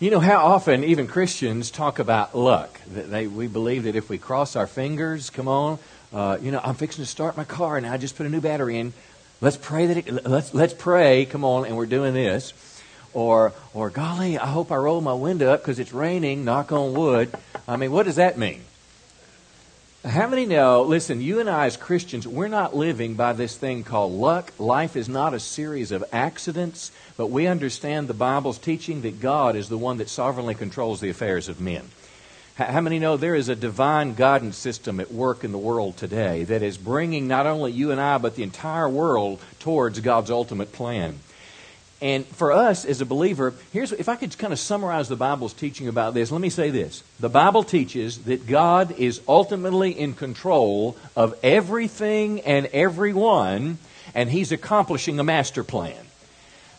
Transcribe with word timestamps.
You 0.00 0.10
know 0.10 0.18
how 0.18 0.38
often 0.46 0.82
even 0.82 1.06
Christians 1.06 1.70
talk 1.70 1.98
about 1.98 2.34
luck. 2.34 2.80
They, 2.86 3.26
we 3.26 3.48
believe 3.48 3.82
that 3.82 3.96
if 3.96 4.08
we 4.08 4.16
cross 4.16 4.56
our 4.56 4.66
fingers, 4.66 5.28
come 5.28 5.46
on, 5.46 5.78
uh, 6.10 6.38
you 6.40 6.50
know, 6.50 6.60
I'm 6.64 6.74
fixing 6.74 7.04
to 7.04 7.10
start 7.10 7.36
my 7.36 7.44
car 7.44 7.76
and 7.76 7.86
I 7.86 7.98
just 7.98 8.16
put 8.16 8.24
a 8.24 8.30
new 8.30 8.40
battery 8.40 8.78
in. 8.78 8.94
Let's 9.42 9.58
pray 9.58 9.88
that 9.88 9.96
it, 9.98 10.26
let's 10.26 10.54
let's 10.54 10.72
pray. 10.72 11.26
Come 11.26 11.44
on, 11.44 11.66
and 11.66 11.76
we're 11.76 11.84
doing 11.84 12.14
this. 12.14 12.54
Or 13.12 13.52
or 13.74 13.90
golly, 13.90 14.38
I 14.38 14.46
hope 14.46 14.72
I 14.72 14.76
roll 14.76 15.02
my 15.02 15.12
window 15.12 15.52
up 15.52 15.60
because 15.60 15.78
it's 15.78 15.92
raining. 15.92 16.46
Knock 16.46 16.72
on 16.72 16.94
wood. 16.94 17.30
I 17.68 17.76
mean, 17.76 17.92
what 17.92 18.06
does 18.06 18.16
that 18.16 18.38
mean? 18.38 18.62
How 20.04 20.26
many 20.26 20.46
know? 20.46 20.80
Listen, 20.80 21.20
you 21.20 21.40
and 21.40 21.50
I 21.50 21.66
as 21.66 21.76
Christians, 21.76 22.26
we're 22.26 22.48
not 22.48 22.74
living 22.74 23.16
by 23.16 23.34
this 23.34 23.54
thing 23.54 23.84
called 23.84 24.12
luck. 24.12 24.50
Life 24.58 24.96
is 24.96 25.10
not 25.10 25.34
a 25.34 25.38
series 25.38 25.92
of 25.92 26.02
accidents, 26.10 26.90
but 27.18 27.26
we 27.26 27.46
understand 27.46 28.08
the 28.08 28.14
Bible's 28.14 28.56
teaching 28.56 29.02
that 29.02 29.20
God 29.20 29.56
is 29.56 29.68
the 29.68 29.76
one 29.76 29.98
that 29.98 30.08
sovereignly 30.08 30.54
controls 30.54 31.00
the 31.00 31.10
affairs 31.10 31.50
of 31.50 31.60
men. 31.60 31.90
How 32.54 32.80
many 32.80 32.98
know 32.98 33.18
there 33.18 33.34
is 33.34 33.50
a 33.50 33.54
divine 33.54 34.14
guidance 34.14 34.56
system 34.56 35.00
at 35.00 35.12
work 35.12 35.44
in 35.44 35.52
the 35.52 35.58
world 35.58 35.98
today 35.98 36.44
that 36.44 36.62
is 36.62 36.78
bringing 36.78 37.28
not 37.28 37.46
only 37.46 37.70
you 37.70 37.90
and 37.90 38.00
I, 38.00 38.16
but 38.16 38.36
the 38.36 38.42
entire 38.42 38.88
world 38.88 39.38
towards 39.58 40.00
God's 40.00 40.30
ultimate 40.30 40.72
plan? 40.72 41.18
And 42.02 42.26
for 42.26 42.52
us 42.52 42.84
as 42.86 43.00
a 43.00 43.06
believer, 43.06 43.52
here's 43.72 43.92
if 43.92 44.08
I 44.08 44.16
could 44.16 44.36
kind 44.38 44.52
of 44.52 44.58
summarize 44.58 45.08
the 45.08 45.16
Bible's 45.16 45.52
teaching 45.52 45.86
about 45.86 46.14
this, 46.14 46.30
let 46.30 46.40
me 46.40 46.48
say 46.48 46.70
this. 46.70 47.02
The 47.20 47.28
Bible 47.28 47.62
teaches 47.62 48.18
that 48.24 48.46
God 48.46 48.92
is 48.92 49.20
ultimately 49.28 49.90
in 49.90 50.14
control 50.14 50.96
of 51.14 51.38
everything 51.42 52.40
and 52.40 52.66
everyone, 52.66 53.78
and 54.14 54.30
He's 54.30 54.50
accomplishing 54.50 55.20
a 55.20 55.24
master 55.24 55.62
plan. 55.62 55.96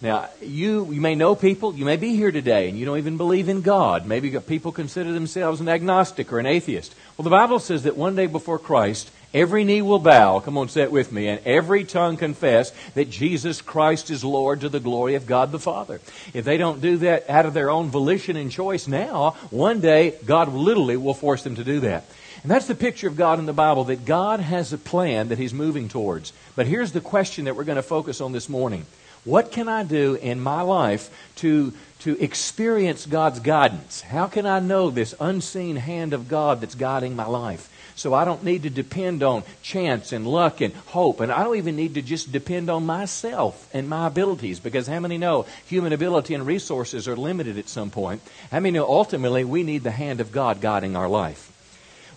Now, 0.02 0.30
you, 0.42 0.92
you 0.92 1.00
may 1.00 1.14
know 1.14 1.36
people, 1.36 1.76
you 1.76 1.86
may 1.86 1.98
be 1.98 2.16
here 2.16 2.32
today 2.32 2.68
and 2.68 2.78
you 2.78 2.86
don't 2.86 2.98
even 2.98 3.18
believe 3.18 3.50
in 3.50 3.62
God. 3.62 4.08
Maybe 4.08 4.32
people 4.40 4.72
consider 4.72 5.12
themselves 5.12 5.62
an 5.62 5.70
agnostic 5.70 6.34
or 6.34 6.40
an 6.40 6.48
atheist. 6.48 6.96
Well, 7.16 7.24
the 7.24 7.30
Bible 7.30 7.60
says 7.60 7.84
that 7.84 7.96
one 7.96 8.16
day 8.16 8.26
before 8.26 8.58
Christ, 8.58 9.12
every 9.34 9.64
knee 9.64 9.82
will 9.82 10.00
bow, 10.00 10.40
come 10.40 10.58
on, 10.58 10.70
say 10.70 10.82
it 10.82 10.92
with 10.92 11.12
me, 11.12 11.28
and 11.28 11.42
every 11.46 11.84
tongue 11.84 12.18
confess 12.18 12.72
that 12.96 13.10
Jesus 13.10 13.62
Christ 13.62 14.10
is 14.10 14.24
Lord 14.24 14.62
to 14.62 14.70
the 14.70 14.80
glory 14.80 15.16
of 15.16 15.26
God 15.26 15.52
the 15.52 15.60
Father. 15.60 16.02
If 16.34 16.46
they 16.46 16.58
don't 16.58 16.82
do 16.82 16.98
that 16.98 17.30
out 17.30 17.46
of 17.46 17.54
their 17.54 17.70
own 17.70 17.90
volition 17.90 18.36
and 18.36 18.52
choice 18.52 18.88
now, 18.88 19.32
one 19.50 19.80
day 19.80 20.16
God 20.26 20.54
literally 20.54 20.98
will 20.98 21.14
force 21.14 21.44
them 21.44 21.56
to 21.56 21.64
do 21.64 21.80
that. 21.82 22.06
And 22.44 22.50
that's 22.50 22.68
the 22.68 22.76
picture 22.76 23.08
of 23.08 23.18
God 23.18 23.38
in 23.38 23.46
the 23.46 23.54
Bible, 23.54 23.84
that 23.86 24.06
God 24.06 24.40
has 24.40 24.74
a 24.74 24.78
plan 24.78 25.28
that 25.30 25.38
He's 25.38 25.54
moving 25.54 25.90
towards. 25.90 26.34
But 26.56 26.66
here's 26.66 26.92
the 26.92 27.02
question 27.02 27.46
that 27.46 27.56
we're 27.56 27.64
going 27.64 27.76
to 27.76 27.84
focus 27.84 28.20
on 28.20 28.32
this 28.32 28.50
morning. 28.50 28.86
What 29.24 29.52
can 29.52 29.70
I 29.70 29.84
do 29.84 30.16
in 30.16 30.42
my 30.42 30.62
life 30.62 31.12
to, 31.38 31.74
to 32.00 32.20
experience 32.20 33.06
God's 33.06 33.40
guidance? 33.40 34.02
How 34.02 34.26
can 34.26 34.48
I 34.48 34.60
know 34.60 34.90
this 34.90 35.14
unseen 35.20 35.76
hand 35.76 36.14
of 36.14 36.28
God 36.28 36.62
that's 36.62 36.74
guiding 36.74 37.16
my 37.16 37.28
life? 37.28 37.71
So 38.02 38.16
I 38.16 38.26
don't 38.26 38.44
need 38.44 38.64
to 38.64 38.72
depend 38.72 39.22
on 39.22 39.44
chance 39.62 40.12
and 40.12 40.26
luck 40.26 40.60
and 40.60 40.74
hope. 40.74 41.20
And 41.20 41.32
I 41.32 41.44
don't 41.44 41.58
even 41.58 41.76
need 41.76 41.94
to 41.94 42.02
just 42.02 42.32
depend 42.32 42.68
on 42.68 42.84
myself 42.84 43.70
and 43.76 43.88
my 43.88 44.08
abilities 44.08 44.60
because 44.60 44.88
how 44.88 45.00
many 45.00 45.20
know 45.20 45.46
human 45.68 45.94
ability 45.94 46.34
and 46.34 46.44
resources 46.44 47.08
are 47.08 47.16
limited 47.16 47.60
at 47.60 47.70
some 47.70 47.92
point? 47.92 48.24
How 48.50 48.60
many 48.60 48.80
know 48.80 48.88
ultimately 48.88 49.44
we 49.44 49.62
need 49.62 49.84
the 49.84 49.92
hand 49.92 50.20
of 50.20 50.32
God 50.32 50.62
guiding 50.62 50.96
our 50.96 51.08
life? 51.08 51.52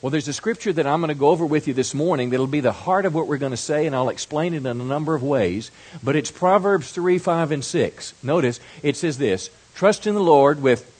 Well, 0.01 0.09
there's 0.09 0.27
a 0.27 0.33
scripture 0.33 0.73
that 0.73 0.87
I'm 0.87 1.03
going 1.03 1.09
to 1.09 1.15
go 1.15 1.29
over 1.29 1.45
with 1.45 1.69
you 1.69 1.75
this 1.75 1.93
morning 1.93 2.31
that'll 2.31 2.47
be 2.47 2.61
the 2.61 2.73
heart 2.73 3.05
of 3.05 3.15
what 3.15 3.27
we're 3.27 3.37
going 3.37 3.51
to 3.51 3.57
say, 3.59 3.85
and 3.85 3.95
I'll 3.95 4.09
explain 4.09 4.55
it 4.55 4.65
in 4.65 4.67
a 4.67 4.75
number 4.75 5.15
of 5.15 5.23
ways. 5.23 5.71
But 6.03 6.17
it's 6.17 6.31
Proverbs 6.31 6.93
3, 6.93 7.19
5, 7.19 7.51
and 7.53 7.63
6. 7.63 8.15
Notice 8.23 8.59
it 8.83 8.97
says 8.97 9.19
this 9.19 9.51
Trust 9.75 10.07
in 10.07 10.15
the 10.15 10.23
Lord 10.23 10.63
with 10.63 10.91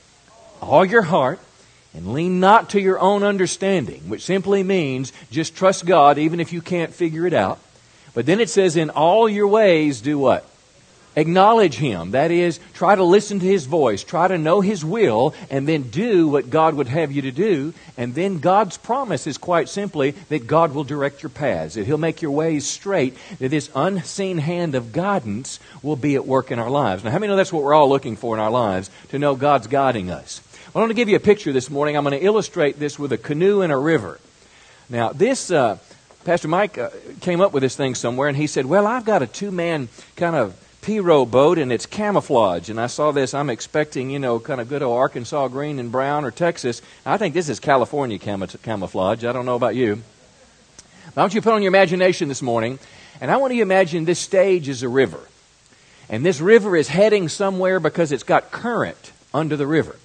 all 0.61 0.85
your 0.85 1.03
heart 1.03 1.41
and 1.95 2.13
lean 2.13 2.41
not 2.41 2.71
to 2.71 2.81
your 2.81 2.99
own 2.99 3.23
understanding, 3.23 4.09
which 4.09 4.25
simply 4.25 4.63
means 4.63 5.13
just 5.31 5.57
trust 5.57 5.87
God 5.87 6.19
even 6.19 6.41
if 6.41 6.53
you 6.53 6.61
can't 6.61 6.93
figure 6.93 7.27
it 7.27 7.35
out. 7.35 7.61
But 8.15 8.27
then 8.27 8.41
it 8.41 8.51
says, 8.51 8.77
In 8.77 8.91
all 8.91 9.29
your 9.29 9.49
ways, 9.49 10.01
do 10.01 10.19
what? 10.19 10.45
Acknowledge 11.17 11.77
Him. 11.77 12.11
That 12.11 12.33
is, 12.33 12.59
try 12.73 12.97
to 12.97 13.05
listen 13.05 13.39
to 13.39 13.47
His 13.47 13.67
voice, 13.67 14.03
try 14.03 14.27
to 14.27 14.37
know 14.37 14.61
His 14.61 14.85
will, 14.85 15.35
and 15.49 15.69
then 15.69 15.83
do 15.91 16.27
what 16.27 16.51
God 16.51 16.75
would 16.75 16.89
have 16.89 17.13
you 17.13 17.23
to 17.23 17.31
do. 17.31 17.73
And 17.97 18.15
then 18.15 18.41
God's 18.41 18.77
promise 18.77 19.29
is 19.29 19.39
quite 19.39 19.69
simply 19.69 20.13
that 20.29 20.49
God 20.49 20.75
will 20.75 20.83
direct 20.83 21.23
your 21.23 21.31
paths, 21.31 21.75
that 21.75 21.87
He'll 21.87 21.99
make 21.99 22.21
your 22.21 22.33
ways 22.33 22.67
straight, 22.67 23.17
that 23.39 23.51
this 23.51 23.71
unseen 23.77 24.39
hand 24.39 24.75
of 24.75 24.93
guidance 24.93 25.61
will 25.83 25.97
be 25.97 26.17
at 26.17 26.27
work 26.27 26.51
in 26.51 26.59
our 26.59 26.71
lives. 26.71 27.05
Now, 27.05 27.11
how 27.11 27.19
many 27.21 27.31
know 27.31 27.37
that's 27.37 27.53
what 27.53 27.63
we're 27.63 27.75
all 27.75 27.89
looking 27.89 28.17
for 28.17 28.35
in 28.35 28.41
our 28.41 28.51
lives? 28.51 28.91
To 29.11 29.19
know 29.19 29.37
God's 29.37 29.69
guiding 29.69 30.11
us. 30.11 30.41
I 30.75 30.81
want 30.81 30.91
to 30.91 30.95
give 30.95 31.09
you 31.09 31.15
a 31.15 31.21
picture 31.21 31.53
this 31.53 31.71
morning. 31.71 31.97
I'm 31.97 32.03
going 32.03 32.19
to 32.19 32.25
illustrate 32.25 32.81
this 32.81 32.99
with 32.99 33.13
a 33.13 33.19
canoe 33.19 33.61
and 33.61 33.73
a 33.73 33.77
river. 33.77 34.19
Now, 34.89 35.11
this. 35.11 35.51
Uh, 35.51 35.79
Pastor 36.25 36.49
Mike 36.49 36.79
uh, 36.79 36.89
came 37.21 37.43
up 37.43 37.53
with 37.53 37.63
this 37.63 37.77
thing 37.77 37.95
somewhere, 37.95 38.29
and 38.29 38.37
he 38.37 38.47
said, 38.47 38.65
Well, 38.65 38.87
I've 38.87 39.05
got 39.05 39.23
a 39.23 39.27
two 39.27 39.51
man 39.51 39.89
kind 40.17 40.35
of 40.35 40.59
P 40.81 40.99
row 40.99 41.27
boat 41.27 41.59
and 41.59 41.71
it's 41.71 41.87
camouflage. 41.87 42.71
And 42.71 42.81
I 42.81 42.89
saw 42.89 43.13
this, 43.13 43.35
I'm 43.35 43.51
expecting, 43.51 44.11
you 44.11 44.19
know, 44.19 44.41
kind 44.41 44.61
of 44.61 44.69
good 44.69 44.83
old 44.83 44.97
Arkansas 44.97 45.49
green 45.49 45.79
and 45.79 45.93
brown 45.93 46.25
or 46.25 46.31
Texas. 46.31 46.83
I 47.07 47.19
think 47.19 47.35
this 47.35 47.49
is 47.49 47.61
California 47.61 48.19
cam- 48.19 48.47
camouflage. 48.47 49.25
I 49.25 49.33
don't 49.33 49.47
know 49.47 49.57
about 49.57 49.77
you. 49.77 50.03
But 51.15 51.19
I 51.19 51.21
want 51.21 51.35
you 51.35 51.41
to 51.41 51.45
put 51.45 51.53
on 51.53 51.63
your 51.63 51.69
imagination 51.69 52.29
this 52.29 52.43
morning, 52.43 52.79
and 53.21 53.31
I 53.31 53.37
want 53.37 53.53
you 53.53 53.59
to 53.59 53.63
imagine 53.63 54.07
this 54.07 54.19
stage 54.19 54.69
is 54.69 54.83
a 54.83 54.89
river. 54.89 55.21
And 56.09 56.25
this 56.25 56.41
river 56.41 56.75
is 56.75 56.89
heading 56.89 57.29
somewhere 57.29 57.81
because 57.81 58.13
it's 58.13 58.25
got 58.25 58.51
current 58.51 59.13
under 59.33 59.57
the 59.57 59.67
river. 59.67 59.97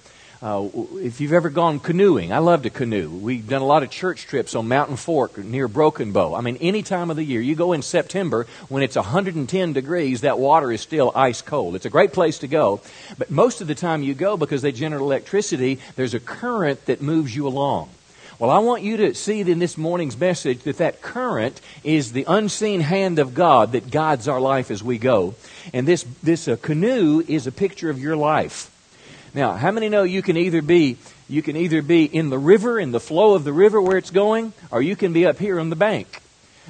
Uh, 0.42 0.66
if 0.94 1.20
you've 1.20 1.34
ever 1.34 1.50
gone 1.50 1.78
canoeing, 1.78 2.32
I 2.32 2.38
love 2.38 2.62
to 2.62 2.70
canoe. 2.70 3.10
We've 3.10 3.46
done 3.46 3.60
a 3.60 3.66
lot 3.66 3.82
of 3.82 3.90
church 3.90 4.26
trips 4.26 4.54
on 4.54 4.68
Mountain 4.68 4.96
Fork 4.96 5.36
near 5.36 5.68
Broken 5.68 6.12
Bow. 6.12 6.34
I 6.34 6.40
mean, 6.40 6.56
any 6.62 6.82
time 6.82 7.10
of 7.10 7.16
the 7.16 7.22
year. 7.22 7.42
You 7.42 7.54
go 7.54 7.74
in 7.74 7.82
September 7.82 8.46
when 8.70 8.82
it's 8.82 8.96
110 8.96 9.74
degrees, 9.74 10.22
that 10.22 10.38
water 10.38 10.72
is 10.72 10.80
still 10.80 11.12
ice 11.14 11.42
cold. 11.42 11.74
It's 11.74 11.84
a 11.84 11.90
great 11.90 12.14
place 12.14 12.38
to 12.38 12.48
go. 12.48 12.80
But 13.18 13.30
most 13.30 13.60
of 13.60 13.66
the 13.66 13.74
time 13.74 14.02
you 14.02 14.14
go 14.14 14.38
because 14.38 14.62
they 14.62 14.72
generate 14.72 15.02
electricity, 15.02 15.78
there's 15.96 16.14
a 16.14 16.20
current 16.20 16.86
that 16.86 17.02
moves 17.02 17.36
you 17.36 17.46
along. 17.46 17.90
Well, 18.38 18.48
I 18.48 18.60
want 18.60 18.82
you 18.82 18.96
to 18.96 19.14
see 19.14 19.42
in 19.42 19.58
this 19.58 19.76
morning's 19.76 20.18
message 20.18 20.60
that 20.60 20.78
that 20.78 21.02
current 21.02 21.60
is 21.84 22.12
the 22.12 22.24
unseen 22.26 22.80
hand 22.80 23.18
of 23.18 23.34
God 23.34 23.72
that 23.72 23.90
guides 23.90 24.26
our 24.26 24.40
life 24.40 24.70
as 24.70 24.82
we 24.82 24.96
go. 24.96 25.34
And 25.74 25.86
this, 25.86 26.06
this 26.22 26.48
uh, 26.48 26.56
canoe 26.56 27.22
is 27.28 27.46
a 27.46 27.52
picture 27.52 27.90
of 27.90 27.98
your 27.98 28.16
life. 28.16 28.69
Now, 29.32 29.52
how 29.52 29.70
many 29.70 29.88
know 29.88 30.02
you 30.02 30.22
can 30.22 30.36
either 30.36 30.62
be 30.62 30.96
you 31.30 31.42
can 31.42 31.56
either 31.56 31.80
be 31.80 32.04
in 32.04 32.28
the 32.28 32.38
river, 32.38 32.80
in 32.80 32.90
the 32.90 32.98
flow 32.98 33.34
of 33.34 33.44
the 33.44 33.52
river 33.52 33.80
where 33.80 33.96
it's 33.96 34.10
going, 34.10 34.52
or 34.72 34.82
you 34.82 34.96
can 34.96 35.12
be 35.12 35.26
up 35.26 35.38
here 35.38 35.60
on 35.60 35.70
the 35.70 35.76
bank. 35.76 36.20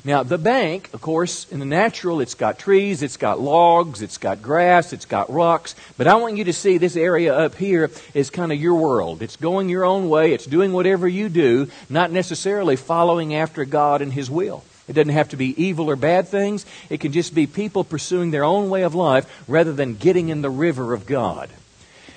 Now, 0.04 0.22
the 0.22 0.38
bank, 0.38 0.90
of 0.92 1.00
course, 1.00 1.50
in 1.50 1.60
the 1.60 1.64
natural, 1.64 2.20
it's 2.20 2.34
got 2.34 2.58
trees, 2.58 3.02
it's 3.02 3.16
got 3.16 3.40
logs, 3.40 4.02
it's 4.02 4.18
got 4.18 4.42
grass, 4.42 4.92
it's 4.92 5.06
got 5.06 5.32
rocks. 5.32 5.74
But 5.96 6.08
I 6.08 6.14
want 6.16 6.36
you 6.36 6.44
to 6.44 6.52
see 6.52 6.76
this 6.76 6.96
area 6.96 7.34
up 7.34 7.54
here 7.54 7.90
is 8.12 8.28
kind 8.28 8.52
of 8.52 8.60
your 8.60 8.74
world. 8.74 9.22
It's 9.22 9.36
going 9.36 9.70
your 9.70 9.84
own 9.84 10.10
way, 10.10 10.32
it's 10.32 10.46
doing 10.46 10.72
whatever 10.72 11.08
you 11.08 11.30
do, 11.30 11.68
not 11.88 12.12
necessarily 12.12 12.76
following 12.76 13.34
after 13.34 13.64
God 13.64 14.02
and 14.02 14.12
His 14.12 14.30
will. 14.30 14.62
It 14.88 14.92
doesn't 14.92 15.12
have 15.12 15.30
to 15.30 15.36
be 15.36 15.62
evil 15.62 15.88
or 15.88 15.96
bad 15.96 16.28
things. 16.28 16.66
It 16.90 17.00
can 17.00 17.12
just 17.12 17.34
be 17.34 17.46
people 17.46 17.84
pursuing 17.84 18.30
their 18.30 18.44
own 18.44 18.68
way 18.68 18.82
of 18.82 18.94
life 18.94 19.44
rather 19.48 19.72
than 19.72 19.96
getting 19.96 20.28
in 20.28 20.42
the 20.42 20.50
river 20.50 20.92
of 20.92 21.06
God. 21.06 21.48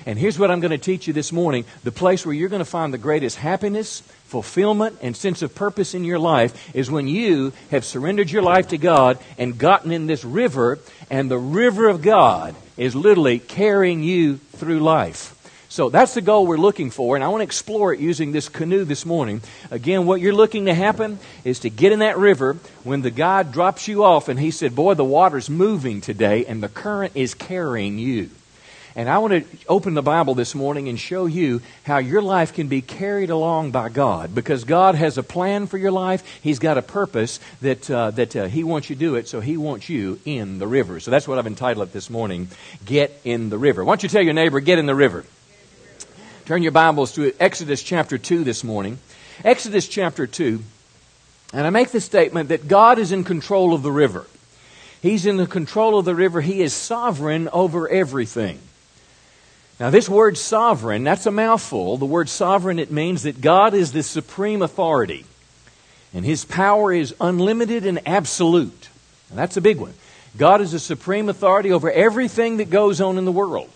And 0.05 0.19
here's 0.19 0.37
what 0.37 0.51
I'm 0.51 0.59
going 0.59 0.71
to 0.71 0.77
teach 0.77 1.07
you 1.07 1.13
this 1.13 1.31
morning 1.31 1.65
the 1.83 1.91
place 1.91 2.25
where 2.25 2.35
you're 2.35 2.49
going 2.49 2.59
to 2.59 2.65
find 2.65 2.93
the 2.93 2.97
greatest 2.97 3.37
happiness, 3.37 4.01
fulfillment, 4.25 4.97
and 5.01 5.15
sense 5.15 5.41
of 5.41 5.55
purpose 5.55 5.93
in 5.93 6.03
your 6.03 6.19
life 6.19 6.75
is 6.75 6.91
when 6.91 7.07
you 7.07 7.53
have 7.71 7.85
surrendered 7.85 8.29
your 8.29 8.41
life 8.41 8.69
to 8.69 8.77
God 8.77 9.17
and 9.37 9.57
gotten 9.57 9.91
in 9.91 10.07
this 10.07 10.23
river, 10.23 10.79
and 11.09 11.29
the 11.29 11.37
river 11.37 11.87
of 11.87 12.01
God 12.01 12.55
is 12.75 12.95
literally 12.95 13.39
carrying 13.39 14.03
you 14.03 14.37
through 14.37 14.79
life. 14.79 15.39
So 15.69 15.89
that's 15.89 16.13
the 16.13 16.21
goal 16.21 16.45
we're 16.45 16.57
looking 16.57 16.91
for, 16.91 17.15
and 17.15 17.23
I 17.23 17.29
want 17.29 17.39
to 17.39 17.45
explore 17.45 17.93
it 17.93 17.99
using 17.99 18.31
this 18.31 18.47
canoe 18.47 18.85
this 18.85 19.07
morning. 19.07 19.41
Again, 19.71 20.05
what 20.05 20.21
you're 20.21 20.31
looking 20.31 20.65
to 20.67 20.73
happen 20.73 21.17
is 21.43 21.61
to 21.61 21.69
get 21.71 21.91
in 21.91 21.99
that 21.99 22.19
river 22.19 22.57
when 22.83 23.01
the 23.01 23.09
guide 23.09 23.51
drops 23.51 23.87
you 23.87 24.03
off 24.03 24.29
and 24.29 24.39
he 24.39 24.51
said, 24.51 24.75
Boy, 24.75 24.93
the 24.93 25.03
water's 25.03 25.49
moving 25.49 25.99
today, 25.99 26.45
and 26.45 26.61
the 26.61 26.69
current 26.69 27.13
is 27.15 27.33
carrying 27.33 27.97
you. 27.97 28.29
And 28.95 29.09
I 29.09 29.17
want 29.17 29.33
to 29.33 29.57
open 29.67 29.95
the 29.95 30.03
Bible 30.03 30.35
this 30.35 30.53
morning 30.53 30.87
and 30.87 30.99
show 30.99 31.25
you 31.25 31.61
how 31.83 31.97
your 31.97 32.21
life 32.21 32.53
can 32.53 32.67
be 32.67 32.81
carried 32.81 33.31
along 33.31 33.71
by 33.71 33.89
God 33.89 34.35
because 34.35 34.65
God 34.65 34.93
has 34.93 35.17
a 35.17 35.23
plan 35.23 35.65
for 35.65 35.79
your 35.79 35.91
life. 35.91 36.23
He's 36.43 36.59
got 36.59 36.77
a 36.77 36.83
purpose 36.83 37.39
that, 37.61 37.89
uh, 37.89 38.11
that 38.11 38.35
uh, 38.35 38.45
He 38.45 38.63
wants 38.63 38.91
you 38.91 38.95
to 38.95 38.99
do 38.99 39.15
it, 39.15 39.27
so 39.27 39.39
He 39.39 39.57
wants 39.57 39.89
you 39.89 40.19
in 40.25 40.59
the 40.59 40.67
river. 40.67 40.99
So 40.99 41.09
that's 41.09 41.27
what 41.27 41.39
I've 41.39 41.47
entitled 41.47 41.89
it 41.89 41.93
this 41.93 42.11
morning 42.11 42.49
Get 42.85 43.19
in 43.23 43.49
the 43.49 43.57
River. 43.57 43.83
Why 43.83 43.93
don't 43.93 44.03
you 44.03 44.09
tell 44.09 44.21
your 44.21 44.33
neighbor, 44.33 44.59
Get 44.59 44.77
in 44.77 44.85
the 44.85 44.93
River? 44.93 45.25
Turn 46.45 46.61
your 46.61 46.71
Bibles 46.71 47.13
to 47.13 47.33
Exodus 47.39 47.81
chapter 47.81 48.19
2 48.19 48.43
this 48.43 48.63
morning. 48.63 48.99
Exodus 49.43 49.87
chapter 49.87 50.27
2. 50.27 50.63
And 51.51 51.65
I 51.65 51.71
make 51.71 51.89
the 51.89 52.01
statement 52.01 52.49
that 52.49 52.67
God 52.67 52.99
is 52.99 53.11
in 53.11 53.23
control 53.23 53.73
of 53.73 53.81
the 53.81 53.91
river. 53.91 54.27
He's 55.01 55.25
in 55.25 55.37
the 55.37 55.47
control 55.47 55.97
of 55.97 56.05
the 56.05 56.13
river. 56.13 56.41
He 56.41 56.61
is 56.61 56.73
sovereign 56.73 57.49
over 57.51 57.89
everything. 57.89 58.59
Now, 59.83 59.89
this 59.89 60.07
word 60.07 60.37
sovereign, 60.37 61.03
that's 61.03 61.25
a 61.25 61.31
mouthful. 61.31 61.97
The 61.97 62.05
word 62.05 62.29
sovereign, 62.29 62.79
it 62.79 62.89
means 62.89 63.23
that 63.23 63.41
God 63.41 63.73
is 63.73 63.91
the 63.91 64.01
supreme 64.01 64.61
authority, 64.61 65.25
and 66.13 66.23
his 66.23 66.45
power 66.45 66.93
is 66.93 67.13
unlimited 67.19 67.85
and 67.85 67.99
absolute. 68.07 68.87
And 69.29 69.37
that's 69.37 69.57
a 69.57 69.61
big 69.61 69.81
one. 69.81 69.93
God 70.37 70.61
is 70.61 70.71
the 70.71 70.79
supreme 70.79 71.27
authority 71.27 71.73
over 71.73 71.91
everything 71.91 72.55
that 72.57 72.69
goes 72.69 73.01
on 73.01 73.17
in 73.17 73.25
the 73.25 73.31
world. 73.33 73.69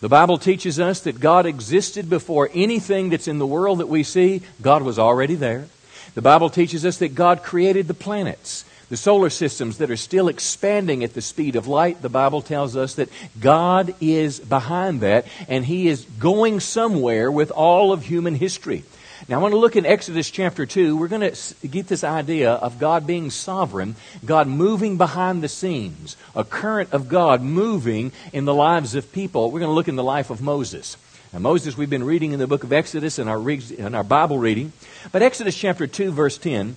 The 0.00 0.08
Bible 0.08 0.38
teaches 0.38 0.78
us 0.78 1.00
that 1.00 1.18
God 1.18 1.44
existed 1.44 2.08
before 2.08 2.48
anything 2.54 3.08
that's 3.08 3.26
in 3.26 3.40
the 3.40 3.44
world 3.44 3.78
that 3.78 3.88
we 3.88 4.04
see. 4.04 4.42
God 4.62 4.82
was 4.82 4.96
already 4.96 5.34
there. 5.34 5.66
The 6.14 6.22
Bible 6.22 6.50
teaches 6.50 6.86
us 6.86 6.98
that 6.98 7.16
God 7.16 7.42
created 7.42 7.88
the 7.88 7.94
planets, 7.94 8.64
the 8.88 8.96
solar 8.96 9.30
systems 9.30 9.78
that 9.78 9.90
are 9.90 9.96
still 9.96 10.28
expanding 10.28 11.04
at 11.04 11.14
the 11.14 11.20
speed 11.20 11.56
of 11.56 11.66
light. 11.66 12.00
The 12.00 12.08
Bible 12.08 12.42
tells 12.42 12.76
us 12.76 12.94
that 12.94 13.10
God 13.38 13.94
is 14.00 14.40
behind 14.40 15.00
that, 15.00 15.26
and 15.48 15.64
He 15.64 15.88
is 15.88 16.04
going 16.18 16.60
somewhere 16.60 17.30
with 17.30 17.50
all 17.50 17.92
of 17.92 18.04
human 18.04 18.34
history. 18.34 18.84
Now, 19.28 19.40
I 19.40 19.42
want 19.42 19.52
to 19.52 19.58
look 19.58 19.76
in 19.76 19.84
Exodus 19.84 20.30
chapter 20.30 20.64
2. 20.64 20.96
We're 20.96 21.08
going 21.08 21.32
to 21.32 21.66
get 21.66 21.88
this 21.88 22.04
idea 22.04 22.52
of 22.52 22.78
God 22.78 23.06
being 23.06 23.30
sovereign, 23.30 23.96
God 24.24 24.46
moving 24.46 24.96
behind 24.96 25.42
the 25.42 25.48
scenes, 25.48 26.16
a 26.34 26.44
current 26.44 26.92
of 26.92 27.08
God 27.08 27.42
moving 27.42 28.12
in 28.32 28.46
the 28.46 28.54
lives 28.54 28.94
of 28.94 29.12
people. 29.12 29.50
We're 29.50 29.60
going 29.60 29.70
to 29.70 29.74
look 29.74 29.88
in 29.88 29.96
the 29.96 30.04
life 30.04 30.30
of 30.30 30.40
Moses. 30.40 30.96
Now, 31.32 31.40
Moses, 31.40 31.76
we've 31.76 31.90
been 31.90 32.04
reading 32.04 32.32
in 32.32 32.38
the 32.38 32.46
book 32.46 32.64
of 32.64 32.72
Exodus 32.72 33.18
in 33.18 33.28
our, 33.28 33.50
in 33.50 33.94
our 33.94 34.04
Bible 34.04 34.38
reading. 34.38 34.72
But 35.12 35.20
Exodus 35.20 35.54
chapter 35.54 35.86
2, 35.86 36.10
verse 36.10 36.38
10, 36.38 36.76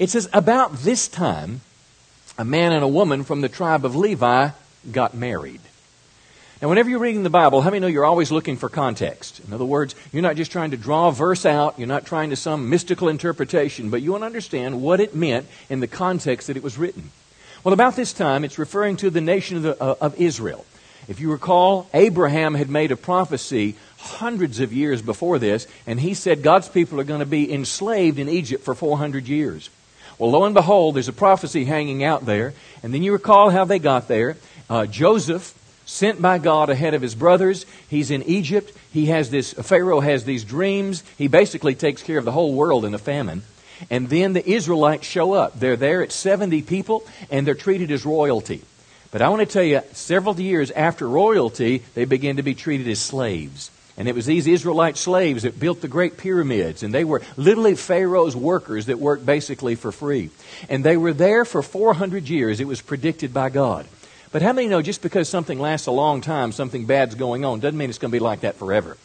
it 0.00 0.10
says, 0.10 0.28
About 0.32 0.78
this 0.78 1.06
time, 1.06 1.60
a 2.38 2.44
man 2.44 2.72
and 2.72 2.82
a 2.82 2.88
woman 2.88 3.22
from 3.22 3.42
the 3.42 3.48
tribe 3.48 3.84
of 3.84 3.94
Levi 3.94 4.48
got 4.90 5.14
married. 5.14 5.60
Now, 6.60 6.68
whenever 6.68 6.88
you're 6.88 6.98
reading 6.98 7.22
the 7.22 7.30
Bible, 7.30 7.60
how 7.60 7.70
many 7.70 7.80
know 7.80 7.86
you're 7.86 8.04
always 8.04 8.32
looking 8.32 8.56
for 8.56 8.68
context? 8.68 9.40
In 9.46 9.52
other 9.52 9.64
words, 9.64 9.94
you're 10.10 10.22
not 10.22 10.36
just 10.36 10.50
trying 10.50 10.72
to 10.72 10.76
draw 10.78 11.08
a 11.08 11.12
verse 11.12 11.44
out, 11.44 11.78
you're 11.78 11.86
not 11.86 12.06
trying 12.06 12.30
to 12.30 12.36
some 12.36 12.70
mystical 12.70 13.08
interpretation, 13.08 13.90
but 13.90 14.00
you 14.00 14.10
want 14.10 14.22
to 14.22 14.26
understand 14.26 14.80
what 14.80 15.00
it 15.00 15.14
meant 15.14 15.46
in 15.68 15.80
the 15.80 15.86
context 15.86 16.46
that 16.46 16.56
it 16.56 16.62
was 16.62 16.78
written. 16.78 17.10
Well, 17.62 17.74
about 17.74 17.94
this 17.94 18.14
time, 18.14 18.42
it's 18.42 18.58
referring 18.58 18.96
to 18.98 19.10
the 19.10 19.20
nation 19.20 19.58
of, 19.58 19.62
the, 19.62 19.82
uh, 19.82 19.96
of 20.00 20.18
Israel. 20.18 20.64
If 21.08 21.20
you 21.20 21.30
recall, 21.30 21.90
Abraham 21.92 22.54
had 22.54 22.70
made 22.70 22.90
a 22.90 22.96
prophecy 22.96 23.76
hundreds 23.98 24.60
of 24.60 24.72
years 24.72 25.02
before 25.02 25.38
this, 25.38 25.66
and 25.86 26.00
he 26.00 26.14
said 26.14 26.42
God's 26.42 26.70
people 26.70 26.98
are 27.00 27.04
going 27.04 27.20
to 27.20 27.26
be 27.26 27.52
enslaved 27.52 28.18
in 28.18 28.30
Egypt 28.30 28.64
for 28.64 28.74
400 28.74 29.28
years. 29.28 29.68
Well, 30.20 30.32
lo 30.32 30.44
and 30.44 30.54
behold, 30.54 30.96
there's 30.96 31.08
a 31.08 31.14
prophecy 31.14 31.64
hanging 31.64 32.04
out 32.04 32.26
there, 32.26 32.52
and 32.82 32.92
then 32.92 33.02
you 33.02 33.14
recall 33.14 33.48
how 33.48 33.64
they 33.64 33.78
got 33.78 34.06
there. 34.06 34.36
Uh, 34.68 34.84
Joseph 34.84 35.54
sent 35.86 36.20
by 36.20 36.36
God 36.36 36.68
ahead 36.68 36.92
of 36.92 37.00
his 37.00 37.14
brothers. 37.14 37.64
He's 37.88 38.10
in 38.10 38.22
Egypt. 38.24 38.70
He 38.92 39.06
has 39.06 39.30
this, 39.30 39.54
Pharaoh 39.54 40.00
has 40.00 40.26
these 40.26 40.44
dreams. 40.44 41.04
He 41.16 41.26
basically 41.26 41.74
takes 41.74 42.02
care 42.02 42.18
of 42.18 42.26
the 42.26 42.32
whole 42.32 42.52
world 42.52 42.84
in 42.84 42.92
a 42.92 42.98
famine. 42.98 43.44
And 43.88 44.10
then 44.10 44.34
the 44.34 44.46
Israelites 44.46 45.06
show 45.06 45.32
up. 45.32 45.58
They're 45.58 45.74
there 45.74 46.02
at 46.02 46.12
70 46.12 46.60
people, 46.62 47.02
and 47.30 47.46
they're 47.46 47.54
treated 47.54 47.90
as 47.90 48.04
royalty. 48.04 48.60
But 49.12 49.22
I 49.22 49.30
want 49.30 49.40
to 49.40 49.46
tell 49.46 49.62
you, 49.62 49.80
several 49.92 50.38
years 50.38 50.70
after 50.72 51.08
royalty, 51.08 51.82
they 51.94 52.04
begin 52.04 52.36
to 52.36 52.42
be 52.42 52.54
treated 52.54 52.88
as 52.88 53.00
slaves. 53.00 53.70
And 54.00 54.08
it 54.08 54.14
was 54.14 54.24
these 54.24 54.46
Israelite 54.46 54.96
slaves 54.96 55.42
that 55.42 55.60
built 55.60 55.82
the 55.82 55.86
great 55.86 56.16
pyramids. 56.16 56.82
And 56.82 56.94
they 56.94 57.04
were 57.04 57.20
literally 57.36 57.74
Pharaoh's 57.74 58.34
workers 58.34 58.86
that 58.86 58.98
worked 58.98 59.26
basically 59.26 59.74
for 59.74 59.92
free. 59.92 60.30
And 60.70 60.82
they 60.82 60.96
were 60.96 61.12
there 61.12 61.44
for 61.44 61.62
400 61.62 62.26
years. 62.26 62.60
It 62.60 62.66
was 62.66 62.80
predicted 62.80 63.34
by 63.34 63.50
God. 63.50 63.86
But 64.32 64.40
how 64.40 64.54
many 64.54 64.68
know 64.68 64.80
just 64.80 65.02
because 65.02 65.28
something 65.28 65.60
lasts 65.60 65.86
a 65.86 65.90
long 65.90 66.22
time, 66.22 66.50
something 66.50 66.86
bad's 66.86 67.14
going 67.14 67.44
on, 67.44 67.60
doesn't 67.60 67.76
mean 67.76 67.90
it's 67.90 67.98
going 67.98 68.10
to 68.10 68.16
be 68.16 68.20
like 68.24 68.40
that 68.40 68.54
forever? 68.54 68.96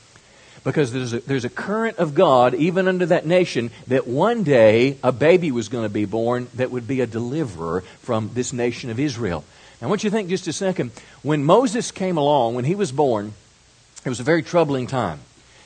Because 0.64 0.94
there's 0.94 1.12
a, 1.12 1.20
there's 1.20 1.44
a 1.44 1.50
current 1.50 1.98
of 1.98 2.16
God, 2.16 2.54
even 2.54 2.88
under 2.88 3.08
that 3.08 3.26
nation, 3.26 3.72
that 3.88 4.08
one 4.08 4.44
day 4.44 4.96
a 5.04 5.12
baby 5.12 5.52
was 5.52 5.68
going 5.68 5.84
to 5.84 5.94
be 5.94 6.06
born 6.06 6.48
that 6.54 6.72
would 6.72 6.88
be 6.88 7.02
a 7.02 7.06
deliverer 7.06 7.82
from 8.00 8.32
this 8.34 8.54
nation 8.54 8.90
of 8.90 8.98
Israel. 8.98 9.44
Now, 9.82 9.88
I 9.88 9.90
want 9.90 10.06
you 10.06 10.10
to 10.10 10.16
think 10.16 10.30
just 10.30 10.48
a 10.48 10.54
second. 10.54 10.92
When 11.22 11.44
Moses 11.44 11.92
came 11.92 12.16
along, 12.16 12.56
when 12.56 12.64
he 12.64 12.76
was 12.76 12.94
born, 12.94 13.34
it 14.06 14.10
was 14.10 14.20
a 14.20 14.24
very 14.24 14.44
troubling 14.44 14.88
time. 14.88 15.20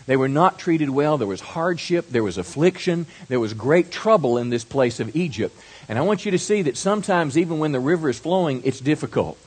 They 0.06 0.18
were 0.18 0.30
not 0.30 0.58
treated 0.58 0.90
well. 0.90 1.20
There 1.20 1.28
was 1.28 1.42
hardship. 1.42 2.10
There 2.10 2.24
was 2.24 2.40
affliction. 2.40 3.06
There 3.28 3.40
was 3.40 3.54
great 3.54 3.92
trouble 3.92 4.40
in 4.40 4.50
this 4.50 4.64
place 4.64 5.00
of 5.00 5.16
Egypt. 5.16 5.56
And 5.88 6.00
I 6.00 6.02
want 6.02 6.26
you 6.26 6.32
to 6.32 6.40
see 6.40 6.64
that 6.64 6.78
sometimes, 6.78 7.38
even 7.38 7.60
when 7.60 7.74
the 7.74 7.80
river 7.80 8.10
is 8.10 8.18
flowing, 8.18 8.62
it's 8.64 8.80
difficult. 8.80 9.38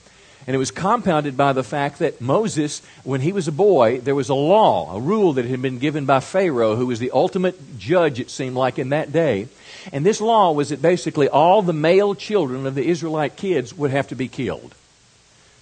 And 0.46 0.54
it 0.54 0.58
was 0.58 0.70
compounded 0.70 1.36
by 1.36 1.52
the 1.52 1.64
fact 1.64 2.00
that 2.00 2.20
Moses, 2.20 2.82
when 3.04 3.20
he 3.20 3.32
was 3.32 3.48
a 3.48 3.52
boy, 3.52 4.00
there 4.00 4.14
was 4.14 4.28
a 4.28 4.34
law, 4.34 4.96
a 4.96 5.00
rule 5.00 5.32
that 5.34 5.46
had 5.46 5.62
been 5.62 5.78
given 5.78 6.04
by 6.04 6.20
Pharaoh, 6.20 6.76
who 6.76 6.86
was 6.86 6.98
the 6.98 7.12
ultimate 7.12 7.78
judge, 7.78 8.20
it 8.20 8.30
seemed 8.30 8.56
like, 8.56 8.78
in 8.78 8.90
that 8.90 9.12
day. 9.12 9.48
And 9.92 10.04
this 10.04 10.20
law 10.20 10.52
was 10.52 10.68
that 10.68 10.82
basically 10.82 11.28
all 11.28 11.62
the 11.62 11.72
male 11.72 12.14
children 12.14 12.66
of 12.66 12.74
the 12.74 12.86
Israelite 12.86 13.36
kids 13.36 13.72
would 13.74 13.92
have 13.92 14.08
to 14.08 14.16
be 14.16 14.28
killed. 14.28 14.74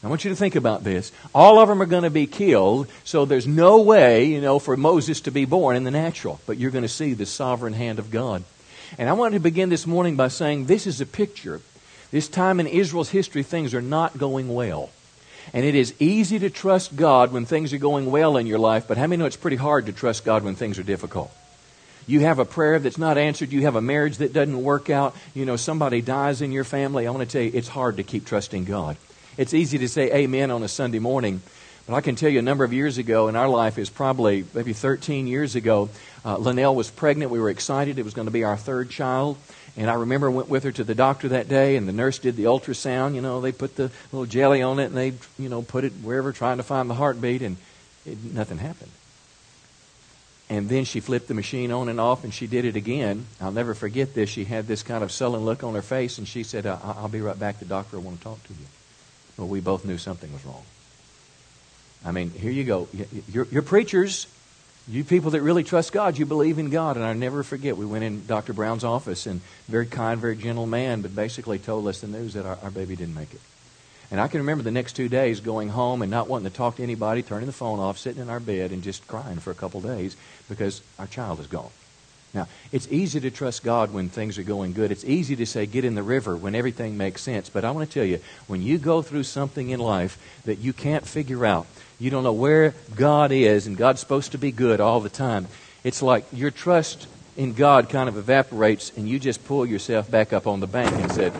I 0.03 0.09
want 0.09 0.25
you 0.25 0.31
to 0.31 0.37
think 0.37 0.57
about 0.57 0.83
this. 0.83 1.13
All 1.35 1.59
of 1.59 1.69
them 1.69 1.83
are 1.83 1.87
going 1.87 2.05
to 2.05 2.11
be 2.11 2.27
killed, 2.27 2.89
so 3.05 3.25
there's 3.25 3.47
no 3.47 3.83
way, 3.83 4.25
you 4.25 4.41
know, 4.41 4.59
for 4.59 4.77
Moses 4.77 5.21
to 5.23 5.31
be 5.31 5.45
born 5.45 5.77
in 5.77 5.85
the 5.85 5.91
natural. 5.91 6.41
But 6.47 6.57
you're 6.57 6.71
going 6.71 6.83
to 6.83 6.89
see 6.89 7.13
the 7.13 7.27
sovereign 7.27 7.75
hand 7.75 7.99
of 7.99 8.11
God. 8.11 8.43
And 8.99 9.09
I 9.09 9.13
wanted 9.13 9.35
to 9.35 9.41
begin 9.41 9.69
this 9.69 9.87
morning 9.87 10.17
by 10.17 10.29
saying 10.29 10.67
this 10.67 10.87
is 10.87 11.01
a 11.01 11.07
picture 11.07 11.61
this 12.11 12.29
time 12.29 12.59
in 12.59 12.67
Israel's 12.67 13.11
history, 13.11 13.43
things 13.43 13.73
are 13.73 13.83
not 13.83 14.19
going 14.19 14.53
well. 14.53 14.91
And 15.53 15.65
it 15.65 15.75
is 15.75 15.95
easy 15.99 16.39
to 16.41 16.51
trust 16.51 16.97
God 16.97 17.33
when 17.33 17.47
things 17.47 17.73
are 17.73 17.79
going 17.79 18.11
well 18.11 18.37
in 18.37 18.47
your 18.47 18.59
life, 18.59 18.87
but 18.89 18.99
how 18.99 19.07
many 19.07 19.19
know 19.19 19.27
it's 19.27 19.37
pretty 19.37 19.57
hard 19.57 19.87
to 19.87 19.93
trust 19.93 20.25
God 20.25 20.45
when 20.45 20.55
things 20.55 20.79
are 20.79 20.83
difficult? 20.83 21.31
You 22.07 22.21
have 22.21 22.39
a 22.39 22.45
prayer 22.45 22.79
that's 22.79 22.99
not 22.99 23.19
answered. 23.19 23.53
You 23.53 23.63
have 23.63 23.77
a 23.77 23.81
marriage 23.81 24.19
that 24.19 24.33
doesn't 24.33 24.63
work 24.63 24.91
out. 24.91 25.15
You 25.35 25.45
know, 25.45 25.57
somebody 25.57 26.01
dies 26.01 26.43
in 26.43 26.51
your 26.51 26.65
family. 26.65 27.07
I 27.07 27.11
want 27.11 27.29
to 27.29 27.33
tell 27.33 27.43
you, 27.43 27.53
it's 27.55 27.69
hard 27.69 27.99
to 27.99 28.03
keep 28.03 28.27
trusting 28.27 28.65
God. 28.65 28.97
It's 29.37 29.55
easy 29.55 29.79
to 29.79 29.89
say 29.89 30.13
amen 30.13 30.51
on 30.51 30.63
a 30.63 30.69
Sunday 30.69 30.99
morning, 30.99 31.41
but 31.87 31.95
I 31.95 32.01
can 32.01 32.17
tell 32.17 32.29
you 32.29 32.41
a 32.41 32.43
number 32.43 32.65
of 32.65 32.73
years 32.73 32.99
ago 32.99 33.29
in 33.29 33.37
our 33.37 33.49
life 33.49 33.79
is 33.79 33.89
probably 33.89 34.45
maybe 34.55 34.73
13 34.73 35.27
years 35.27 35.55
ago. 35.55 35.89
Uh, 36.25 36.37
Linnell 36.37 36.75
was 36.75 36.91
pregnant. 36.91 37.31
We 37.31 37.41
were 37.41 37.51
excited. 37.51 37.99
It 37.99 38.05
was 38.05 38.15
going 38.15 38.27
to 38.27 38.33
be 38.33 38.45
our 38.45 38.57
third 38.57 38.91
child. 38.91 39.39
And 39.77 39.89
I 39.89 39.95
remember 39.95 40.29
I 40.29 40.33
went 40.33 40.49
with 40.49 40.65
her 40.65 40.73
to 40.73 40.85
the 40.85 40.95
doctor 40.95 41.29
that 41.29 41.49
day, 41.49 41.77
and 41.77 41.89
the 41.89 41.93
nurse 41.93 42.19
did 42.19 42.37
the 42.37 42.45
ultrasound. 42.45 43.15
You 43.15 43.21
know, 43.21 43.41
they 43.41 43.53
put 43.53 43.77
the 43.77 43.91
little 44.13 44.27
jelly 44.27 44.63
on 44.63 44.79
it, 44.79 44.87
and 44.87 44.97
they, 44.97 45.13
you 45.39 45.49
know, 45.49 45.63
put 45.63 45.85
it 45.85 45.93
wherever, 46.03 46.33
trying 46.33 46.57
to 46.57 46.63
find 46.63 46.91
the 46.91 46.95
heartbeat, 46.95 47.43
and 47.43 47.57
it, 48.05 48.23
nothing 48.35 48.59
happened. 48.59 48.91
And 50.49 50.69
then 50.69 50.85
she 50.85 50.99
flipped 50.99 51.29
the 51.29 51.35
machine 51.35 51.71
on 51.71 51.89
and 51.89 52.01
off, 52.01 52.25
and 52.25 52.35
she 52.35 52.49
did 52.49 52.65
it 52.65 52.75
again. 52.75 53.27
I'll 53.41 53.53
never 53.53 53.75
forget 53.75 54.15
this. 54.15 54.29
She 54.29 54.45
had 54.45 54.67
this 54.67 54.83
kind 54.83 55.05
of 55.05 55.13
sullen 55.13 55.45
look 55.45 55.63
on 55.63 55.75
her 55.77 55.83
face, 55.83 56.19
and 56.19 56.27
she 56.27 56.43
said, 56.43 56.67
"I'll 56.67 57.09
be 57.09 57.21
right 57.21 57.39
back. 57.39 57.61
The 57.61 57.67
doctor 57.67 57.97
will 57.97 58.05
want 58.05 58.19
to 58.19 58.25
talk 58.25 58.43
to 58.49 58.53
you." 58.55 58.80
Well, 59.41 59.49
we 59.49 59.61
both 59.61 59.87
knew 59.87 59.97
something 59.97 60.31
was 60.35 60.45
wrong. 60.45 60.63
I 62.05 62.13
mean, 62.13 62.31
here 62.31 62.53
you 62.53 62.65
go. 62.65 62.89
You're, 63.33 63.47
you're 63.51 63.63
preachers. 63.63 64.27
You 64.87 65.03
people 65.03 65.31
that 65.31 65.41
really 65.41 65.65
trust 65.65 65.93
God, 65.93 66.19
you 66.19 66.27
believe 66.27 66.59
in 66.59 66.69
God. 66.69 66.97
And 66.97 67.07
I 67.07 67.15
never 67.15 67.43
forget, 67.43 67.79
we 67.79 67.87
went 67.87 68.05
in 68.05 68.27
Dr. 68.27 68.53
Brown's 68.53 68.85
office, 68.85 69.27
and 69.27 69.41
very 69.67 69.87
kind, 69.87 70.21
very 70.21 70.37
gentle 70.37 70.67
man, 70.67 71.01
but 71.01 71.17
basically 71.17 71.59
told 71.59 71.87
us 71.89 72.03
the 72.03 72.07
news 72.07 72.35
that 72.35 72.45
our, 72.45 72.59
our 72.63 72.71
baby 72.71 72.97
didn't 72.97 73.15
make 73.15 73.33
it. 73.33 73.41
And 74.11 74.21
I 74.21 74.29
can 74.29 74.41
remember 74.41 74.63
the 74.63 74.71
next 74.71 74.93
two 74.93 75.09
days 75.09 75.41
going 75.41 75.71
home 75.71 76.03
and 76.03 76.11
not 76.11 76.29
wanting 76.29 76.51
to 76.51 76.55
talk 76.55 76.77
to 76.77 76.83
anybody, 76.83 77.23
turning 77.23 77.47
the 77.47 77.53
phone 77.53 77.79
off, 77.79 77.97
sitting 77.97 78.21
in 78.21 78.29
our 78.29 78.41
bed, 78.41 78.73
and 78.73 78.83
just 78.83 79.07
crying 79.07 79.39
for 79.39 79.51
a 79.51 79.55
couple 79.55 79.81
days 79.81 80.19
because 80.51 80.83
our 80.99 81.07
child 81.07 81.41
is 81.41 81.47
gone. 81.47 81.71
Now, 82.33 82.47
it's 82.71 82.87
easy 82.93 83.19
to 83.21 83.31
trust 83.31 83.65
God 83.65 83.93
when 83.93 84.09
things 84.09 84.39
are 84.39 84.45
going 84.45 84.73
good. 84.73 84.93
It's 84.93 85.05
easy 85.05 85.35
to 85.37 85.47
say, 85.47 85.67
get 85.67 85.85
in 85.85 85.97
the 85.97 86.03
river 86.03 86.37
when 86.37 86.55
everything 86.55 86.97
makes 86.97 87.23
sense. 87.23 87.51
But 87.51 87.65
I 87.65 87.73
want 87.73 87.89
to 87.89 87.93
tell 87.93 88.05
you, 88.05 88.21
when 88.47 88.63
you 88.63 88.79
go 88.79 89.03
through 89.03 89.25
something 89.25 89.71
in 89.71 89.81
life 89.81 90.17
that 90.45 90.59
you 90.59 90.73
can't 90.73 91.07
figure 91.07 91.45
out, 91.45 91.67
you 91.99 92.09
don't 92.09 92.23
know 92.23 92.33
where 92.33 92.75
God 92.95 93.33
is, 93.33 93.67
and 93.67 93.77
God's 93.77 94.01
supposed 94.01 94.33
to 94.33 94.39
be 94.39 94.53
good 94.53 94.81
all 94.81 95.01
the 95.01 95.11
time. 95.11 95.49
It's 95.83 96.03
like 96.03 96.25
your 96.33 96.51
trust 96.53 97.09
in 97.37 97.53
God 97.53 97.89
kind 97.89 98.09
of 98.09 98.17
evaporates, 98.17 98.93
and 98.97 99.09
you 99.09 99.19
just 99.19 99.45
pull 99.45 99.67
yourself 99.67 100.09
back 100.11 100.33
up 100.33 100.47
on 100.47 100.61
the 100.61 100.67
bank 100.69 100.93
and 100.93 101.11
said, 101.11 101.33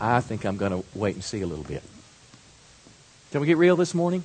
I 0.00 0.20
think 0.20 0.46
I'm 0.46 0.56
going 0.56 0.72
to 0.72 0.84
wait 0.94 1.14
and 1.14 1.24
see 1.24 1.42
a 1.42 1.46
little 1.46 1.64
bit. 1.64 1.82
Can 3.32 3.42
we 3.42 3.46
get 3.46 3.58
real 3.58 3.76
this 3.76 3.94
morning? 3.94 4.24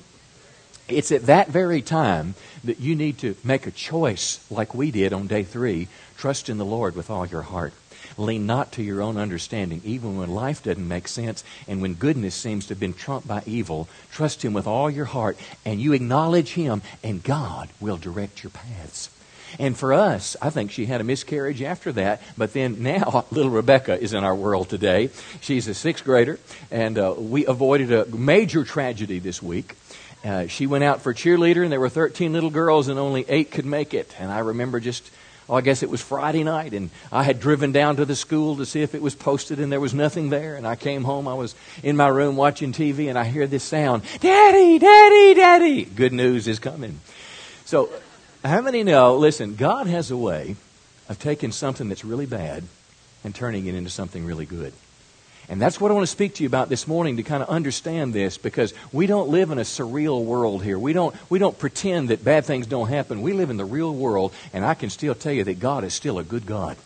It's 0.88 1.12
at 1.12 1.26
that 1.26 1.48
very 1.48 1.80
time 1.80 2.34
that 2.64 2.80
you 2.80 2.94
need 2.94 3.18
to 3.18 3.36
make 3.42 3.66
a 3.66 3.70
choice, 3.70 4.44
like 4.50 4.74
we 4.74 4.90
did 4.90 5.12
on 5.12 5.26
day 5.26 5.42
three. 5.42 5.88
Trust 6.18 6.48
in 6.48 6.58
the 6.58 6.64
Lord 6.64 6.94
with 6.94 7.08
all 7.08 7.26
your 7.26 7.42
heart. 7.42 7.72
Lean 8.18 8.46
not 8.46 8.70
to 8.72 8.82
your 8.82 9.00
own 9.00 9.16
understanding, 9.16 9.80
even 9.84 10.16
when 10.16 10.30
life 10.30 10.62
doesn't 10.62 10.86
make 10.86 11.08
sense 11.08 11.42
and 11.66 11.80
when 11.80 11.94
goodness 11.94 12.34
seems 12.34 12.66
to 12.66 12.74
have 12.74 12.80
been 12.80 12.92
trumped 12.92 13.26
by 13.26 13.42
evil. 13.46 13.88
Trust 14.12 14.44
Him 14.44 14.52
with 14.52 14.66
all 14.66 14.90
your 14.90 15.06
heart, 15.06 15.38
and 15.64 15.80
you 15.80 15.94
acknowledge 15.94 16.52
Him, 16.52 16.82
and 17.02 17.22
God 17.22 17.70
will 17.80 17.96
direct 17.96 18.44
your 18.44 18.50
paths. 18.50 19.10
And 19.58 19.76
for 19.76 19.92
us, 19.92 20.36
I 20.42 20.50
think 20.50 20.70
she 20.70 20.86
had 20.86 21.00
a 21.00 21.04
miscarriage 21.04 21.62
after 21.62 21.92
that. 21.92 22.20
But 22.36 22.52
then 22.52 22.82
now, 22.82 23.24
little 23.30 23.50
Rebecca 23.50 23.98
is 23.98 24.12
in 24.12 24.24
our 24.24 24.34
world 24.34 24.68
today. 24.68 25.10
She's 25.40 25.68
a 25.68 25.74
sixth 25.74 26.04
grader, 26.04 26.38
and 26.70 26.98
uh, 26.98 27.14
we 27.16 27.46
avoided 27.46 27.92
a 27.92 28.06
major 28.06 28.64
tragedy 28.64 29.18
this 29.18 29.42
week. 29.42 29.76
Uh, 30.24 30.46
she 30.46 30.66
went 30.66 30.84
out 30.84 31.02
for 31.02 31.12
cheerleader, 31.12 31.62
and 31.62 31.70
there 31.70 31.80
were 31.80 31.88
13 31.88 32.32
little 32.32 32.50
girls, 32.50 32.88
and 32.88 32.98
only 32.98 33.24
eight 33.28 33.50
could 33.50 33.66
make 33.66 33.92
it. 33.92 34.14
And 34.18 34.32
I 34.32 34.38
remember 34.38 34.80
just, 34.80 35.10
oh, 35.48 35.54
I 35.54 35.60
guess 35.60 35.82
it 35.82 35.90
was 35.90 36.00
Friday 36.00 36.42
night, 36.42 36.72
and 36.72 36.90
I 37.12 37.24
had 37.24 37.40
driven 37.40 37.72
down 37.72 37.96
to 37.96 38.04
the 38.04 38.16
school 38.16 38.56
to 38.56 38.64
see 38.64 38.80
if 38.80 38.94
it 38.94 39.02
was 39.02 39.14
posted, 39.14 39.60
and 39.60 39.70
there 39.70 39.80
was 39.80 39.92
nothing 39.92 40.30
there. 40.30 40.56
And 40.56 40.66
I 40.66 40.76
came 40.76 41.04
home, 41.04 41.28
I 41.28 41.34
was 41.34 41.54
in 41.82 41.96
my 41.96 42.08
room 42.08 42.36
watching 42.36 42.72
TV, 42.72 43.08
and 43.08 43.18
I 43.18 43.24
hear 43.24 43.46
this 43.46 43.64
sound 43.64 44.02
Daddy, 44.20 44.78
Daddy, 44.78 45.34
Daddy. 45.34 45.84
Good 45.84 46.14
news 46.14 46.48
is 46.48 46.58
coming. 46.58 47.00
So, 47.66 47.90
how 48.44 48.60
many 48.60 48.82
know, 48.82 49.16
listen, 49.16 49.56
God 49.56 49.86
has 49.86 50.10
a 50.10 50.16
way 50.16 50.56
of 51.08 51.18
taking 51.18 51.52
something 51.52 51.88
that's 51.88 52.04
really 52.04 52.26
bad 52.26 52.64
and 53.24 53.34
turning 53.34 53.66
it 53.66 53.74
into 53.74 53.90
something 53.90 54.24
really 54.24 54.46
good. 54.46 54.72
And 55.48 55.60
that's 55.60 55.80
what 55.80 55.90
I 55.90 55.94
want 55.94 56.04
to 56.04 56.10
speak 56.10 56.34
to 56.36 56.42
you 56.42 56.46
about 56.46 56.70
this 56.70 56.88
morning 56.88 57.18
to 57.18 57.22
kind 57.22 57.42
of 57.42 57.50
understand 57.50 58.14
this 58.14 58.38
because 58.38 58.72
we 58.92 59.06
don't 59.06 59.28
live 59.28 59.50
in 59.50 59.58
a 59.58 59.62
surreal 59.62 60.24
world 60.24 60.62
here. 60.64 60.78
We 60.78 60.94
don't, 60.94 61.14
we 61.28 61.38
don't 61.38 61.58
pretend 61.58 62.08
that 62.08 62.24
bad 62.24 62.46
things 62.46 62.66
don't 62.66 62.88
happen. 62.88 63.20
We 63.20 63.34
live 63.34 63.50
in 63.50 63.58
the 63.58 63.64
real 63.64 63.94
world, 63.94 64.32
and 64.54 64.64
I 64.64 64.74
can 64.74 64.88
still 64.88 65.14
tell 65.14 65.32
you 65.32 65.44
that 65.44 65.60
God 65.60 65.84
is 65.84 65.92
still 65.92 66.18
a 66.18 66.24
good 66.24 66.46
God. 66.46 66.78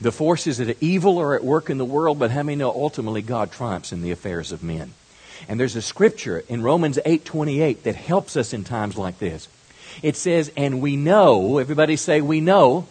The 0.00 0.12
forces 0.12 0.56
that 0.56 0.70
are 0.70 0.74
evil 0.80 1.18
are 1.18 1.34
at 1.34 1.44
work 1.44 1.68
in 1.68 1.76
the 1.76 1.84
world, 1.84 2.18
but 2.18 2.30
how 2.30 2.42
many 2.42 2.56
know 2.56 2.70
ultimately 2.70 3.20
God 3.20 3.52
triumphs 3.52 3.92
in 3.92 4.00
the 4.00 4.10
affairs 4.10 4.52
of 4.52 4.62
men? 4.62 4.94
And 5.48 5.60
there's 5.60 5.76
a 5.76 5.82
scripture 5.82 6.44
in 6.48 6.62
Romans 6.62 6.98
8:28 7.04 7.82
that 7.82 7.96
helps 7.96 8.36
us 8.36 8.52
in 8.52 8.64
times 8.64 8.96
like 8.96 9.18
this. 9.18 9.48
It 10.02 10.16
says, 10.16 10.50
"And 10.56 10.80
we 10.80 10.96
know, 10.96 11.58
everybody 11.58 11.96
say 11.96 12.20
we 12.20 12.40
know, 12.40 12.86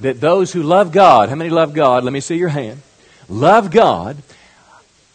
that 0.00 0.20
those 0.20 0.52
who 0.52 0.62
love 0.62 0.92
God, 0.92 1.28
how 1.28 1.34
many 1.34 1.50
love 1.50 1.72
God? 1.72 2.04
Let 2.04 2.12
me 2.12 2.20
see 2.20 2.36
your 2.36 2.50
hand 2.50 2.82
love 3.28 3.70
God, 3.70 4.16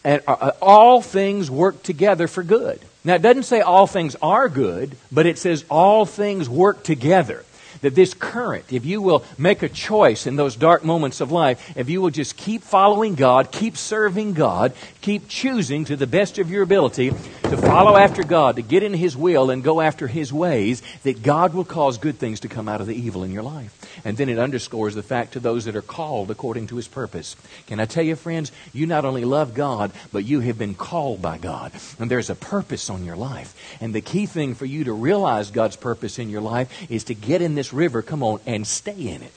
and 0.04 0.22
uh, 0.28 0.36
uh, 0.40 0.52
all 0.62 1.02
things 1.02 1.50
work 1.50 1.84
together 1.84 2.28
for 2.28 2.44
good. 2.44 2.80
Now, 3.04 3.16
it 3.16 3.22
doesn't 3.22 3.44
say 3.44 3.62
all 3.62 3.88
things 3.88 4.16
are 4.22 4.48
good, 4.48 4.96
but 5.12 5.26
it 5.26 5.38
says 5.38 5.66
all 5.70 6.06
things 6.06 6.50
work 6.50 6.84
together 6.84 7.44
that 7.84 7.96
this 7.96 8.14
current, 8.14 8.66
if 8.72 8.86
you 8.86 9.02
will 9.02 9.24
make 9.38 9.62
a 9.62 9.70
choice 9.70 10.26
in 10.26 10.38
those 10.38 10.56
dark 10.56 10.84
moments 10.84 11.22
of 11.22 11.32
life, 11.32 11.78
if 11.78 11.90
you 11.90 12.02
will 12.02 12.10
just 12.10 12.36
keep 12.36 12.64
following 12.64 13.14
God, 13.14 13.52
keep 13.52 13.78
serving 13.78 14.34
God, 14.34 14.74
keep 15.02 15.28
choosing 15.28 15.86
to 15.86 15.96
the 15.96 16.08
best 16.08 16.40
of 16.40 16.50
your 16.50 16.64
ability 16.64 17.10
to 17.10 17.58
follow 17.58 17.98
after 17.98 18.24
God, 18.24 18.56
to 18.56 18.62
get 18.62 18.84
in 18.84 18.94
His 18.94 19.16
will 19.16 19.52
and 19.52 19.64
go 19.64 19.82
after 19.82 20.08
His 20.08 20.32
ways, 20.32 20.82
that 21.04 21.22
God 21.22 21.54
will 21.54 21.66
cause 21.66 21.98
good 21.98 22.18
things 22.18 22.40
to 22.40 22.48
come 22.48 22.68
out 22.68 22.82
of 22.82 22.88
the 22.88 22.96
evil 22.96 23.24
in 23.24 23.32
your 23.32 23.44
life. 23.44 23.80
And 24.06 24.18
then 24.18 24.30
it 24.30 24.40
underscores 24.40 24.96
the 24.96 25.04
fact 25.04 25.34
to 25.34 25.40
those 25.40 25.66
that 25.66 25.76
are 25.76 25.82
called 25.82 26.32
according 26.32 26.68
to 26.68 26.78
His 26.78 26.88
purpose. 26.88 27.36
Can 27.68 27.80
I 27.80 27.86
tell 27.86 28.04
you, 28.04 28.16
friends, 28.16 28.52
you 28.72 28.88
not 28.88 29.06
only 29.06 29.26
love 29.26 29.54
God, 29.54 29.92
but 30.12 30.24
you 30.24 30.40
have 30.40 30.58
been 30.58 30.74
called 30.74 31.22
by 31.22 31.38
God. 31.38 31.74
And 32.00 32.10
there's 32.10 32.30
a 32.30 32.36
purpose 32.36 32.90
on 32.90 33.04
your 33.04 33.18
life. 33.18 33.56
And 33.82 33.94
the 33.94 34.02
key 34.02 34.26
thing 34.26 34.56
for 34.56 34.66
you 34.66 34.86
to 34.86 34.94
realize 34.94 35.52
God's 35.52 35.76
purpose 35.76 36.18
in 36.18 36.30
your 36.30 36.42
life 36.42 36.90
is 36.90 37.04
to 37.06 37.14
get 37.14 37.42
in 37.42 37.56
this 37.56 37.73
river, 37.74 38.02
come 38.02 38.24
on, 38.24 38.40
and 38.46 38.66
stay 38.66 38.96
in 38.96 39.22
it. 39.22 39.34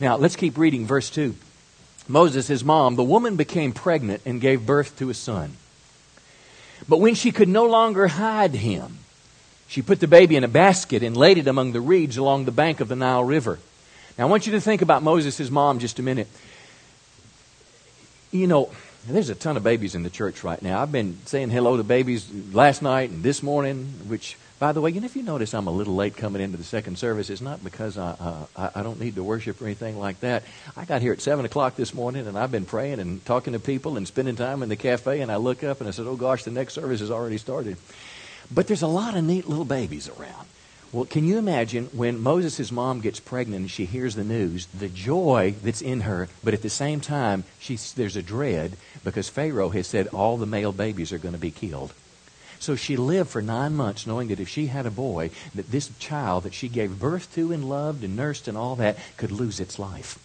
Now, 0.00 0.16
let's 0.16 0.36
keep 0.36 0.58
reading 0.58 0.86
verse 0.86 1.10
2. 1.10 1.34
Moses, 2.06 2.48
his 2.48 2.64
mom, 2.64 2.96
the 2.96 3.04
woman 3.04 3.36
became 3.36 3.72
pregnant 3.72 4.22
and 4.26 4.40
gave 4.40 4.66
birth 4.66 4.98
to 4.98 5.10
a 5.10 5.14
son. 5.14 5.56
But 6.88 6.98
when 6.98 7.14
she 7.14 7.32
could 7.32 7.48
no 7.48 7.64
longer 7.64 8.08
hide 8.08 8.54
him, 8.54 8.98
she 9.66 9.80
put 9.80 10.00
the 10.00 10.06
baby 10.06 10.36
in 10.36 10.44
a 10.44 10.48
basket 10.48 11.02
and 11.02 11.16
laid 11.16 11.38
it 11.38 11.48
among 11.48 11.72
the 11.72 11.80
reeds 11.80 12.16
along 12.16 12.44
the 12.44 12.52
bank 12.52 12.80
of 12.80 12.88
the 12.88 12.96
Nile 12.96 13.24
River. 13.24 13.58
Now, 14.18 14.26
I 14.26 14.30
want 14.30 14.46
you 14.46 14.52
to 14.52 14.60
think 14.60 14.82
about 14.82 15.02
Moses' 15.02 15.50
mom 15.50 15.78
just 15.78 15.98
a 15.98 16.02
minute. 16.02 16.28
You 18.30 18.46
know, 18.46 18.70
there's 19.08 19.30
a 19.30 19.34
ton 19.34 19.56
of 19.56 19.62
babies 19.62 19.94
in 19.94 20.02
the 20.02 20.10
church 20.10 20.44
right 20.44 20.60
now. 20.60 20.80
I've 20.80 20.92
been 20.92 21.18
saying 21.24 21.50
hello 21.50 21.76
to 21.76 21.84
babies 21.84 22.28
last 22.52 22.82
night 22.82 23.10
and 23.10 23.22
this 23.22 23.42
morning, 23.42 23.86
which 24.06 24.36
by 24.64 24.72
the 24.72 24.80
way, 24.80 24.88
you 24.88 24.98
know, 24.98 25.04
if 25.04 25.14
you 25.14 25.22
notice 25.22 25.52
I'm 25.52 25.66
a 25.66 25.70
little 25.70 25.94
late 25.94 26.16
coming 26.16 26.40
into 26.40 26.56
the 26.56 26.64
second 26.64 26.96
service, 26.96 27.28
it's 27.28 27.42
not 27.42 27.62
because 27.62 27.98
I, 27.98 28.16
uh, 28.56 28.70
I, 28.74 28.82
don't 28.82 28.98
need 28.98 29.16
to 29.16 29.22
worship 29.22 29.60
or 29.60 29.66
anything 29.66 29.98
like 29.98 30.20
that. 30.20 30.42
I 30.74 30.86
got 30.86 31.02
here 31.02 31.12
at 31.12 31.20
7 31.20 31.44
o'clock 31.44 31.76
this 31.76 31.92
morning, 31.92 32.26
and 32.26 32.38
I've 32.38 32.50
been 32.50 32.64
praying 32.64 32.98
and 32.98 33.22
talking 33.26 33.52
to 33.52 33.58
people 33.58 33.98
and 33.98 34.08
spending 34.08 34.36
time 34.36 34.62
in 34.62 34.70
the 34.70 34.76
cafe, 34.76 35.20
and 35.20 35.30
I 35.30 35.36
look 35.36 35.62
up 35.62 35.80
and 35.80 35.88
I 35.88 35.90
said, 35.90 36.06
oh, 36.06 36.16
gosh, 36.16 36.44
the 36.44 36.50
next 36.50 36.72
service 36.72 37.00
has 37.00 37.10
already 37.10 37.36
started. 37.36 37.76
But 38.50 38.66
there's 38.66 38.80
a 38.80 38.86
lot 38.86 39.14
of 39.14 39.22
neat 39.22 39.46
little 39.46 39.66
babies 39.66 40.08
around. 40.08 40.46
Well, 40.92 41.04
can 41.04 41.26
you 41.26 41.36
imagine 41.36 41.90
when 41.92 42.22
Moses' 42.22 42.72
mom 42.72 43.02
gets 43.02 43.20
pregnant 43.20 43.60
and 43.60 43.70
she 43.70 43.84
hears 43.84 44.14
the 44.14 44.24
news, 44.24 44.64
the 44.68 44.88
joy 44.88 45.56
that's 45.62 45.82
in 45.82 46.00
her, 46.00 46.30
but 46.42 46.54
at 46.54 46.62
the 46.62 46.70
same 46.70 47.02
time, 47.02 47.44
she's, 47.58 47.92
there's 47.92 48.16
a 48.16 48.22
dread 48.22 48.78
because 49.04 49.28
Pharaoh 49.28 49.68
has 49.68 49.86
said 49.86 50.06
all 50.06 50.38
the 50.38 50.46
male 50.46 50.72
babies 50.72 51.12
are 51.12 51.18
going 51.18 51.34
to 51.34 51.38
be 51.38 51.50
killed. 51.50 51.92
So 52.64 52.76
she 52.76 52.96
lived 52.96 53.28
for 53.28 53.42
nine 53.42 53.76
months 53.76 54.06
knowing 54.06 54.28
that 54.28 54.40
if 54.40 54.48
she 54.48 54.68
had 54.68 54.86
a 54.86 54.90
boy, 54.90 55.28
that 55.54 55.70
this 55.70 55.90
child 55.98 56.44
that 56.44 56.54
she 56.54 56.70
gave 56.70 56.98
birth 56.98 57.30
to 57.34 57.52
and 57.52 57.68
loved 57.68 58.02
and 58.02 58.16
nursed 58.16 58.48
and 58.48 58.56
all 58.56 58.74
that 58.76 58.96
could 59.18 59.30
lose 59.30 59.60
its 59.60 59.78
life. 59.78 60.18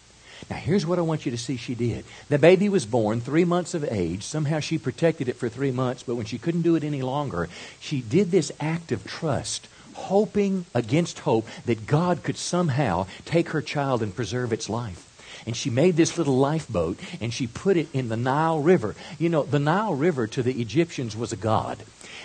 Now, 0.48 0.56
here's 0.56 0.86
what 0.86 0.98
I 0.98 1.02
want 1.02 1.26
you 1.26 1.32
to 1.32 1.36
see 1.36 1.58
she 1.58 1.74
did. 1.74 2.06
The 2.30 2.38
baby 2.38 2.70
was 2.70 2.86
born 2.86 3.20
three 3.20 3.44
months 3.44 3.74
of 3.74 3.84
age. 3.84 4.22
Somehow 4.22 4.60
she 4.60 4.78
protected 4.78 5.28
it 5.28 5.36
for 5.36 5.50
three 5.50 5.70
months, 5.70 6.02
but 6.02 6.14
when 6.14 6.24
she 6.24 6.38
couldn't 6.38 6.62
do 6.62 6.76
it 6.76 6.82
any 6.82 7.02
longer, 7.02 7.50
she 7.78 8.00
did 8.00 8.30
this 8.30 8.50
act 8.58 8.90
of 8.90 9.06
trust, 9.06 9.68
hoping 9.92 10.64
against 10.74 11.18
hope 11.18 11.46
that 11.66 11.86
God 11.86 12.22
could 12.22 12.38
somehow 12.38 13.06
take 13.26 13.50
her 13.50 13.60
child 13.60 14.02
and 14.02 14.16
preserve 14.16 14.50
its 14.50 14.70
life 14.70 15.09
and 15.46 15.56
she 15.56 15.70
made 15.70 15.96
this 15.96 16.18
little 16.18 16.38
lifeboat 16.38 16.98
and 17.20 17.32
she 17.32 17.46
put 17.46 17.76
it 17.76 17.88
in 17.92 18.08
the 18.08 18.16
Nile 18.16 18.60
River. 18.60 18.94
You 19.18 19.28
know, 19.28 19.42
the 19.42 19.58
Nile 19.58 19.94
River 19.94 20.26
to 20.28 20.42
the 20.42 20.60
Egyptians 20.60 21.16
was 21.16 21.32
a 21.32 21.36
god. 21.36 21.78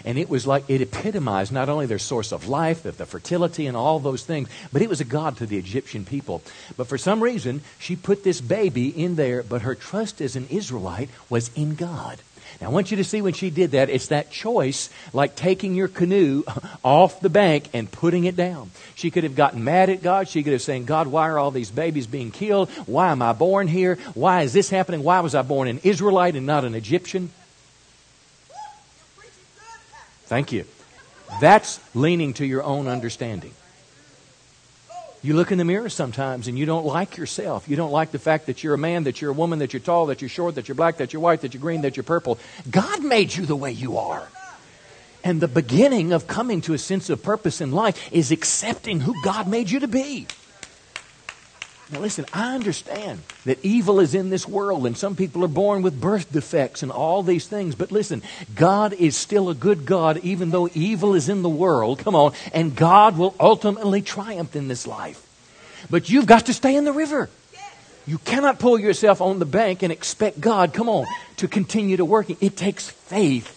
And 0.03 0.17
it 0.17 0.29
was 0.29 0.45
like, 0.45 0.69
it 0.69 0.81
epitomized 0.81 1.51
not 1.51 1.69
only 1.69 1.85
their 1.85 1.99
source 1.99 2.31
of 2.31 2.47
life, 2.47 2.85
of 2.85 2.97
the 2.97 3.05
fertility, 3.05 3.65
and 3.65 3.77
all 3.77 3.99
those 3.99 4.23
things, 4.23 4.49
but 4.73 4.81
it 4.81 4.89
was 4.89 5.01
a 5.01 5.05
god 5.05 5.37
to 5.37 5.45
the 5.45 5.57
Egyptian 5.57 6.05
people. 6.05 6.41
But 6.75 6.87
for 6.87 6.97
some 6.97 7.23
reason, 7.23 7.61
she 7.79 7.95
put 7.95 8.23
this 8.23 8.41
baby 8.41 8.89
in 8.89 9.15
there, 9.15 9.41
but 9.41 9.61
her 9.61 9.73
trust 9.73 10.21
as 10.21 10.35
an 10.35 10.47
Israelite 10.49 11.09
was 11.29 11.49
in 11.55 11.75
God. 11.75 12.19
Now, 12.61 12.67
I 12.67 12.69
want 12.71 12.91
you 12.91 12.97
to 12.97 13.03
see 13.03 13.21
when 13.21 13.33
she 13.33 13.49
did 13.49 13.71
that, 13.71 13.89
it's 13.89 14.07
that 14.07 14.31
choice 14.31 14.89
like 15.13 15.35
taking 15.35 15.75
your 15.75 15.87
canoe 15.87 16.43
off 16.83 17.19
the 17.19 17.29
bank 17.29 17.69
and 17.73 17.91
putting 17.91 18.25
it 18.25 18.35
down. 18.35 18.71
She 18.95 19.11
could 19.11 19.23
have 19.23 19.35
gotten 19.35 19.63
mad 19.63 19.89
at 19.89 20.01
God. 20.01 20.29
She 20.29 20.43
could 20.43 20.53
have 20.53 20.61
said, 20.61 20.85
God, 20.85 21.07
why 21.07 21.29
are 21.29 21.37
all 21.37 21.51
these 21.51 21.71
babies 21.71 22.07
being 22.07 22.31
killed? 22.31 22.69
Why 22.85 23.11
am 23.11 23.21
I 23.21 23.33
born 23.33 23.67
here? 23.67 23.97
Why 24.13 24.43
is 24.43 24.53
this 24.53 24.69
happening? 24.69 25.03
Why 25.03 25.19
was 25.19 25.35
I 25.35 25.41
born 25.41 25.67
an 25.67 25.79
Israelite 25.83 26.35
and 26.35 26.45
not 26.45 26.65
an 26.65 26.75
Egyptian? 26.75 27.31
Thank 30.25 30.51
you. 30.51 30.65
That's 31.41 31.79
leaning 31.93 32.33
to 32.35 32.45
your 32.45 32.63
own 32.63 32.87
understanding. 32.87 33.51
You 35.25 35.33
look 35.33 35.51
in 35.51 35.57
the 35.57 35.65
mirror 35.65 35.89
sometimes 35.89 36.47
and 36.47 36.55
you 36.55 36.67
don't 36.67 36.85
like 36.85 37.17
yourself. 37.17 37.67
You 37.67 37.75
don't 37.75 37.91
like 37.91 38.11
the 38.11 38.19
fact 38.19 38.45
that 38.45 38.63
you're 38.63 38.75
a 38.75 38.77
man, 38.77 39.05
that 39.05 39.21
you're 39.21 39.31
a 39.31 39.33
woman, 39.33 39.57
that 39.57 39.73
you're 39.73 39.79
tall, 39.79 40.05
that 40.05 40.21
you're 40.21 40.29
short, 40.29 40.53
that 40.53 40.67
you're 40.67 40.75
black, 40.75 40.97
that 40.97 41.13
you're 41.13 41.21
white, 41.21 41.41
that 41.41 41.55
you're 41.55 41.61
green, 41.61 41.81
that 41.81 41.97
you're 41.97 42.03
purple. 42.03 42.37
God 42.69 43.03
made 43.03 43.35
you 43.35 43.47
the 43.47 43.55
way 43.55 43.71
you 43.71 43.97
are. 43.97 44.29
And 45.23 45.41
the 45.41 45.47
beginning 45.47 46.13
of 46.13 46.27
coming 46.27 46.61
to 46.61 46.75
a 46.75 46.77
sense 46.77 47.09
of 47.09 47.23
purpose 47.23 47.59
in 47.59 47.71
life 47.71 48.13
is 48.13 48.29
accepting 48.29 48.99
who 48.99 49.19
God 49.23 49.47
made 49.47 49.71
you 49.71 49.79
to 49.79 49.87
be. 49.87 50.27
Now, 51.91 51.99
listen, 51.99 52.25
I 52.33 52.55
understand 52.55 53.21
that 53.45 53.63
evil 53.63 53.99
is 53.99 54.15
in 54.15 54.31
this 54.31 54.47
world, 54.47 54.87
and 54.87 54.97
some 54.97 55.15
people 55.15 55.43
are 55.43 55.47
born 55.47 55.83
with 55.83 56.01
birth 56.01 56.31
defects 56.31 56.81
and 56.81 56.91
all 56.91 57.21
these 57.21 57.47
things. 57.47 57.75
But 57.75 57.91
listen, 57.91 58.23
God 58.55 58.93
is 58.93 59.15
still 59.15 59.49
a 59.49 59.55
good 59.55 59.85
God, 59.85 60.17
even 60.23 60.49
though 60.49 60.67
evil 60.73 61.13
is 61.13 61.29
in 61.29 61.43
the 61.43 61.49
world. 61.49 61.99
Come 61.99 62.15
on. 62.15 62.33
And 62.53 62.75
God 62.75 63.19
will 63.19 63.35
ultimately 63.39 64.01
triumph 64.01 64.55
in 64.55 64.67
this 64.67 64.87
life. 64.87 65.21
But 65.89 66.09
you've 66.09 66.25
got 66.25 66.47
to 66.47 66.53
stay 66.53 66.75
in 66.75 66.85
the 66.85 66.91
river. 66.91 67.29
You 68.07 68.17
cannot 68.19 68.59
pull 68.59 68.79
yourself 68.79 69.21
on 69.21 69.39
the 69.39 69.45
bank 69.45 69.83
and 69.83 69.91
expect 69.91 70.39
God, 70.39 70.73
come 70.73 70.89
on, 70.89 71.05
to 71.37 71.47
continue 71.47 71.97
to 71.97 72.05
work. 72.05 72.29
It 72.41 72.55
takes 72.55 72.89
faith 72.89 73.47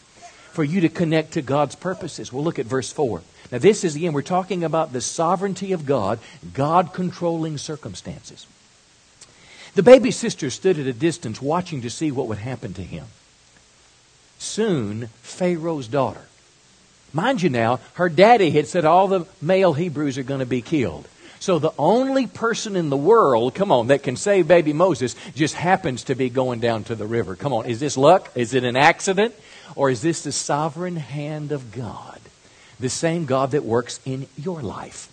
for 0.52 0.64
you 0.64 0.82
to 0.82 0.88
connect 0.88 1.32
to 1.32 1.42
God's 1.42 1.74
purposes. 1.74 2.32
We'll 2.32 2.44
look 2.44 2.58
at 2.58 2.66
verse 2.66 2.90
4. 2.90 3.22
Now, 3.50 3.58
this 3.58 3.84
is 3.84 3.96
again, 3.96 4.12
we're 4.12 4.22
talking 4.22 4.62
about 4.62 4.92
the 4.92 5.00
sovereignty 5.00 5.72
of 5.72 5.86
God, 5.86 6.18
God 6.52 6.92
controlling 6.92 7.56
circumstances. 7.58 8.46
The 9.74 9.82
baby 9.82 10.10
sister 10.10 10.50
stood 10.50 10.78
at 10.78 10.86
a 10.86 10.92
distance 10.92 11.40
watching 11.40 11.82
to 11.82 11.90
see 11.90 12.10
what 12.10 12.26
would 12.26 12.38
happen 12.38 12.74
to 12.74 12.82
him. 12.82 13.06
Soon, 14.38 15.08
Pharaoh's 15.22 15.88
daughter. 15.88 16.22
Mind 17.12 17.42
you 17.42 17.48
now, 17.48 17.80
her 17.94 18.08
daddy 18.08 18.50
had 18.50 18.66
said 18.66 18.84
all 18.84 19.08
the 19.08 19.26
male 19.40 19.72
Hebrews 19.72 20.18
are 20.18 20.22
going 20.22 20.40
to 20.40 20.46
be 20.46 20.62
killed. 20.62 21.08
So 21.40 21.58
the 21.58 21.72
only 21.78 22.26
person 22.26 22.76
in 22.76 22.90
the 22.90 22.96
world, 22.96 23.54
come 23.54 23.70
on, 23.70 23.86
that 23.86 24.02
can 24.02 24.16
save 24.16 24.48
baby 24.48 24.72
Moses 24.72 25.14
just 25.34 25.54
happens 25.54 26.04
to 26.04 26.14
be 26.14 26.28
going 26.28 26.60
down 26.60 26.84
to 26.84 26.94
the 26.94 27.06
river. 27.06 27.36
Come 27.36 27.52
on, 27.52 27.66
is 27.66 27.80
this 27.80 27.96
luck? 27.96 28.30
Is 28.34 28.54
it 28.54 28.64
an 28.64 28.76
accident? 28.76 29.34
Or 29.76 29.90
is 29.90 30.02
this 30.02 30.22
the 30.22 30.32
sovereign 30.32 30.96
hand 30.96 31.52
of 31.52 31.72
God? 31.72 32.20
The 32.80 32.88
same 32.88 33.26
God 33.26 33.52
that 33.52 33.64
works 33.64 34.00
in 34.04 34.26
your 34.36 34.62
life. 34.62 35.08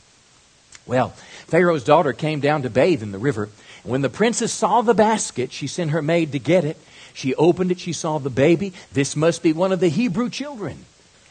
Well, 0.85 1.09
Pharaoh's 1.47 1.83
daughter 1.83 2.13
came 2.13 2.39
down 2.39 2.61
to 2.61 2.69
bathe 2.69 3.01
in 3.01 3.11
the 3.11 3.17
river. 3.17 3.49
And 3.83 3.91
when 3.91 4.01
the 4.01 4.09
princess 4.09 4.53
saw 4.53 4.81
the 4.81 4.93
basket, 4.93 5.51
she 5.51 5.67
sent 5.67 5.91
her 5.91 6.01
maid 6.01 6.31
to 6.33 6.39
get 6.39 6.63
it. 6.63 6.77
She 7.13 7.33
opened 7.35 7.71
it. 7.71 7.79
She 7.79 7.93
saw 7.93 8.19
the 8.19 8.29
baby. 8.29 8.73
This 8.93 9.15
must 9.15 9.41
be 9.41 9.53
one 9.53 9.71
of 9.71 9.79
the 9.79 9.89
Hebrew 9.89 10.29
children. 10.29 10.85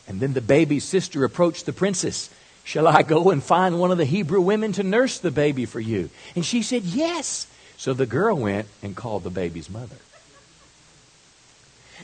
And 0.09 0.21
then 0.21 0.33
the 0.33 0.41
baby's 0.41 0.85
sister 0.85 1.25
approached 1.25 1.67
the 1.67 1.73
princess. 1.73 2.31
Shall 2.64 2.88
I 2.88 3.03
go 3.03 3.31
and 3.31 3.43
find 3.43 3.79
one 3.79 3.91
of 3.91 3.99
the 3.99 4.05
Hebrew 4.05 4.41
women 4.41 4.73
to 4.73 4.83
nurse 4.83 5.19
the 5.19 5.31
baby 5.31 5.67
for 5.67 5.81
you? 5.81 6.11
And 6.35 6.45
she 6.45 6.62
said, 6.62 6.83
Yes. 6.83 7.47
So 7.76 7.93
the 7.93 8.07
girl 8.07 8.37
went 8.37 8.69
and 8.83 8.97
called 8.97 9.25
the 9.25 9.31
baby's 9.31 9.69
mother. 9.69 9.97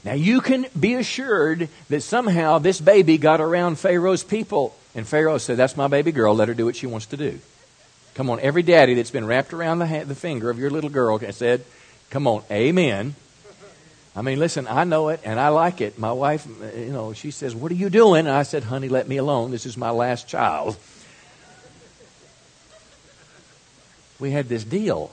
Now 0.04 0.14
you 0.14 0.40
can 0.40 0.66
be 0.78 0.94
assured 0.94 1.68
that 1.88 2.02
somehow 2.02 2.58
this 2.58 2.80
baby 2.80 3.18
got 3.18 3.40
around 3.40 3.78
Pharaoh's 3.78 4.24
people. 4.24 4.74
And 4.94 5.06
Pharaoh 5.06 5.38
said, 5.38 5.56
That's 5.56 5.76
my 5.76 5.88
baby 5.88 6.12
girl. 6.12 6.34
Let 6.34 6.48
her 6.48 6.54
do 6.54 6.64
what 6.64 6.76
she 6.76 6.86
wants 6.86 7.06
to 7.06 7.16
do. 7.16 7.38
Come 8.14 8.30
on, 8.30 8.40
every 8.40 8.62
daddy 8.62 8.94
that's 8.94 9.10
been 9.10 9.26
wrapped 9.26 9.52
around 9.52 9.78
the, 9.78 10.04
the 10.06 10.14
finger 10.14 10.50
of 10.50 10.58
your 10.58 10.70
little 10.70 10.90
girl 10.90 11.18
said, 11.32 11.64
Come 12.10 12.26
on, 12.26 12.42
amen. 12.50 13.14
I 14.16 14.22
mean, 14.22 14.40
listen, 14.40 14.66
I 14.66 14.84
know 14.84 15.10
it 15.10 15.20
and 15.24 15.38
I 15.38 15.48
like 15.48 15.80
it. 15.80 15.98
My 15.98 16.12
wife, 16.12 16.46
uh, 16.46 16.76
you 16.76 16.92
know, 16.92 17.12
she 17.12 17.30
says, 17.30 17.54
What 17.54 17.70
are 17.70 17.76
you 17.76 17.90
doing? 17.90 18.26
And 18.26 18.34
I 18.34 18.42
said, 18.42 18.64
Honey, 18.64 18.88
let 18.88 19.06
me 19.06 19.18
alone. 19.18 19.50
This 19.50 19.66
is 19.66 19.76
my 19.76 19.90
last 19.90 20.28
child. 20.28 20.76
We 24.18 24.32
had 24.32 24.48
this 24.48 24.64
deal. 24.64 25.12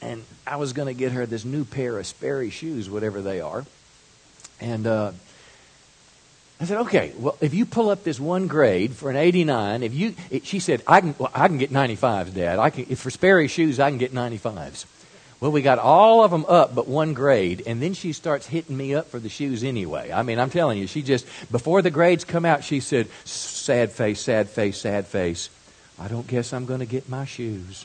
And 0.00 0.24
I 0.46 0.56
was 0.56 0.72
going 0.72 0.86
to 0.86 0.98
get 0.98 1.12
her 1.12 1.26
this 1.26 1.44
new 1.44 1.64
pair 1.64 1.98
of 1.98 2.06
Sperry 2.06 2.50
shoes, 2.50 2.88
whatever 2.88 3.20
they 3.20 3.40
are. 3.40 3.64
And 4.60 4.86
uh, 4.86 5.12
I 6.60 6.64
said, 6.64 6.78
okay, 6.82 7.12
well, 7.18 7.36
if 7.40 7.52
you 7.52 7.66
pull 7.66 7.90
up 7.90 8.04
this 8.04 8.18
one 8.18 8.46
grade 8.46 8.92
for 8.92 9.10
an 9.10 9.16
89, 9.16 9.82
if 9.82 9.92
you, 9.92 10.14
it, 10.30 10.46
she 10.46 10.60
said, 10.60 10.82
I 10.86 11.00
can, 11.00 11.14
well, 11.18 11.30
I 11.34 11.48
can 11.48 11.58
get 11.58 11.70
95s, 11.70 12.32
Dad. 12.32 12.58
I 12.58 12.70
can, 12.70 12.86
if 12.88 13.00
for 13.00 13.10
Sperry 13.10 13.48
shoes, 13.48 13.80
I 13.80 13.90
can 13.90 13.98
get 13.98 14.14
95s. 14.14 14.86
Well, 15.38 15.52
we 15.52 15.60
got 15.60 15.78
all 15.78 16.24
of 16.24 16.30
them 16.30 16.46
up 16.48 16.74
but 16.74 16.88
one 16.88 17.12
grade, 17.12 17.62
and 17.66 17.82
then 17.82 17.92
she 17.92 18.14
starts 18.14 18.46
hitting 18.46 18.74
me 18.74 18.94
up 18.94 19.08
for 19.10 19.18
the 19.18 19.28
shoes 19.28 19.62
anyway. 19.64 20.10
I 20.10 20.22
mean, 20.22 20.38
I'm 20.38 20.48
telling 20.48 20.78
you, 20.78 20.86
she 20.86 21.02
just, 21.02 21.26
before 21.52 21.82
the 21.82 21.90
grades 21.90 22.24
come 22.24 22.46
out, 22.46 22.64
she 22.64 22.80
said, 22.80 23.08
sad 23.24 23.92
face, 23.92 24.20
sad 24.20 24.48
face, 24.48 24.78
sad 24.78 25.06
face. 25.06 25.50
I 25.98 26.08
don't 26.08 26.26
guess 26.26 26.54
I'm 26.54 26.64
going 26.64 26.80
to 26.80 26.86
get 26.86 27.08
my 27.10 27.26
shoes. 27.26 27.84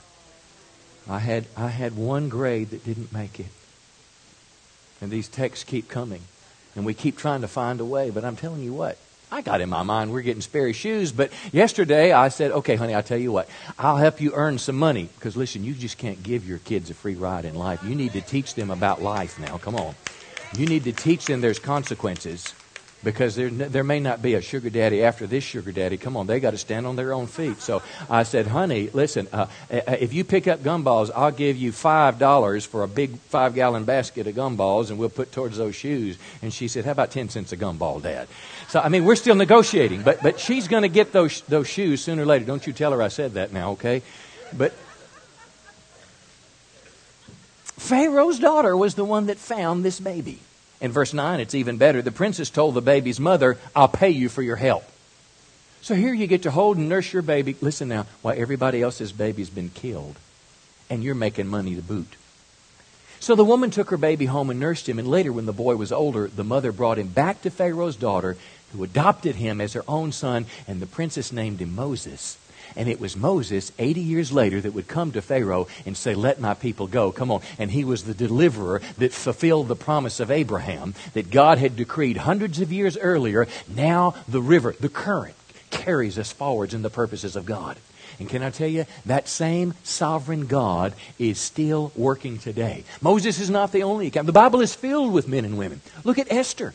I 1.09 1.19
had, 1.19 1.45
I 1.57 1.67
had 1.67 1.95
one 1.95 2.29
grade 2.29 2.69
that 2.69 2.85
didn't 2.85 3.11
make 3.11 3.39
it. 3.39 3.47
And 5.01 5.11
these 5.11 5.27
texts 5.27 5.63
keep 5.63 5.89
coming. 5.89 6.21
And 6.75 6.85
we 6.85 6.93
keep 6.93 7.17
trying 7.17 7.41
to 7.41 7.47
find 7.47 7.79
a 7.79 7.85
way. 7.85 8.11
But 8.11 8.23
I'm 8.23 8.35
telling 8.35 8.61
you 8.61 8.73
what, 8.73 8.97
I 9.31 9.41
got 9.41 9.61
in 9.61 9.69
my 9.69 9.83
mind 9.83 10.11
we're 10.11 10.21
getting 10.21 10.41
Sperry 10.41 10.73
shoes. 10.73 11.11
But 11.11 11.31
yesterday 11.51 12.11
I 12.11 12.29
said, 12.29 12.51
okay, 12.51 12.75
honey, 12.75 12.93
I'll 12.93 13.03
tell 13.03 13.17
you 13.17 13.31
what. 13.31 13.49
I'll 13.79 13.97
help 13.97 14.21
you 14.21 14.33
earn 14.33 14.57
some 14.57 14.77
money. 14.77 15.09
Because 15.15 15.35
listen, 15.35 15.63
you 15.63 15.73
just 15.73 15.97
can't 15.97 16.21
give 16.21 16.47
your 16.47 16.59
kids 16.59 16.89
a 16.89 16.93
free 16.93 17.15
ride 17.15 17.45
in 17.45 17.55
life. 17.55 17.83
You 17.83 17.95
need 17.95 18.13
to 18.13 18.21
teach 18.21 18.55
them 18.55 18.69
about 18.69 19.01
life 19.01 19.39
now. 19.39 19.57
Come 19.57 19.75
on. 19.75 19.95
You 20.57 20.65
need 20.65 20.83
to 20.83 20.91
teach 20.91 21.25
them 21.25 21.41
there's 21.41 21.59
consequences 21.59 22.53
because 23.03 23.35
there, 23.35 23.49
there 23.49 23.83
may 23.83 23.99
not 23.99 24.21
be 24.21 24.35
a 24.35 24.41
sugar 24.41 24.69
daddy 24.69 25.03
after 25.03 25.25
this 25.25 25.43
sugar 25.43 25.71
daddy. 25.71 25.97
Come 25.97 26.15
on, 26.15 26.27
they 26.27 26.39
got 26.39 26.51
to 26.51 26.57
stand 26.57 26.85
on 26.85 26.95
their 26.95 27.13
own 27.13 27.27
feet. 27.27 27.61
So 27.61 27.81
I 28.09 28.23
said, 28.23 28.47
honey, 28.47 28.89
listen, 28.93 29.27
uh, 29.33 29.47
uh, 29.71 29.79
if 29.99 30.13
you 30.13 30.23
pick 30.23 30.47
up 30.47 30.59
gumballs, 30.59 31.09
I'll 31.15 31.31
give 31.31 31.57
you 31.57 31.71
$5 31.71 32.67
for 32.67 32.83
a 32.83 32.87
big 32.87 33.17
five 33.29 33.55
gallon 33.55 33.85
basket 33.85 34.27
of 34.27 34.35
gumballs 34.35 34.89
and 34.89 34.99
we'll 34.99 35.09
put 35.09 35.31
towards 35.31 35.57
those 35.57 35.75
shoes. 35.75 36.17
And 36.41 36.53
she 36.53 36.67
said, 36.67 36.85
how 36.85 36.91
about 36.91 37.11
10 37.11 37.29
cents 37.29 37.51
a 37.51 37.57
gumball, 37.57 38.01
Dad? 38.01 38.27
So, 38.67 38.79
I 38.79 38.89
mean, 38.89 39.05
we're 39.05 39.15
still 39.15 39.35
negotiating, 39.35 40.03
but, 40.03 40.21
but 40.21 40.39
she's 40.39 40.67
going 40.67 40.83
to 40.83 40.89
get 40.89 41.11
those, 41.11 41.41
those 41.41 41.67
shoes 41.67 42.03
sooner 42.03 42.23
or 42.23 42.25
later. 42.25 42.45
Don't 42.45 42.65
you 42.65 42.73
tell 42.73 42.91
her 42.91 43.01
I 43.01 43.09
said 43.09 43.33
that 43.33 43.51
now, 43.51 43.71
okay? 43.71 44.01
But 44.53 44.73
Pharaoh's 47.77 48.39
daughter 48.39 48.77
was 48.77 48.95
the 48.95 49.03
one 49.03 49.25
that 49.25 49.37
found 49.37 49.83
this 49.83 49.99
baby. 49.99 50.39
In 50.81 50.91
verse 50.91 51.13
9, 51.13 51.39
it's 51.39 51.55
even 51.55 51.77
better. 51.77 52.01
The 52.01 52.11
princess 52.11 52.49
told 52.49 52.73
the 52.73 52.81
baby's 52.81 53.19
mother, 53.19 53.57
I'll 53.75 53.87
pay 53.87 54.09
you 54.09 54.27
for 54.27 54.41
your 54.41 54.55
help. 54.55 54.83
So 55.81 55.95
here 55.95 56.13
you 56.13 56.27
get 56.27 56.43
to 56.43 56.51
hold 56.51 56.77
and 56.77 56.89
nurse 56.89 57.13
your 57.13 57.21
baby. 57.21 57.55
Listen 57.61 57.87
now, 57.87 58.07
while 58.21 58.35
everybody 58.37 58.81
else's 58.81 59.11
baby's 59.11 59.49
been 59.49 59.69
killed, 59.69 60.15
and 60.89 61.03
you're 61.03 61.15
making 61.15 61.47
money 61.47 61.75
to 61.75 61.81
boot. 61.81 62.15
So 63.19 63.35
the 63.35 63.45
woman 63.45 63.69
took 63.69 63.91
her 63.91 63.97
baby 63.97 64.25
home 64.25 64.49
and 64.49 64.59
nursed 64.59 64.89
him, 64.89 64.97
and 64.97 65.07
later, 65.07 65.31
when 65.31 65.45
the 65.45 65.53
boy 65.53 65.75
was 65.75 65.91
older, 65.91 66.27
the 66.27 66.43
mother 66.43 66.71
brought 66.71 66.97
him 66.97 67.07
back 67.07 67.43
to 67.43 67.51
Pharaoh's 67.51 67.95
daughter, 67.95 68.35
who 68.71 68.83
adopted 68.83 69.35
him 69.35 69.61
as 69.61 69.73
her 69.73 69.83
own 69.87 70.11
son, 70.11 70.47
and 70.67 70.79
the 70.79 70.87
princess 70.87 71.31
named 71.31 71.59
him 71.59 71.75
Moses. 71.75 72.37
And 72.75 72.87
it 72.87 72.99
was 72.99 73.17
Moses, 73.17 73.71
80 73.79 74.01
years 74.01 74.31
later, 74.31 74.61
that 74.61 74.73
would 74.73 74.87
come 74.87 75.11
to 75.11 75.21
Pharaoh 75.21 75.67
and 75.85 75.95
say, 75.95 76.15
Let 76.15 76.39
my 76.39 76.53
people 76.53 76.87
go. 76.87 77.11
Come 77.11 77.31
on. 77.31 77.41
And 77.57 77.71
he 77.71 77.83
was 77.83 78.03
the 78.03 78.13
deliverer 78.13 78.81
that 78.97 79.13
fulfilled 79.13 79.67
the 79.67 79.75
promise 79.75 80.19
of 80.19 80.31
Abraham 80.31 80.93
that 81.13 81.31
God 81.31 81.57
had 81.57 81.75
decreed 81.75 82.17
hundreds 82.17 82.59
of 82.59 82.71
years 82.71 82.97
earlier. 82.97 83.47
Now 83.67 84.15
the 84.27 84.41
river, 84.41 84.75
the 84.79 84.89
current, 84.89 85.35
carries 85.69 86.19
us 86.19 86.31
forwards 86.31 86.73
in 86.73 86.81
the 86.81 86.89
purposes 86.89 87.35
of 87.35 87.45
God. 87.45 87.77
And 88.19 88.29
can 88.29 88.43
I 88.43 88.51
tell 88.51 88.67
you, 88.67 88.85
that 89.05 89.27
same 89.27 89.73
sovereign 89.83 90.45
God 90.45 90.93
is 91.17 91.39
still 91.39 91.91
working 91.95 92.37
today. 92.37 92.83
Moses 93.01 93.39
is 93.39 93.49
not 93.49 93.71
the 93.71 93.83
only 93.83 94.07
account. 94.07 94.27
The 94.27 94.33
Bible 94.33 94.61
is 94.61 94.75
filled 94.75 95.11
with 95.11 95.27
men 95.27 95.45
and 95.45 95.57
women. 95.57 95.81
Look 96.03 96.19
at 96.19 96.31
Esther. 96.31 96.73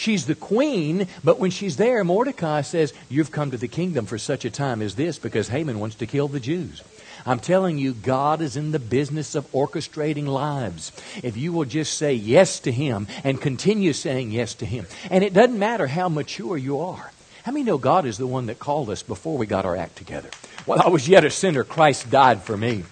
She's 0.00 0.24
the 0.24 0.34
queen, 0.34 1.08
but 1.22 1.38
when 1.38 1.50
she's 1.50 1.76
there, 1.76 2.02
Mordecai 2.04 2.62
says, 2.62 2.94
You've 3.10 3.30
come 3.30 3.50
to 3.50 3.58
the 3.58 3.68
kingdom 3.68 4.06
for 4.06 4.16
such 4.16 4.46
a 4.46 4.50
time 4.50 4.80
as 4.80 4.94
this 4.94 5.18
because 5.18 5.48
Haman 5.48 5.78
wants 5.78 5.96
to 5.96 6.06
kill 6.06 6.26
the 6.26 6.40
Jews. 6.40 6.82
I'm 7.26 7.38
telling 7.38 7.76
you, 7.76 7.92
God 7.92 8.40
is 8.40 8.56
in 8.56 8.72
the 8.72 8.78
business 8.78 9.34
of 9.34 9.52
orchestrating 9.52 10.26
lives. 10.26 10.90
If 11.22 11.36
you 11.36 11.52
will 11.52 11.66
just 11.66 11.98
say 11.98 12.14
yes 12.14 12.60
to 12.60 12.72
Him 12.72 13.08
and 13.24 13.42
continue 13.42 13.92
saying 13.92 14.30
yes 14.30 14.54
to 14.54 14.64
Him, 14.64 14.86
and 15.10 15.22
it 15.22 15.34
doesn't 15.34 15.58
matter 15.58 15.86
how 15.86 16.08
mature 16.08 16.56
you 16.56 16.80
are. 16.80 17.12
How 17.42 17.52
many 17.52 17.66
know 17.66 17.76
God 17.76 18.06
is 18.06 18.16
the 18.16 18.26
one 18.26 18.46
that 18.46 18.58
called 18.58 18.88
us 18.88 19.02
before 19.02 19.36
we 19.36 19.44
got 19.44 19.66
our 19.66 19.76
act 19.76 19.96
together? 19.96 20.30
While 20.64 20.80
I 20.80 20.88
was 20.88 21.10
yet 21.10 21.26
a 21.26 21.30
sinner, 21.30 21.62
Christ 21.62 22.08
died 22.08 22.42
for 22.42 22.56
me. 22.56 22.84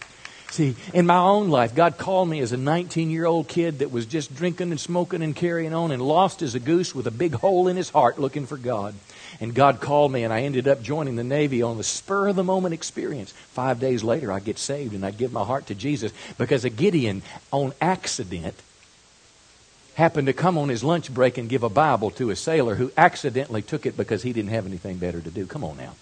See, 0.50 0.76
in 0.94 1.06
my 1.06 1.18
own 1.18 1.50
life, 1.50 1.74
God 1.74 1.98
called 1.98 2.28
me 2.28 2.40
as 2.40 2.52
a 2.52 2.56
19 2.56 3.10
year 3.10 3.26
old 3.26 3.48
kid 3.48 3.80
that 3.80 3.92
was 3.92 4.06
just 4.06 4.34
drinking 4.34 4.70
and 4.70 4.80
smoking 4.80 5.22
and 5.22 5.36
carrying 5.36 5.74
on 5.74 5.92
and 5.92 6.00
lost 6.00 6.40
as 6.40 6.54
a 6.54 6.60
goose 6.60 6.94
with 6.94 7.06
a 7.06 7.10
big 7.10 7.34
hole 7.34 7.68
in 7.68 7.76
his 7.76 7.90
heart 7.90 8.18
looking 8.18 8.46
for 8.46 8.56
God. 8.56 8.94
And 9.40 9.54
God 9.54 9.80
called 9.80 10.10
me, 10.10 10.24
and 10.24 10.32
I 10.32 10.42
ended 10.42 10.66
up 10.66 10.82
joining 10.82 11.16
the 11.16 11.24
Navy 11.24 11.60
on 11.60 11.76
the 11.76 11.84
spur 11.84 12.28
of 12.28 12.36
the 12.36 12.44
moment 12.44 12.72
experience. 12.72 13.32
Five 13.32 13.78
days 13.78 14.02
later, 14.02 14.32
I 14.32 14.40
get 14.40 14.58
saved 14.58 14.94
and 14.94 15.04
I 15.04 15.10
give 15.10 15.32
my 15.32 15.44
heart 15.44 15.66
to 15.66 15.74
Jesus 15.74 16.12
because 16.38 16.64
a 16.64 16.70
Gideon, 16.70 17.22
on 17.52 17.74
accident, 17.80 18.54
happened 19.94 20.28
to 20.28 20.32
come 20.32 20.56
on 20.56 20.70
his 20.70 20.82
lunch 20.82 21.12
break 21.12 21.36
and 21.36 21.48
give 21.48 21.62
a 21.62 21.68
Bible 21.68 22.10
to 22.12 22.30
a 22.30 22.36
sailor 22.36 22.76
who 22.76 22.90
accidentally 22.96 23.60
took 23.60 23.84
it 23.84 23.98
because 23.98 24.22
he 24.22 24.32
didn't 24.32 24.50
have 24.50 24.64
anything 24.64 24.96
better 24.96 25.20
to 25.20 25.30
do. 25.30 25.44
Come 25.44 25.62
on 25.62 25.76
now 25.76 25.94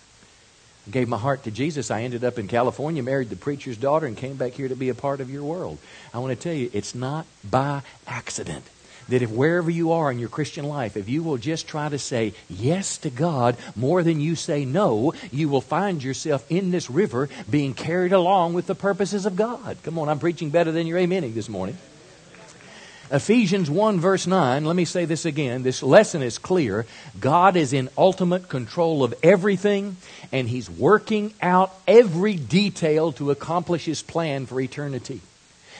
gave 0.90 1.08
my 1.08 1.18
heart 1.18 1.44
to 1.44 1.50
Jesus. 1.50 1.90
I 1.90 2.02
ended 2.02 2.24
up 2.24 2.38
in 2.38 2.48
California, 2.48 3.02
married 3.02 3.30
the 3.30 3.36
preacher's 3.36 3.76
daughter, 3.76 4.06
and 4.06 4.16
came 4.16 4.36
back 4.36 4.52
here 4.52 4.68
to 4.68 4.76
be 4.76 4.88
a 4.88 4.94
part 4.94 5.20
of 5.20 5.30
your 5.30 5.44
world. 5.44 5.78
I 6.14 6.18
want 6.18 6.36
to 6.36 6.42
tell 6.42 6.56
you, 6.56 6.70
it's 6.72 6.94
not 6.94 7.26
by 7.48 7.82
accident. 8.06 8.64
That 9.08 9.22
if 9.22 9.30
wherever 9.30 9.70
you 9.70 9.92
are 9.92 10.10
in 10.10 10.18
your 10.18 10.28
Christian 10.28 10.68
life, 10.68 10.96
if 10.96 11.08
you 11.08 11.22
will 11.22 11.36
just 11.36 11.68
try 11.68 11.88
to 11.88 11.98
say 11.98 12.34
yes 12.50 12.98
to 12.98 13.10
God 13.10 13.56
more 13.76 14.02
than 14.02 14.20
you 14.20 14.34
say 14.34 14.64
no, 14.64 15.12
you 15.30 15.48
will 15.48 15.60
find 15.60 16.02
yourself 16.02 16.44
in 16.50 16.72
this 16.72 16.90
river 16.90 17.28
being 17.48 17.72
carried 17.72 18.12
along 18.12 18.54
with 18.54 18.66
the 18.66 18.74
purposes 18.74 19.24
of 19.24 19.36
God. 19.36 19.76
Come 19.84 19.98
on, 19.98 20.08
I'm 20.08 20.18
preaching 20.18 20.50
better 20.50 20.72
than 20.72 20.88
you're 20.88 20.98
amening 20.98 21.34
this 21.34 21.48
morning. 21.48 21.78
Ephesians 23.10 23.70
1, 23.70 24.00
verse 24.00 24.26
9, 24.26 24.64
let 24.64 24.74
me 24.74 24.84
say 24.84 25.04
this 25.04 25.24
again. 25.24 25.62
This 25.62 25.82
lesson 25.82 26.22
is 26.22 26.38
clear. 26.38 26.86
God 27.20 27.56
is 27.56 27.72
in 27.72 27.88
ultimate 27.96 28.48
control 28.48 29.04
of 29.04 29.14
everything, 29.22 29.96
and 30.32 30.48
He's 30.48 30.68
working 30.68 31.32
out 31.40 31.72
every 31.86 32.34
detail 32.34 33.12
to 33.12 33.30
accomplish 33.30 33.84
His 33.84 34.02
plan 34.02 34.46
for 34.46 34.60
eternity. 34.60 35.20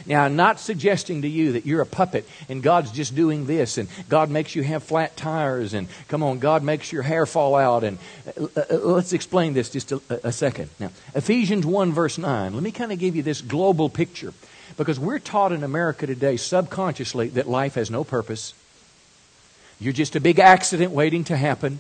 Now, 0.05 0.25
I'm 0.25 0.37
not 0.37 0.61
suggesting 0.61 1.23
to 1.23 1.29
you 1.29 1.53
that 1.53 1.65
you're 1.65 1.81
a 1.81 1.87
puppet 1.87 2.29
and 2.49 2.63
God's 2.63 2.91
just 2.91 3.15
doing 3.15 3.47
this 3.47 3.79
and 3.79 3.89
God 4.09 4.31
makes 4.31 4.55
you 4.55 4.63
have 4.63 4.83
flat 4.83 5.17
tires 5.17 5.73
and 5.73 5.89
come 6.09 6.23
on, 6.23 6.39
God 6.39 6.63
makes 6.63 6.93
your 6.93 7.03
hair 7.03 7.25
fall 7.25 7.55
out. 7.55 7.83
And 7.83 7.99
uh, 8.37 8.47
uh, 8.71 8.77
let's 8.77 9.15
explain 9.15 9.55
this 9.55 9.71
just 9.71 9.93
a, 9.93 10.01
a 10.23 10.33
second. 10.33 10.69
Now, 10.79 10.91
Ephesians 11.15 11.65
1, 11.65 11.93
verse 11.93 12.19
9, 12.19 12.53
let 12.53 12.63
me 12.63 12.73
kind 12.73 12.93
of 12.93 12.99
give 12.99 13.17
you 13.17 13.23
this 13.23 13.41
global 13.41 13.89
picture. 13.89 14.35
Because 14.77 15.01
we're 15.01 15.19
taught 15.19 15.53
in 15.53 15.65
America 15.65 16.07
today 16.07 16.37
subconsciously 16.37 17.29
that 17.31 17.49
life 17.49 17.75
has 17.75 17.91
no 17.91 18.05
purpose. 18.05 18.53
You're 19.81 19.93
just 19.93 20.17
a 20.17 20.21
big 20.21 20.39
accident 20.39 20.93
waiting 20.93 21.25
to 21.25 21.37
happen. 21.37 21.79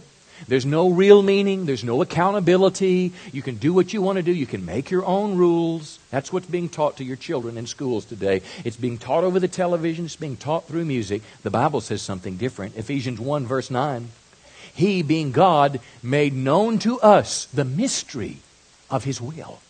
There's 0.49 0.67
no 0.67 0.91
real 0.91 1.23
meaning. 1.23 1.65
There's 1.65 1.85
no 1.85 2.03
accountability. 2.03 3.13
You 3.33 3.43
can 3.43 3.57
do 3.57 3.73
what 3.73 3.93
you 3.93 4.03
want 4.03 4.17
to 4.17 4.23
do. 4.23 4.33
You 4.33 4.47
can 4.47 4.67
make 4.67 4.91
your 4.91 5.05
own 5.05 5.37
rules. 5.37 5.99
That's 6.11 6.33
what's 6.33 6.47
being 6.47 6.69
taught 6.69 6.99
to 6.99 7.05
your 7.05 7.17
children 7.17 7.57
in 7.57 7.67
schools 7.67 8.05
today. 8.05 8.43
It's 8.65 8.77
being 8.77 8.99
taught 8.99 9.25
over 9.25 9.41
the 9.41 9.49
television. 9.49 10.05
It's 10.05 10.17
being 10.17 10.37
taught 10.37 10.69
through 10.69 10.85
music. 10.85 11.23
The 11.43 11.51
Bible 11.51 11.81
says 11.81 12.03
something 12.03 12.37
different. 12.37 12.77
Ephesians 12.77 13.19
1, 13.19 13.47
verse 13.47 13.71
9. 13.71 14.09
He, 14.75 15.03
being 15.03 15.33
God, 15.33 15.81
made 16.03 16.35
known 16.35 16.79
to 16.81 17.01
us 17.01 17.47
the 17.47 17.65
mystery 17.65 18.39
of 18.91 19.05
His 19.05 19.21
will. 19.21 19.61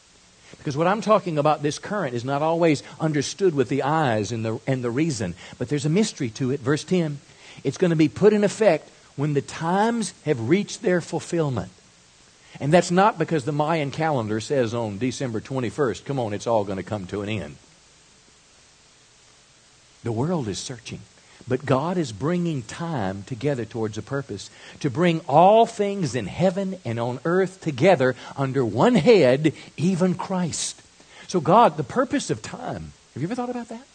Because 0.58 0.76
what 0.76 0.86
I'm 0.86 1.00
talking 1.00 1.38
about, 1.38 1.62
this 1.62 1.78
current, 1.78 2.14
is 2.14 2.24
not 2.24 2.42
always 2.42 2.82
understood 3.00 3.54
with 3.54 3.68
the 3.68 3.82
eyes 3.82 4.32
and 4.32 4.44
the, 4.44 4.60
and 4.66 4.82
the 4.82 4.90
reason, 4.90 5.34
but 5.58 5.68
there's 5.68 5.86
a 5.86 5.90
mystery 5.90 6.30
to 6.30 6.50
it. 6.50 6.60
Verse 6.60 6.84
10 6.84 7.18
it's 7.64 7.78
going 7.78 7.90
to 7.90 7.96
be 7.96 8.08
put 8.08 8.32
in 8.32 8.44
effect 8.44 8.88
when 9.16 9.34
the 9.34 9.40
times 9.40 10.12
have 10.24 10.48
reached 10.48 10.82
their 10.82 11.00
fulfillment. 11.00 11.70
And 12.60 12.72
that's 12.72 12.90
not 12.90 13.18
because 13.18 13.44
the 13.44 13.52
Mayan 13.52 13.90
calendar 13.90 14.40
says 14.40 14.74
on 14.74 14.98
December 14.98 15.40
21st, 15.40 16.04
come 16.04 16.18
on, 16.18 16.32
it's 16.32 16.46
all 16.46 16.64
going 16.64 16.76
to 16.76 16.82
come 16.82 17.06
to 17.06 17.22
an 17.22 17.28
end. 17.28 17.56
The 20.04 20.12
world 20.12 20.48
is 20.48 20.58
searching. 20.58 21.00
But 21.48 21.64
God 21.64 21.96
is 21.96 22.10
bringing 22.10 22.62
time 22.62 23.22
together 23.22 23.64
towards 23.64 23.96
a 23.96 24.02
purpose 24.02 24.50
to 24.80 24.90
bring 24.90 25.20
all 25.28 25.64
things 25.64 26.16
in 26.16 26.26
heaven 26.26 26.78
and 26.84 26.98
on 26.98 27.20
earth 27.24 27.60
together 27.60 28.16
under 28.36 28.64
one 28.64 28.96
head, 28.96 29.52
even 29.76 30.14
Christ. 30.14 30.82
So, 31.28 31.40
God, 31.40 31.76
the 31.76 31.84
purpose 31.84 32.30
of 32.30 32.42
time, 32.42 32.92
have 33.14 33.22
you 33.22 33.28
ever 33.28 33.36
thought 33.36 33.50
about 33.50 33.68
that? 33.68 33.86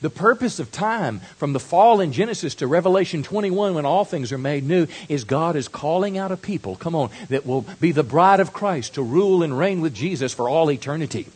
The 0.00 0.10
purpose 0.10 0.60
of 0.60 0.70
time, 0.70 1.20
from 1.36 1.52
the 1.52 1.60
fall 1.60 2.00
in 2.00 2.12
Genesis 2.12 2.54
to 2.56 2.68
Revelation 2.68 3.24
21, 3.24 3.74
when 3.74 3.86
all 3.86 4.04
things 4.04 4.30
are 4.30 4.38
made 4.38 4.64
new, 4.64 4.86
is 5.08 5.24
God 5.24 5.56
is 5.56 5.66
calling 5.66 6.16
out 6.16 6.30
a 6.30 6.36
people, 6.36 6.76
come 6.76 6.94
on, 6.94 7.10
that 7.30 7.46
will 7.46 7.62
be 7.80 7.90
the 7.90 8.04
bride 8.04 8.38
of 8.38 8.52
Christ 8.52 8.94
to 8.94 9.02
rule 9.02 9.42
and 9.42 9.58
reign 9.58 9.80
with 9.80 9.94
Jesus 9.94 10.32
for 10.32 10.48
all 10.48 10.70
eternity. 10.70 11.26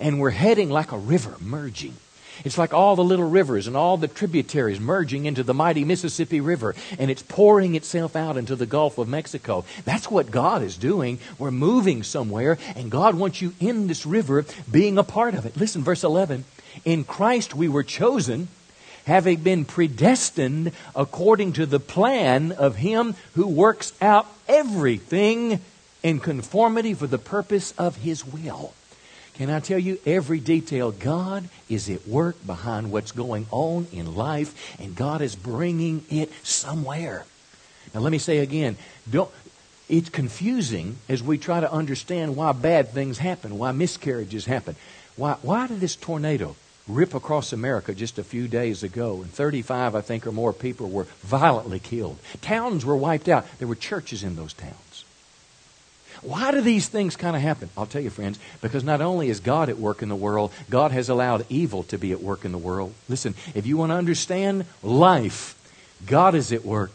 And 0.00 0.20
we're 0.20 0.30
heading 0.30 0.70
like 0.70 0.92
a 0.92 0.98
river 0.98 1.36
merging. 1.40 1.96
It's 2.42 2.58
like 2.58 2.74
all 2.74 2.96
the 2.96 3.04
little 3.04 3.28
rivers 3.28 3.66
and 3.66 3.76
all 3.76 3.96
the 3.96 4.08
tributaries 4.08 4.80
merging 4.80 5.26
into 5.26 5.42
the 5.42 5.54
mighty 5.54 5.84
Mississippi 5.84 6.40
River, 6.40 6.74
and 6.98 7.10
it's 7.10 7.22
pouring 7.22 7.74
itself 7.74 8.16
out 8.16 8.36
into 8.36 8.56
the 8.56 8.66
Gulf 8.66 8.98
of 8.98 9.08
Mexico. 9.08 9.64
That's 9.84 10.10
what 10.10 10.30
God 10.30 10.62
is 10.62 10.76
doing. 10.76 11.18
We're 11.38 11.50
moving 11.50 12.02
somewhere, 12.02 12.58
and 12.74 12.90
God 12.90 13.14
wants 13.14 13.40
you 13.40 13.54
in 13.60 13.86
this 13.86 14.04
river 14.04 14.44
being 14.70 14.98
a 14.98 15.04
part 15.04 15.34
of 15.34 15.46
it. 15.46 15.56
Listen, 15.56 15.84
verse 15.84 16.02
11. 16.02 16.44
In 16.84 17.04
Christ 17.04 17.54
we 17.54 17.68
were 17.68 17.84
chosen, 17.84 18.48
having 19.06 19.38
been 19.38 19.64
predestined 19.64 20.72
according 20.96 21.52
to 21.52 21.66
the 21.66 21.80
plan 21.80 22.52
of 22.52 22.76
Him 22.76 23.14
who 23.34 23.46
works 23.46 23.92
out 24.00 24.26
everything 24.48 25.60
in 26.02 26.20
conformity 26.20 26.94
for 26.94 27.06
the 27.06 27.18
purpose 27.18 27.72
of 27.78 27.96
His 27.96 28.26
will. 28.26 28.72
Can 29.34 29.50
I 29.50 29.58
tell 29.58 29.78
you 29.78 29.98
every 30.06 30.38
detail? 30.38 30.92
God 30.92 31.48
is 31.68 31.90
at 31.90 32.06
work 32.06 32.36
behind 32.46 32.92
what's 32.92 33.10
going 33.10 33.46
on 33.50 33.88
in 33.92 34.14
life, 34.14 34.78
and 34.78 34.94
God 34.94 35.22
is 35.22 35.34
bringing 35.34 36.04
it 36.08 36.32
somewhere. 36.44 37.26
Now, 37.92 38.00
let 38.00 38.12
me 38.12 38.18
say 38.18 38.38
again 38.38 38.76
don't, 39.10 39.30
it's 39.88 40.08
confusing 40.08 40.98
as 41.08 41.22
we 41.22 41.36
try 41.36 41.60
to 41.60 41.70
understand 41.70 42.36
why 42.36 42.52
bad 42.52 42.90
things 42.90 43.18
happen, 43.18 43.58
why 43.58 43.72
miscarriages 43.72 44.46
happen. 44.46 44.76
Why, 45.16 45.36
why 45.42 45.66
did 45.66 45.80
this 45.80 45.96
tornado 45.96 46.56
rip 46.86 47.14
across 47.14 47.52
America 47.52 47.94
just 47.94 48.18
a 48.18 48.24
few 48.24 48.48
days 48.48 48.82
ago? 48.82 49.22
And 49.22 49.30
35, 49.30 49.94
I 49.94 50.00
think, 50.00 50.26
or 50.26 50.32
more 50.32 50.52
people 50.52 50.88
were 50.88 51.06
violently 51.22 51.80
killed. 51.80 52.18
Towns 52.40 52.84
were 52.84 52.96
wiped 52.96 53.28
out. 53.28 53.46
There 53.58 53.68
were 53.68 53.74
churches 53.74 54.22
in 54.22 54.36
those 54.36 54.52
towns. 54.54 54.74
Why 56.24 56.52
do 56.52 56.62
these 56.62 56.88
things 56.88 57.16
kind 57.16 57.36
of 57.36 57.42
happen? 57.42 57.68
I'll 57.76 57.86
tell 57.86 58.00
you, 58.00 58.10
friends, 58.10 58.38
because 58.62 58.82
not 58.82 59.00
only 59.00 59.28
is 59.28 59.40
God 59.40 59.68
at 59.68 59.78
work 59.78 60.02
in 60.02 60.08
the 60.08 60.16
world, 60.16 60.52
God 60.70 60.90
has 60.90 61.08
allowed 61.08 61.44
evil 61.50 61.82
to 61.84 61.98
be 61.98 62.12
at 62.12 62.22
work 62.22 62.44
in 62.44 62.52
the 62.52 62.58
world. 62.58 62.94
Listen, 63.08 63.34
if 63.54 63.66
you 63.66 63.76
want 63.76 63.90
to 63.90 63.96
understand 63.96 64.64
life, 64.82 65.54
God 66.06 66.34
is 66.34 66.50
at 66.50 66.64
work. 66.64 66.92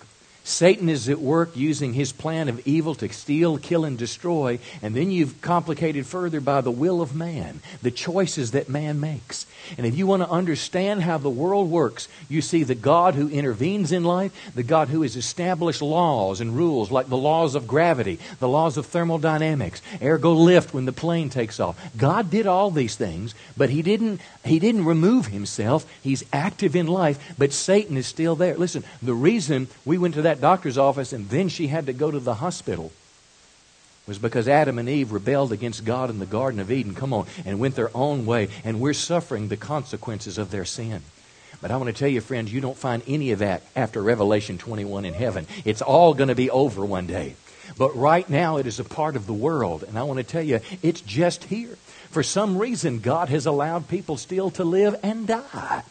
Satan 0.50 0.90
is 0.90 1.08
at 1.08 1.20
work 1.20 1.56
using 1.56 1.94
his 1.94 2.12
plan 2.12 2.50
of 2.50 2.68
evil 2.68 2.96
to 2.96 3.14
steal, 3.14 3.60
kill, 3.60 3.86
and 3.86 3.98
destroy. 4.00 4.58
And 4.82 4.96
then 4.96 5.12
you've 5.12 5.42
complicated 5.42 6.08
further 6.08 6.42
by 6.42 6.62
the 6.62 6.72
will 6.72 7.04
of 7.04 7.16
man, 7.16 7.62
the 7.84 7.92
choices 7.92 8.52
that 8.52 8.68
man 8.68 9.00
makes. 9.00 9.46
And 9.78 9.86
if 9.86 9.96
you 9.96 10.08
want 10.08 10.24
to 10.24 10.30
understand 10.30 11.04
how 11.04 11.20
the 11.20 11.30
world 11.30 11.70
works, 11.70 12.08
you 12.28 12.42
see 12.42 12.64
the 12.64 12.74
God 12.74 13.14
who 13.14 13.30
intervenes 13.30 13.92
in 13.92 14.04
life, 14.04 14.32
the 14.56 14.64
God 14.64 14.88
who 14.88 15.04
has 15.04 15.16
established 15.16 15.84
laws 15.84 16.42
and 16.42 16.58
rules 16.58 16.90
like 16.90 17.10
the 17.10 17.16
laws 17.18 17.54
of 17.54 17.68
gravity, 17.68 18.18
the 18.40 18.48
laws 18.48 18.76
of 18.76 18.88
thermodynamics, 18.88 19.84
ergo 20.02 20.34
lift 20.34 20.74
when 20.74 20.86
the 20.86 20.92
plane 20.92 21.30
takes 21.30 21.60
off. 21.60 21.80
God 21.96 22.32
did 22.32 22.48
all 22.48 22.72
these 22.72 22.96
things, 22.96 23.36
but 23.56 23.70
he 23.70 23.84
didn't 23.84 24.20
he 24.44 24.58
didn't 24.58 24.86
remove 24.86 25.28
himself. 25.28 25.86
He's 26.02 26.24
active 26.34 26.76
in 26.76 26.88
life, 26.88 27.36
but 27.38 27.54
Satan 27.54 27.98
is 27.98 28.08
still 28.08 28.36
there. 28.36 28.58
Listen, 28.58 28.84
the 29.02 29.14
reason 29.14 29.68
we 29.86 29.98
went 30.00 30.16
to 30.16 30.24
that 30.24 30.39
doctor's 30.42 30.78
office 30.78 31.14
and 31.14 31.30
then 31.30 31.50
she 31.50 31.68
had 31.68 31.86
to 31.86 31.94
go 31.94 32.12
to 32.12 32.20
the 32.20 32.36
hospital 32.36 32.92
was 34.10 34.18
because 34.18 34.48
Adam 34.48 34.80
and 34.80 34.90
Eve 34.90 35.12
rebelled 35.12 35.52
against 35.52 35.86
God 35.86 36.10
in 36.10 36.18
the 36.18 36.26
Garden 36.26 36.60
of 36.60 36.72
Eden. 36.72 36.96
Come 36.96 37.14
on, 37.14 37.28
and 37.46 37.60
went 37.60 37.76
their 37.76 37.96
own 37.96 38.26
way, 38.26 38.50
and 38.64 38.82
we're 38.82 38.94
suffering 38.94 39.48
the 39.48 39.56
consequences 39.56 40.40
of 40.40 40.50
their 40.50 40.66
sin. 40.66 41.04
But 41.62 41.70
I 41.70 41.78
want 41.78 41.88
to 41.88 41.94
tell 41.94 42.10
you, 42.10 42.20
friends, 42.20 42.52
you 42.52 42.60
don't 42.60 42.78
find 42.78 43.04
any 43.06 43.32
of 43.32 43.40
that 43.40 43.62
after 43.76 44.02
Revelation 44.02 44.58
21 44.58 45.06
in 45.06 45.14
heaven. 45.14 45.46
It's 45.64 45.84
all 45.84 46.16
going 46.16 46.30
to 46.30 46.36
be 46.36 46.50
over 46.50 46.84
one 46.84 47.06
day. 47.06 47.36
But 47.78 47.96
right 47.96 48.28
now, 48.28 48.58
it 48.58 48.66
is 48.66 48.80
a 48.80 48.84
part 48.84 49.16
of 49.16 49.28
the 49.28 49.34
world. 49.34 49.84
And 49.84 50.00
I 50.00 50.04
want 50.04 50.18
to 50.18 50.24
tell 50.24 50.42
you, 50.42 50.60
it's 50.82 51.02
just 51.02 51.44
here. 51.44 51.78
For 52.10 52.24
some 52.24 52.58
reason, 52.58 53.00
God 53.00 53.30
has 53.30 53.46
allowed 53.46 53.90
people 53.90 54.18
still 54.18 54.50
to 54.52 54.64
live 54.64 55.00
and 55.04 55.28
die. 55.28 55.84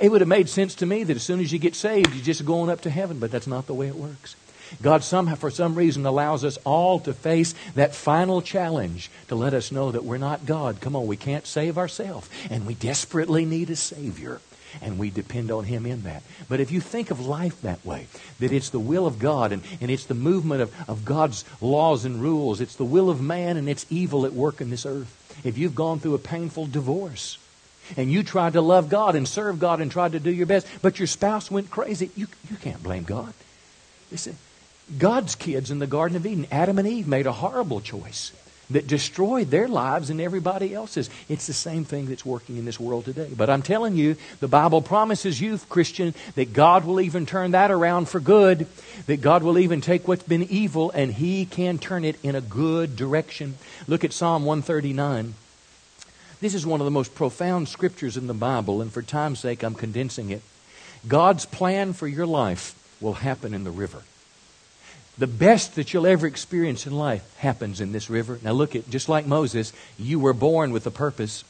It 0.00 0.10
would 0.10 0.20
have 0.20 0.28
made 0.28 0.48
sense 0.48 0.74
to 0.76 0.86
me 0.86 1.04
that 1.04 1.16
as 1.16 1.22
soon 1.22 1.40
as 1.40 1.52
you 1.52 1.58
get 1.58 1.74
saved, 1.74 2.14
you're 2.14 2.24
just 2.24 2.44
going 2.44 2.70
up 2.70 2.82
to 2.82 2.90
heaven, 2.90 3.18
but 3.18 3.30
that's 3.30 3.46
not 3.46 3.66
the 3.66 3.74
way 3.74 3.88
it 3.88 3.96
works. 3.96 4.36
God 4.82 5.04
somehow, 5.04 5.36
for 5.36 5.50
some 5.50 5.74
reason, 5.74 6.04
allows 6.06 6.44
us 6.44 6.58
all 6.64 6.98
to 7.00 7.12
face 7.12 7.54
that 7.74 7.94
final 7.94 8.42
challenge 8.42 9.10
to 9.28 9.34
let 9.34 9.54
us 9.54 9.70
know 9.70 9.92
that 9.92 10.04
we're 10.04 10.18
not 10.18 10.46
God. 10.46 10.80
Come 10.80 10.96
on, 10.96 11.06
we 11.06 11.16
can't 11.16 11.46
save 11.46 11.78
ourselves, 11.78 12.28
and 12.50 12.66
we 12.66 12.74
desperately 12.74 13.44
need 13.44 13.70
a 13.70 13.76
Savior. 13.76 14.40
And 14.82 14.98
we 14.98 15.08
depend 15.08 15.50
on 15.50 15.64
Him 15.64 15.86
in 15.86 16.02
that. 16.02 16.22
But 16.48 16.60
if 16.60 16.70
you 16.70 16.80
think 16.80 17.10
of 17.10 17.24
life 17.24 17.62
that 17.62 17.84
way, 17.86 18.08
that 18.40 18.52
it's 18.52 18.68
the 18.68 18.80
will 18.80 19.06
of 19.06 19.18
God 19.18 19.52
and, 19.52 19.62
and 19.80 19.90
it's 19.90 20.04
the 20.04 20.12
movement 20.12 20.60
of, 20.60 20.90
of 20.90 21.04
God's 21.04 21.44
laws 21.62 22.04
and 22.04 22.20
rules, 22.20 22.60
it's 22.60 22.76
the 22.76 22.84
will 22.84 23.08
of 23.08 23.22
man 23.22 23.56
and 23.56 23.70
it's 23.70 23.86
evil 23.88 24.26
at 24.26 24.34
work 24.34 24.60
in 24.60 24.68
this 24.68 24.84
earth. 24.84 25.40
If 25.44 25.56
you've 25.56 25.74
gone 25.74 25.98
through 25.98 26.14
a 26.14 26.18
painful 26.18 26.66
divorce, 26.66 27.38
and 27.96 28.10
you 28.10 28.22
tried 28.22 28.54
to 28.54 28.60
love 28.60 28.88
God 28.88 29.14
and 29.14 29.26
serve 29.26 29.58
God 29.58 29.80
and 29.80 29.90
tried 29.90 30.12
to 30.12 30.20
do 30.20 30.30
your 30.30 30.46
best, 30.46 30.66
but 30.82 30.98
your 30.98 31.06
spouse 31.06 31.50
went 31.50 31.70
crazy, 31.70 32.10
you, 32.16 32.26
you 32.50 32.56
can't 32.56 32.82
blame 32.82 33.04
God. 33.04 33.32
Listen, 34.10 34.36
God's 34.98 35.34
kids 35.34 35.70
in 35.70 35.78
the 35.78 35.86
Garden 35.86 36.16
of 36.16 36.26
Eden, 36.26 36.46
Adam 36.50 36.78
and 36.78 36.86
Eve, 36.86 37.08
made 37.08 37.26
a 37.26 37.32
horrible 37.32 37.80
choice 37.80 38.32
that 38.70 38.86
destroyed 38.86 39.50
their 39.50 39.68
lives 39.68 40.10
and 40.10 40.20
everybody 40.20 40.74
else's. 40.74 41.08
It's 41.28 41.46
the 41.46 41.52
same 41.52 41.84
thing 41.84 42.06
that's 42.06 42.26
working 42.26 42.56
in 42.56 42.64
this 42.64 42.80
world 42.80 43.04
today. 43.04 43.30
But 43.36 43.48
I'm 43.48 43.62
telling 43.62 43.96
you, 43.96 44.16
the 44.40 44.48
Bible 44.48 44.82
promises 44.82 45.40
you, 45.40 45.58
Christian, 45.68 46.14
that 46.34 46.52
God 46.52 46.84
will 46.84 47.00
even 47.00 47.26
turn 47.26 47.52
that 47.52 47.70
around 47.70 48.08
for 48.08 48.20
good, 48.20 48.66
that 49.06 49.20
God 49.20 49.42
will 49.42 49.58
even 49.58 49.80
take 49.80 50.08
what's 50.08 50.24
been 50.24 50.42
evil 50.44 50.90
and 50.90 51.12
He 51.12 51.46
can 51.46 51.78
turn 51.78 52.04
it 52.04 52.16
in 52.24 52.34
a 52.34 52.40
good 52.40 52.96
direction. 52.96 53.54
Look 53.86 54.04
at 54.04 54.12
Psalm 54.12 54.44
139. 54.44 55.34
This 56.40 56.54
is 56.54 56.66
one 56.66 56.80
of 56.80 56.84
the 56.84 56.90
most 56.90 57.14
profound 57.14 57.68
scriptures 57.68 58.16
in 58.16 58.26
the 58.26 58.34
Bible, 58.34 58.82
and 58.82 58.92
for 58.92 59.02
time's 59.02 59.40
sake, 59.40 59.62
I'm 59.62 59.74
condensing 59.74 60.30
it. 60.30 60.42
God's 61.08 61.46
plan 61.46 61.92
for 61.92 62.06
your 62.06 62.26
life 62.26 62.74
will 63.00 63.14
happen 63.14 63.54
in 63.54 63.64
the 63.64 63.70
river. 63.70 64.02
The 65.18 65.26
best 65.26 65.76
that 65.76 65.92
you'll 65.92 66.06
ever 66.06 66.26
experience 66.26 66.86
in 66.86 66.92
life 66.92 67.36
happens 67.38 67.80
in 67.80 67.92
this 67.92 68.10
river. 68.10 68.38
Now, 68.42 68.52
look 68.52 68.76
at 68.76 68.90
just 68.90 69.08
like 69.08 69.26
Moses, 69.26 69.72
you 69.98 70.20
were 70.20 70.34
born 70.34 70.72
with 70.72 70.86
a 70.86 70.90
purpose. 70.90 71.42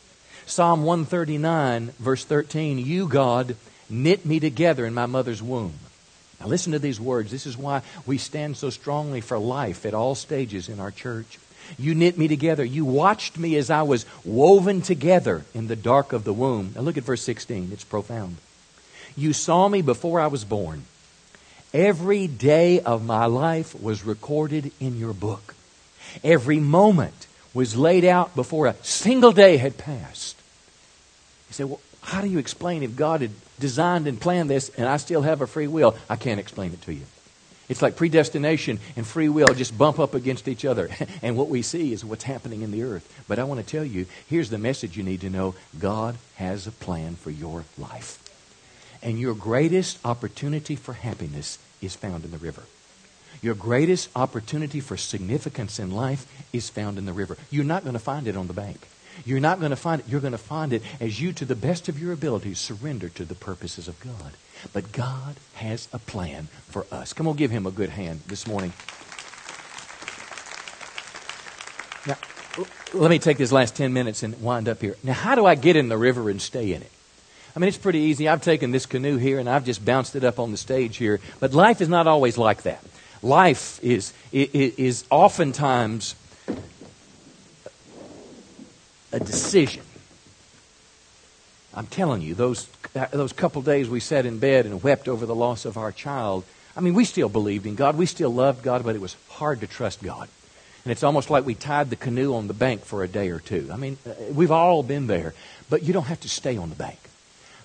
Psalm 0.47 0.85
139, 0.85 1.93
verse 1.99 2.25
13 2.25 2.79
You, 2.79 3.09
God, 3.09 3.57
knit 3.91 4.25
me 4.25 4.39
together 4.39 4.87
in 4.87 4.95
my 4.95 5.07
mother's 5.07 5.43
womb. 5.43 5.75
Now, 6.39 6.47
listen 6.47 6.73
to 6.73 6.79
these 6.79 7.01
words. 7.01 7.33
This 7.33 7.47
is 7.47 7.57
why 7.57 7.83
we 8.05 8.19
stand 8.19 8.57
so 8.57 8.71
strongly 8.71 9.21
for 9.21 9.39
life 9.39 9.85
at 9.85 9.95
all 9.95 10.15
stages 10.15 10.69
in 10.69 10.79
our 10.79 10.93
church. 10.93 11.39
You 11.79 11.95
knit 11.95 12.19
me 12.19 12.29
together. 12.29 12.65
You 12.65 12.85
watched 12.85 13.39
me 13.39 13.57
as 13.57 13.71
I 13.71 13.83
was 13.83 14.07
woven 14.25 14.83
together 14.83 15.45
in 15.55 15.69
the 15.69 15.77
dark 15.77 16.13
of 16.13 16.25
the 16.25 16.33
womb. 16.33 16.73
Now 16.75 16.83
look 16.83 16.97
at 16.97 17.05
verse 17.05 17.23
16. 17.23 17.71
It's 17.73 17.85
profound. 17.85 18.37
You 19.17 19.33
saw 19.33 19.69
me 19.69 19.83
before 19.83 20.21
I 20.21 20.27
was 20.27 20.45
born. 20.45 20.85
Every 21.73 22.27
day 22.27 22.81
of 22.81 23.05
my 23.05 23.27
life 23.27 23.81
was 23.81 24.05
recorded 24.05 24.73
in 24.81 24.99
your 24.99 25.13
book. 25.13 25.55
Every 26.23 26.61
moment 26.61 27.27
was 27.53 27.77
laid 27.77 28.05
out 28.05 28.35
before 28.35 28.67
a 28.67 28.75
single 28.83 29.33
day 29.33 29.57
had 29.57 29.79
passed. 29.79 30.37
You 31.49 31.55
say, 31.55 31.65
well, 31.65 31.81
how 32.03 32.21
do 32.21 32.29
you 32.29 32.39
explain 32.39 32.83
if 32.83 32.97
God 32.97 33.21
had 33.21 33.33
designed 33.59 34.07
and 34.07 34.21
planned 34.21 34.49
this 34.49 34.69
and 34.77 34.89
I 34.89 34.97
still 34.99 35.23
have 35.23 35.41
a 35.41 35.47
free 35.47 35.67
will? 35.67 35.97
I 36.09 36.17
can't 36.17 36.41
explain 36.41 36.73
it 36.73 36.83
to 36.83 36.95
you. 36.95 37.03
It's 37.69 37.83
like 37.83 37.97
predestination 37.97 38.79
and 38.97 39.07
free 39.07 39.29
will 39.29 39.53
just 39.55 39.77
bump 39.77 39.99
up 39.99 40.15
against 40.15 40.49
each 40.49 40.65
other. 40.65 40.89
and 41.23 41.37
what 41.37 41.49
we 41.49 41.63
see 41.63 41.93
is 41.93 42.05
what's 42.05 42.25
happening 42.25 42.63
in 42.63 42.71
the 42.71 42.83
earth. 42.83 43.25
But 43.29 43.39
I 43.39 43.45
want 43.45 43.61
to 43.61 43.67
tell 43.67 43.85
you 43.85 44.07
here's 44.29 44.51
the 44.51 44.59
message 44.59 44.97
you 44.97 45.03
need 45.03 45.21
to 45.23 45.31
know 45.31 45.55
God 45.79 46.17
has 46.37 46.67
a 46.67 46.73
plan 46.73 47.17
for 47.17 47.31
your 47.31 47.65
life. 47.77 48.23
And 49.03 49.19
your 49.19 49.35
greatest 49.35 49.99
opportunity 50.05 50.77
for 50.77 50.93
happiness 50.93 51.59
is 51.81 51.95
found 51.95 52.25
in 52.25 52.31
the 52.31 52.39
river. 52.39 52.63
Your 53.43 53.55
greatest 53.55 54.09
opportunity 54.17 54.81
for 54.81 54.97
significance 54.97 55.79
in 55.79 55.91
life 55.91 56.27
is 56.53 56.71
found 56.71 56.99
in 56.99 57.05
the 57.05 57.13
river. 57.13 57.37
You're 57.51 57.65
not 57.65 57.83
going 57.83 57.93
to 57.93 58.01
find 58.01 58.27
it 58.27 58.37
on 58.37 58.47
the 58.47 58.55
bank. 58.55 58.81
You're 59.25 59.41
not 59.41 59.59
going 59.59 59.71
to 59.71 59.77
find 59.77 60.01
it. 60.01 60.09
You're 60.09 60.21
going 60.21 60.33
to 60.33 60.39
find 60.39 60.73
it 60.73 60.83
as 61.01 61.21
you, 61.21 61.33
to 61.35 61.45
the 61.45 61.57
best 61.57 61.89
of 61.89 61.99
your 61.99 62.13
abilities, 62.13 62.59
surrender 62.59 63.09
to 63.11 63.25
the 63.25 63.35
purposes 63.35 63.89
of 63.89 63.99
God. 64.01 64.33
But 64.73 64.93
God 64.93 65.37
has 65.55 65.89
a 65.93 65.99
plan 65.99 66.49
for 66.69 66.87
us. 66.91 67.13
Come 67.13 67.29
on, 67.29 67.37
give 67.37 67.51
him 67.51 67.67
a 67.67 67.71
good 67.71 67.91
hand 67.91 68.21
this 68.27 68.47
morning. 68.47 68.73
Now, 72.07 72.17
let 72.95 73.11
me 73.11 73.19
take 73.19 73.39
this 73.39 73.53
last 73.53 73.77
10 73.77 73.93
minutes 73.93 74.23
and 74.23 74.41
wind 74.41 74.69
up 74.69 74.81
here. 74.81 74.97
Now, 75.03 75.13
how 75.13 75.35
do 75.35 75.47
I 75.47 75.55
get 75.55 75.77
in 75.77 75.89
the 75.89 75.99
river 75.99 76.31
and 76.31 76.41
stay 76.41 76.73
in 76.73 76.83
it? 76.83 76.91
I 77.55 77.59
mean, 77.59 77.69
it's 77.69 77.79
pretty 77.79 78.01
easy. 78.01 78.29
I've 78.29 78.43
taken 78.43 78.71
this 78.71 78.85
canoe 78.85 79.17
here 79.17 79.39
and 79.39 79.49
I've 79.49 79.65
just 79.65 79.85
bounced 79.85 80.15
it 80.15 80.25
up 80.25 80.39
on 80.39 80.51
the 80.51 80.59
stage 80.59 80.99
here. 80.99 81.21
But 81.41 81.55
life 81.55 81.81
is 81.81 81.89
not 81.89 82.07
always 82.07 82.37
like 82.37 82.63
that. 82.63 82.85
Life 83.23 83.83
is, 83.83 84.13
is 84.31 85.05
oftentimes 85.11 86.15
a 89.17 89.21
decision. 89.21 89.83
I'm 91.75 91.87
telling 91.87 92.23
you, 92.23 92.35
those, 92.35 92.69
those 93.11 93.33
couple 93.33 93.63
days 93.63 93.89
we 93.89 94.01
sat 94.01 94.27
in 94.27 94.39
bed 94.39 94.67
and 94.67 94.83
wept 94.83 95.09
over 95.09 95.27
the 95.27 95.35
loss 95.35 95.65
of 95.65 95.77
our 95.77 95.93
child, 95.93 96.45
I 96.77 96.81
mean, 96.81 96.95
we 96.95 97.05
still 97.05 97.29
believed 97.29 97.67
in 97.67 97.75
God. 97.75 97.97
We 97.97 98.07
still 98.07 98.33
loved 98.33 98.63
God, 98.63 98.85
but 98.85 98.95
it 98.95 99.01
was 99.01 99.17
hard 99.31 99.61
to 99.61 99.67
trust 99.67 100.03
God. 100.03 100.29
And 100.85 100.93
it's 100.93 101.03
almost 101.03 101.31
like 101.31 101.45
we 101.45 101.55
tied 101.55 101.91
the 101.91 101.97
canoe 101.97 102.35
on 102.35 102.47
the 102.47 102.55
bank 102.55 102.85
for 102.85 103.03
a 103.03 103.09
day 103.09 103.31
or 103.31 103.41
two. 103.41 103.69
I 103.73 103.77
mean, 103.77 103.99
we've 104.31 104.51
all 104.51 104.83
been 104.83 105.07
there, 105.07 105.35
but 105.69 105.83
you 105.83 105.93
don't 105.93 106.05
have 106.05 106.21
to 106.21 106.29
stay 106.29 106.57
on 106.57 106.69
the 106.69 106.77
bank. 106.77 106.99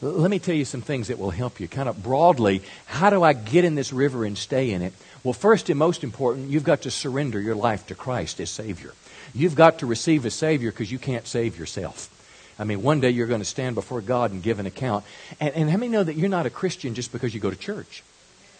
Let 0.01 0.31
me 0.31 0.39
tell 0.39 0.55
you 0.55 0.65
some 0.65 0.81
things 0.81 1.09
that 1.09 1.19
will 1.19 1.29
help 1.29 1.59
you. 1.59 1.67
Kind 1.67 1.87
of 1.87 2.01
broadly, 2.01 2.63
how 2.87 3.11
do 3.11 3.21
I 3.21 3.33
get 3.33 3.65
in 3.65 3.75
this 3.75 3.93
river 3.93 4.25
and 4.25 4.35
stay 4.35 4.71
in 4.71 4.81
it? 4.81 4.93
Well, 5.23 5.33
first 5.33 5.69
and 5.69 5.77
most 5.77 6.03
important, 6.03 6.49
you've 6.49 6.63
got 6.63 6.81
to 6.81 6.91
surrender 6.91 7.39
your 7.39 7.53
life 7.53 7.85
to 7.87 7.95
Christ 7.95 8.39
as 8.39 8.49
Savior. 8.49 8.93
You've 9.33 9.55
got 9.55 9.79
to 9.79 9.85
receive 9.85 10.25
a 10.25 10.31
Savior 10.31 10.71
because 10.71 10.91
you 10.91 10.99
can't 10.99 11.27
save 11.27 11.57
yourself. 11.57 12.09
I 12.59 12.63
mean, 12.63 12.83
one 12.83 12.99
day 12.99 13.09
you're 13.09 13.27
going 13.27 13.41
to 13.41 13.45
stand 13.45 13.75
before 13.75 14.01
God 14.01 14.31
and 14.31 14.43
give 14.43 14.59
an 14.59 14.65
account. 14.65 15.03
And, 15.39 15.53
and 15.55 15.69
how 15.69 15.77
many 15.77 15.91
know 15.91 16.03
that 16.03 16.15
you're 16.15 16.29
not 16.29 16.45
a 16.45 16.49
Christian 16.49 16.93
just 16.93 17.11
because 17.11 17.33
you 17.33 17.39
go 17.39 17.49
to 17.49 17.55
church? 17.55 18.03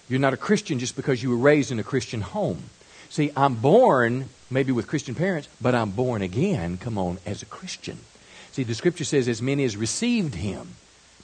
You're 0.09 0.19
not 0.19 0.33
a 0.33 0.37
Christian 0.37 0.79
just 0.79 0.95
because 0.95 1.21
you 1.21 1.29
were 1.29 1.37
raised 1.37 1.71
in 1.71 1.79
a 1.79 1.83
Christian 1.83 2.21
home. 2.21 2.63
See, 3.09 3.31
I'm 3.35 3.55
born 3.55 4.29
maybe 4.49 4.71
with 4.71 4.87
Christian 4.87 5.15
parents, 5.15 5.47
but 5.61 5.75
I'm 5.75 5.91
born 5.91 6.21
again, 6.21 6.77
come 6.77 6.97
on, 6.97 7.19
as 7.25 7.41
a 7.41 7.45
Christian. 7.45 7.99
See, 8.51 8.63
the 8.63 8.75
scripture 8.75 9.05
says, 9.05 9.27
as 9.27 9.41
many 9.41 9.63
as 9.63 9.77
received 9.77 10.35
him, 10.35 10.75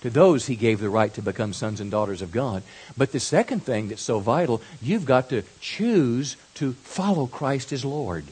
to 0.02 0.10
those 0.10 0.46
he 0.46 0.56
gave 0.56 0.80
the 0.80 0.90
right 0.90 1.14
to 1.16 1.22
become 1.22 1.54
sons 1.54 1.82
and 1.82 1.90
daughters 1.90 2.22
of 2.22 2.32
God. 2.32 2.64
But 2.96 3.12
the 3.12 3.20
second 3.20 3.64
thing 3.64 3.90
that's 3.90 4.02
so 4.02 4.20
vital, 4.20 4.62
you've 4.82 5.06
got 5.06 5.30
to 5.30 5.44
choose 5.60 6.38
to 6.56 6.74
follow 6.74 7.28
Christ 7.28 7.74
as 7.74 7.84
Lord. 7.84 8.26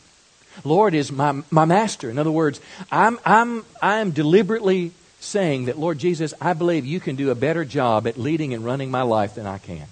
Lord 0.64 0.94
is 0.94 1.12
my, 1.12 1.42
my 1.52 1.66
master. 1.66 2.10
In 2.10 2.18
other 2.18 2.32
words, 2.32 2.62
I'm, 2.92 3.20
I'm, 3.26 3.66
I'm 3.82 4.12
deliberately 4.12 4.92
saying 5.20 5.66
that, 5.66 5.78
Lord 5.78 5.98
Jesus, 5.98 6.34
I 6.40 6.54
believe 6.54 6.86
you 6.86 7.00
can 7.00 7.16
do 7.16 7.32
a 7.32 7.36
better 7.36 7.66
job 7.66 8.08
at 8.08 8.18
leading 8.18 8.54
and 8.54 8.64
running 8.64 8.92
my 8.92 9.02
life 9.02 9.36
than 9.36 9.46
I 9.46 9.58
can. 9.58 9.88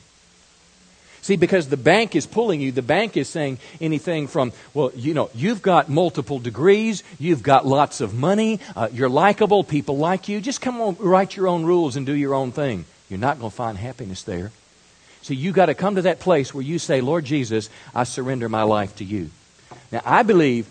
See, 1.24 1.38
because 1.38 1.70
the 1.70 1.78
bank 1.78 2.18
is 2.18 2.26
pulling 2.26 2.60
you, 2.60 2.74
the 2.74 2.82
bank 2.82 3.16
is 3.16 3.30
saying 3.30 3.58
anything 3.80 4.28
from, 4.28 4.52
well, 4.74 4.92
you 4.94 5.14
know, 5.14 5.30
you've 5.34 5.62
got 5.62 5.88
multiple 5.88 6.38
degrees, 6.38 7.02
you've 7.18 7.42
got 7.42 7.66
lots 7.66 8.02
of 8.02 8.14
money, 8.14 8.60
uh, 8.76 8.90
you're 8.92 9.08
likable, 9.08 9.64
people 9.64 9.98
like 9.98 10.28
you, 10.28 10.42
just 10.42 10.60
come 10.60 10.82
on, 10.82 10.98
write 11.00 11.38
your 11.38 11.48
own 11.48 11.64
rules 11.64 11.96
and 11.96 12.06
do 12.06 12.14
your 12.14 12.34
own 12.34 12.52
thing. 12.52 12.84
You're 13.10 13.20
not 13.20 13.40
going 13.40 13.52
to 13.52 13.56
find 13.56 13.78
happiness 13.78 14.24
there. 14.24 14.52
See, 15.22 15.36
you 15.36 15.54
got 15.54 15.68
to 15.68 15.76
come 15.76 15.96
to 15.96 16.02
that 16.02 16.20
place 16.20 16.54
where 16.54 16.62
you 16.62 16.78
say, 16.78 17.00
Lord 17.00 17.24
Jesus, 17.24 17.70
I 17.96 18.04
surrender 18.04 18.50
my 18.50 18.64
life 18.64 18.98
to 18.98 19.06
you. 19.06 19.30
Now, 19.92 20.02
I 20.06 20.24
believe 20.24 20.68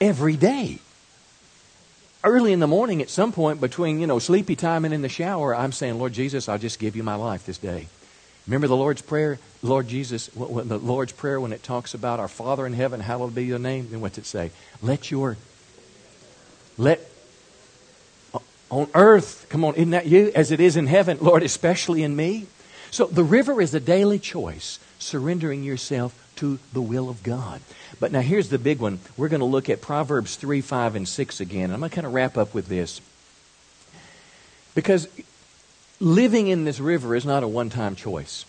every 0.00 0.36
day. 0.36 0.78
Early 2.24 2.52
in 2.52 2.60
the 2.60 2.66
morning, 2.66 3.00
at 3.02 3.08
some 3.08 3.32
point 3.32 3.60
between, 3.60 4.00
you 4.00 4.06
know, 4.06 4.18
sleepy 4.18 4.56
time 4.56 4.84
and 4.84 4.92
in 4.92 5.02
the 5.02 5.08
shower, 5.08 5.54
I'm 5.54 5.72
saying, 5.72 5.98
Lord 5.98 6.12
Jesus, 6.12 6.48
I'll 6.48 6.58
just 6.58 6.78
give 6.78 6.96
you 6.96 7.02
my 7.02 7.14
life 7.14 7.46
this 7.46 7.58
day. 7.58 7.86
Remember 8.46 8.66
the 8.66 8.76
Lord's 8.76 9.02
Prayer? 9.02 9.38
Lord 9.62 9.88
Jesus, 9.88 10.26
the 10.28 10.78
Lord's 10.78 11.12
Prayer, 11.12 11.40
when 11.40 11.52
it 11.52 11.62
talks 11.62 11.94
about 11.94 12.20
our 12.20 12.28
Father 12.28 12.66
in 12.66 12.72
heaven, 12.72 13.00
hallowed 13.00 13.34
be 13.34 13.44
your 13.44 13.58
name, 13.58 13.88
then 13.90 14.00
what's 14.00 14.18
it 14.18 14.26
say? 14.26 14.50
Let 14.82 15.10
your, 15.10 15.36
let, 16.78 17.00
uh, 18.34 18.38
on 18.70 18.88
earth, 18.94 19.46
come 19.48 19.64
on, 19.64 19.74
isn't 19.74 19.90
that 19.90 20.06
you? 20.06 20.32
As 20.34 20.50
it 20.50 20.60
is 20.60 20.76
in 20.76 20.86
heaven, 20.86 21.18
Lord, 21.20 21.42
especially 21.42 22.02
in 22.02 22.14
me. 22.14 22.46
So 22.90 23.06
the 23.06 23.24
river 23.24 23.60
is 23.60 23.74
a 23.74 23.80
daily 23.80 24.18
choice, 24.18 24.78
surrendering 24.98 25.62
yourself 25.62 26.22
to 26.36 26.58
the 26.72 26.82
will 26.82 27.08
of 27.08 27.22
God. 27.22 27.60
But 27.98 28.12
now 28.12 28.20
here's 28.20 28.48
the 28.48 28.58
big 28.58 28.78
one. 28.78 29.00
We're 29.16 29.28
going 29.28 29.40
to 29.40 29.46
look 29.46 29.70
at 29.70 29.80
Proverbs 29.80 30.36
3, 30.36 30.60
5, 30.60 30.96
and 30.96 31.08
6 31.08 31.40
again. 31.40 31.64
And 31.64 31.74
I'm 31.74 31.80
going 31.80 31.90
to 31.90 31.94
kind 31.94 32.06
of 32.06 32.14
wrap 32.14 32.36
up 32.36 32.54
with 32.54 32.68
this. 32.68 33.00
Because 34.74 35.08
living 35.98 36.48
in 36.48 36.64
this 36.64 36.78
river 36.78 37.14
is 37.14 37.24
not 37.24 37.42
a 37.42 37.48
one 37.48 37.70
time 37.70 37.96
choice, 37.96 38.44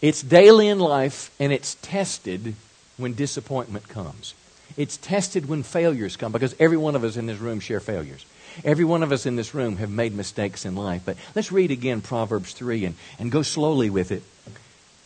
it's 0.00 0.22
daily 0.22 0.68
in 0.68 0.78
life, 0.78 1.30
and 1.38 1.52
it's 1.52 1.76
tested 1.76 2.54
when 2.96 3.14
disappointment 3.14 3.88
comes. 3.88 4.34
It's 4.76 4.96
tested 4.96 5.48
when 5.48 5.62
failures 5.62 6.16
come, 6.16 6.32
because 6.32 6.54
every 6.58 6.76
one 6.76 6.96
of 6.96 7.04
us 7.04 7.16
in 7.16 7.26
this 7.26 7.38
room 7.38 7.60
share 7.60 7.80
failures. 7.80 8.24
Every 8.64 8.84
one 8.84 9.02
of 9.02 9.12
us 9.12 9.26
in 9.26 9.36
this 9.36 9.54
room 9.54 9.76
have 9.76 9.90
made 9.90 10.14
mistakes 10.14 10.64
in 10.64 10.74
life. 10.74 11.02
But 11.04 11.16
let's 11.34 11.52
read 11.52 11.70
again 11.70 12.00
Proverbs 12.00 12.52
3 12.52 12.84
and, 12.84 12.94
and 13.18 13.30
go 13.30 13.42
slowly 13.42 13.90
with 13.90 14.12
it. 14.12 14.22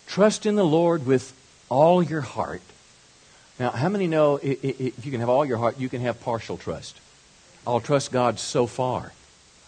Trust 0.07 0.47
in 0.47 0.57
the 0.57 0.65
Lord 0.65 1.07
with 1.07 1.33
all 1.69 2.03
your 2.03 2.21
heart. 2.21 2.63
Now, 3.59 3.71
how 3.71 3.89
many 3.89 4.07
know 4.07 4.39
if 4.43 5.05
you 5.05 5.11
can 5.11 5.21
have 5.21 5.29
all 5.29 5.45
your 5.45 5.59
heart, 5.59 5.79
you 5.79 5.89
can 5.89 6.03
have 6.03 6.21
partial 6.21 6.57
trust? 6.57 7.01
I'll 7.67 7.81
trust 7.81 8.13
God 8.13 8.39
so 8.39 8.67
far. 8.67 9.13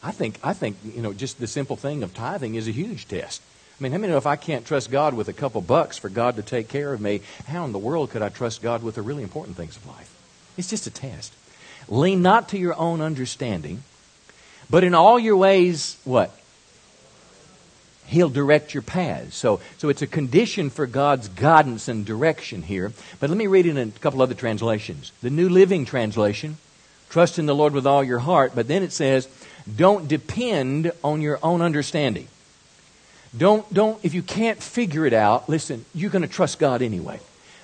I 0.03 0.13
think, 0.13 0.39
I 0.45 0.53
think, 0.53 0.77
you 0.85 1.03
know, 1.03 1.13
just 1.13 1.41
the 1.41 1.47
simple 1.47 1.75
thing 1.75 2.03
of 2.03 2.15
tithing 2.15 2.55
is 2.55 2.69
a 2.69 2.73
huge 2.73 3.09
test. 3.09 3.43
I 3.79 3.83
mean, 3.83 3.93
how 3.93 3.99
many 3.99 4.13
know 4.13 4.19
if 4.19 4.27
I 4.27 4.37
can't 4.37 4.67
trust 4.67 4.91
God 4.91 5.15
with 5.15 5.29
a 5.29 5.33
couple 5.33 5.61
bucks 5.61 5.99
for 5.99 6.09
God 6.09 6.37
to 6.37 6.43
take 6.43 6.69
care 6.69 6.93
of 6.93 7.01
me, 7.01 7.21
how 7.47 7.65
in 7.65 7.73
the 7.73 7.79
world 7.79 8.11
could 8.11 8.23
I 8.23 8.29
trust 8.29 8.63
God 8.63 8.83
with 8.83 8.97
the 8.97 9.03
really 9.03 9.23
important 9.23 9.57
things 9.57 9.77
of 9.77 9.87
life? 9.87 10.15
It's 10.57 10.69
just 10.69 10.87
a 10.87 10.91
test. 10.91 11.33
Lean 11.89 12.23
not 12.23 12.51
to 12.51 12.59
your 12.59 12.75
own 12.77 13.01
understanding, 13.01 13.83
but 14.71 14.85
in 14.85 14.95
all 14.95 15.19
your 15.19 15.37
ways, 15.37 15.97
what? 16.05 16.35
He'll 18.07 18.29
direct 18.31 18.73
your 18.73 18.83
paths. 18.83 19.37
So, 19.37 19.61
so 19.77 19.89
it's 19.89 20.03
a 20.03 20.07
condition 20.07 20.71
for 20.71 20.87
God's 20.87 21.29
guidance 21.29 21.89
and 21.89 22.07
direction 22.07 22.63
here. 22.63 22.93
But 23.21 23.31
let 23.31 23.37
me 23.37 23.47
read 23.47 23.67
in 23.67 23.77
a 23.77 23.87
couple 23.87 24.23
other 24.23 24.35
translations. 24.35 25.13
The 25.23 25.31
New 25.31 25.49
Living 25.49 25.85
Translation, 25.85 26.57
trust 27.11 27.39
in 27.39 27.47
the 27.47 27.55
Lord 27.55 27.75
with 27.75 27.87
all 27.87 28.03
your 28.03 28.21
heart, 28.21 28.53
but 28.55 28.69
then 28.69 28.83
it 28.83 28.93
says, 28.93 29.29
don't 29.77 30.09
depend 30.09 30.93
on 31.05 31.21
your 31.21 31.39
own 31.43 31.61
understanding. 31.61 32.29
Don't, 33.37 33.73
don't, 33.73 34.03
if 34.03 34.15
you 34.15 34.23
can't 34.23 34.63
figure 34.63 35.05
it 35.05 35.13
out, 35.13 35.49
listen, 35.49 35.85
you're 35.95 36.11
going 36.11 36.23
to 36.23 36.29
trust 36.29 36.59
God 36.59 36.81
anyway. 36.81 37.21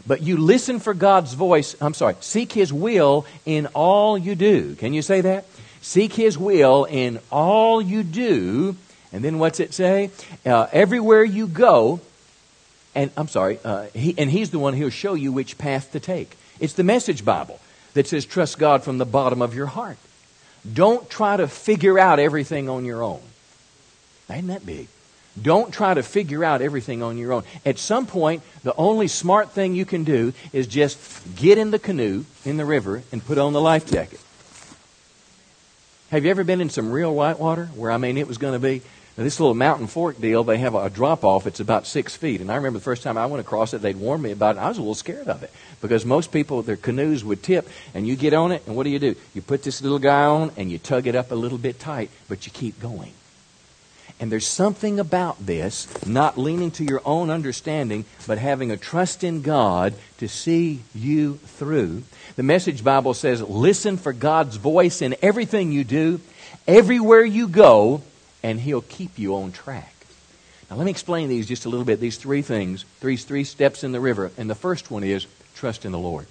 But 0.06 0.22
you 0.22 0.36
listen 0.36 0.80
for 0.80 0.94
God's 0.94 1.32
voice. 1.34 1.76
I'm 1.80 1.94
sorry, 1.94 2.16
seek 2.20 2.52
His 2.52 2.72
will 2.72 3.26
in 3.46 3.66
all 3.68 4.18
you 4.18 4.34
do. 4.34 4.74
Can 4.74 4.92
you 4.92 5.02
say 5.02 5.22
that? 5.22 5.46
Seek 5.80 6.12
His 6.12 6.36
will 6.36 6.84
in 6.84 7.20
all 7.30 7.80
you 7.80 8.02
do. 8.02 8.76
And 9.12 9.24
then 9.24 9.38
what's 9.38 9.60
it 9.60 9.72
say? 9.72 10.10
Uh, 10.44 10.66
everywhere 10.72 11.24
you 11.24 11.46
go, 11.46 12.00
and 12.94 13.10
I'm 13.16 13.28
sorry, 13.28 13.58
uh, 13.64 13.86
he, 13.94 14.14
and 14.18 14.30
He's 14.30 14.50
the 14.50 14.58
one 14.58 14.74
who'll 14.74 14.90
show 14.90 15.14
you 15.14 15.32
which 15.32 15.56
path 15.56 15.92
to 15.92 16.00
take. 16.00 16.36
It's 16.60 16.74
the 16.74 16.84
Message 16.84 17.24
Bible 17.24 17.60
that 17.94 18.06
says, 18.06 18.26
trust 18.26 18.58
God 18.58 18.82
from 18.82 18.98
the 18.98 19.04
bottom 19.04 19.40
of 19.40 19.54
your 19.54 19.66
heart. 19.66 19.98
Don't 20.70 21.08
try 21.08 21.36
to 21.36 21.46
figure 21.46 21.98
out 21.98 22.18
everything 22.18 22.68
on 22.68 22.84
your 22.84 23.02
own. 23.02 23.20
Ain't 24.30 24.48
that 24.48 24.64
big? 24.66 24.88
Don't 25.40 25.72
try 25.72 25.94
to 25.94 26.02
figure 26.02 26.44
out 26.44 26.62
everything 26.62 27.02
on 27.02 27.18
your 27.18 27.32
own. 27.32 27.42
At 27.66 27.78
some 27.78 28.06
point, 28.06 28.42
the 28.62 28.74
only 28.76 29.08
smart 29.08 29.50
thing 29.50 29.74
you 29.74 29.84
can 29.84 30.04
do 30.04 30.32
is 30.52 30.66
just 30.66 31.36
get 31.36 31.58
in 31.58 31.70
the 31.70 31.78
canoe 31.78 32.24
in 32.44 32.56
the 32.56 32.64
river 32.64 33.02
and 33.10 33.24
put 33.24 33.38
on 33.38 33.52
the 33.52 33.60
life 33.60 33.90
jacket. 33.90 34.20
Have 36.10 36.24
you 36.24 36.30
ever 36.30 36.44
been 36.44 36.60
in 36.60 36.70
some 36.70 36.92
real 36.92 37.12
whitewater 37.12 37.66
where, 37.74 37.90
I 37.90 37.96
mean, 37.96 38.16
it 38.16 38.28
was 38.28 38.38
going 38.38 38.52
to 38.52 38.60
be 38.60 38.82
now, 39.16 39.22
this 39.22 39.38
little 39.38 39.54
mountain 39.54 39.86
fork 39.86 40.20
deal, 40.20 40.42
they 40.42 40.58
have 40.58 40.74
a 40.74 40.90
drop 40.90 41.24
off. 41.24 41.46
It's 41.46 41.60
about 41.60 41.86
six 41.86 42.16
feet. 42.16 42.40
And 42.40 42.50
I 42.50 42.56
remember 42.56 42.80
the 42.80 42.84
first 42.84 43.04
time 43.04 43.16
I 43.16 43.26
went 43.26 43.40
across 43.40 43.72
it, 43.72 43.80
they'd 43.80 43.96
warned 43.96 44.24
me 44.24 44.32
about 44.32 44.56
it. 44.56 44.58
I 44.58 44.66
was 44.66 44.76
a 44.76 44.80
little 44.80 44.96
scared 44.96 45.28
of 45.28 45.44
it 45.44 45.52
because 45.80 46.04
most 46.04 46.32
people, 46.32 46.62
their 46.62 46.76
canoes 46.76 47.22
would 47.22 47.40
tip, 47.40 47.68
and 47.94 48.08
you 48.08 48.16
get 48.16 48.34
on 48.34 48.50
it, 48.50 48.64
and 48.66 48.74
what 48.74 48.82
do 48.82 48.90
you 48.90 48.98
do? 48.98 49.14
You 49.32 49.40
put 49.40 49.62
this 49.62 49.80
little 49.82 50.00
guy 50.00 50.24
on, 50.24 50.50
and 50.56 50.70
you 50.70 50.78
tug 50.78 51.06
it 51.06 51.14
up 51.14 51.30
a 51.30 51.36
little 51.36 51.58
bit 51.58 51.78
tight, 51.78 52.10
but 52.28 52.44
you 52.44 52.50
keep 52.50 52.80
going. 52.80 53.12
And 54.20 54.30
there's 54.30 54.46
something 54.46 55.00
about 55.00 55.44
this, 55.44 55.88
not 56.06 56.38
leaning 56.38 56.70
to 56.72 56.84
your 56.84 57.02
own 57.04 57.30
understanding, 57.30 58.04
but 58.26 58.38
having 58.38 58.70
a 58.70 58.76
trust 58.76 59.24
in 59.24 59.42
God 59.42 59.94
to 60.18 60.28
see 60.28 60.82
you 60.94 61.34
through. 61.44 62.04
The 62.36 62.44
Message 62.44 62.84
Bible 62.84 63.14
says, 63.14 63.42
listen 63.42 63.96
for 63.96 64.12
God's 64.12 64.56
voice 64.56 65.02
in 65.02 65.16
everything 65.20 65.72
you 65.72 65.84
do, 65.84 66.20
everywhere 66.66 67.24
you 67.24 67.48
go, 67.48 68.02
and 68.42 68.60
He'll 68.60 68.82
keep 68.82 69.18
you 69.18 69.34
on 69.36 69.52
track. 69.52 69.92
Now, 70.70 70.76
let 70.76 70.84
me 70.84 70.90
explain 70.90 71.28
these 71.28 71.46
just 71.46 71.66
a 71.66 71.68
little 71.68 71.84
bit. 71.84 72.00
These 72.00 72.16
three 72.16 72.42
things, 72.42 72.84
these 73.00 73.24
three 73.24 73.44
steps 73.44 73.84
in 73.84 73.92
the 73.92 74.00
river. 74.00 74.30
And 74.38 74.48
the 74.48 74.54
first 74.54 74.90
one 74.90 75.04
is 75.04 75.26
trust 75.54 75.84
in 75.84 75.92
the 75.92 75.98
Lord. 75.98 76.26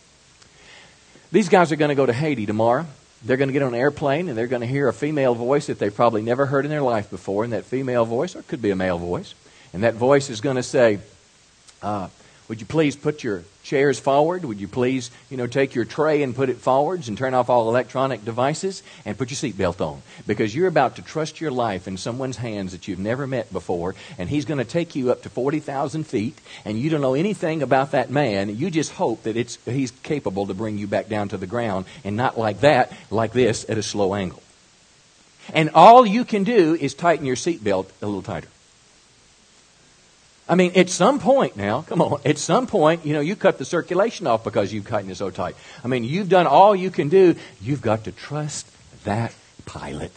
These 1.32 1.50
guys 1.50 1.72
are 1.72 1.76
going 1.76 1.90
to 1.90 1.96
go 1.96 2.06
to 2.06 2.14
Haiti 2.14 2.46
tomorrow. 2.46 2.86
They're 3.24 3.38
going 3.38 3.48
to 3.50 3.54
get 3.54 3.64
on 3.64 3.74
an 3.74 3.80
airplane 3.80 4.28
and 4.28 4.38
they're 4.38 4.48
going 4.48 4.62
to 4.62 4.68
hear 4.68 4.88
a 4.88 4.94
female 4.94 5.34
voice 5.34 5.68
that 5.68 5.80
they've 5.80 5.96
probably 5.96 6.22
never 6.22 6.46
heard 6.46 6.66
in 6.66 6.72
their 6.72 6.82
life 6.82 7.10
before. 7.10 7.44
And 7.44 7.54
that 7.54 7.66
female 7.66 8.06
voice, 8.06 8.36
or 8.36 8.40
it 8.40 8.48
could 8.48 8.62
be 8.62 8.72
a 8.72 8.76
male 8.76 8.98
voice, 8.98 9.34
and 9.74 9.84
that 9.84 9.94
voice 9.94 10.30
is 10.30 10.42
going 10.42 10.58
to 10.58 10.64
say, 10.64 11.00
uh, 11.82 12.10
would 12.48 12.60
you 12.60 12.66
please 12.66 12.96
put 12.96 13.24
your 13.24 13.44
chairs 13.64 14.00
forward? 14.00 14.46
Would 14.46 14.60
you 14.60 14.68
please, 14.68 15.10
you 15.30 15.38
know, 15.38 15.48
take 15.48 15.74
your 15.74 15.86
tray 15.86 16.22
and 16.22 16.36
put 16.36 16.50
it 16.50 16.58
forwards 16.58 17.08
and 17.08 17.18
turn 17.18 17.34
off 17.34 17.50
all 17.50 17.70
electronic 17.70 18.24
devices 18.24 18.84
and 19.06 19.18
put 19.18 19.32
your 19.32 19.38
seatbelt 19.38 19.82
on? 19.82 20.02
Because 20.28 20.54
you're 20.54 20.68
about 20.68 20.98
to 20.98 21.02
trust 21.02 21.42
your 21.42 21.52
life 21.52 21.88
in 21.88 21.98
someone's 21.98 22.38
hands 22.38 22.74
that 22.74 22.88
you've 22.88 23.00
never 23.00 23.26
met 23.26 23.52
before, 23.52 23.96
and 24.18 24.30
he's 24.30 24.46
going 24.46 24.60
to 24.60 24.66
take 24.66 24.96
you 24.96 25.12
up 25.12 25.24
to 25.24 25.30
40,000 25.30 26.04
feet, 26.04 26.38
and 26.66 26.78
you 26.78 26.90
don't 26.90 27.02
know 27.02 27.16
anything 27.16 27.64
about 27.64 27.92
that 27.92 28.12
man. 28.12 28.56
You 28.56 28.70
just 28.70 28.92
hope 28.92 29.24
that 29.24 29.38
it's, 29.38 29.58
he's 29.66 29.92
capable 29.92 30.48
to 30.48 30.54
bring 30.54 30.78
you 30.78 30.88
back 30.88 31.10
down 31.10 31.30
to 31.30 31.38
the 31.38 31.48
ground, 31.48 31.86
and 32.04 32.16
not 32.16 32.38
like 32.38 32.60
that, 32.60 32.92
like 33.10 33.32
this, 33.32 33.66
at 33.70 33.78
a 33.78 33.84
slow 33.84 34.14
angle. 34.14 34.44
And 35.54 35.72
all 35.74 36.06
you 36.06 36.24
can 36.24 36.44
do 36.44 36.76
is 36.76 36.94
tighten 36.94 37.26
your 37.26 37.36
seatbelt 37.36 37.88
a 38.02 38.06
little 38.06 38.22
tighter. 38.22 38.48
I 40.48 40.56
mean, 40.56 40.74
at 40.76 40.90
some 40.90 41.20
point 41.20 41.56
now, 41.56 41.84
come 41.84 42.02
on, 42.02 42.20
at 42.26 42.38
some 42.38 42.68
point, 42.68 43.06
you 43.06 43.14
know, 43.14 43.22
you 43.22 43.36
cut 43.36 43.58
the 43.58 43.66
circulation 43.66 44.28
off 44.28 44.44
because 44.44 44.74
you've 44.74 44.88
tightened 44.88 45.12
it 45.12 45.16
so 45.16 45.30
tight. 45.30 45.56
I 45.84 45.88
mean, 45.88 46.04
you've 46.04 46.28
done 46.28 46.48
all 46.48 46.76
you 46.76 46.92
can 46.92 47.08
do. 47.08 47.36
You've 47.62 47.82
got 47.82 48.04
to 48.04 48.12
trust 48.12 48.68
that 49.06 49.34
pilot. 49.66 50.12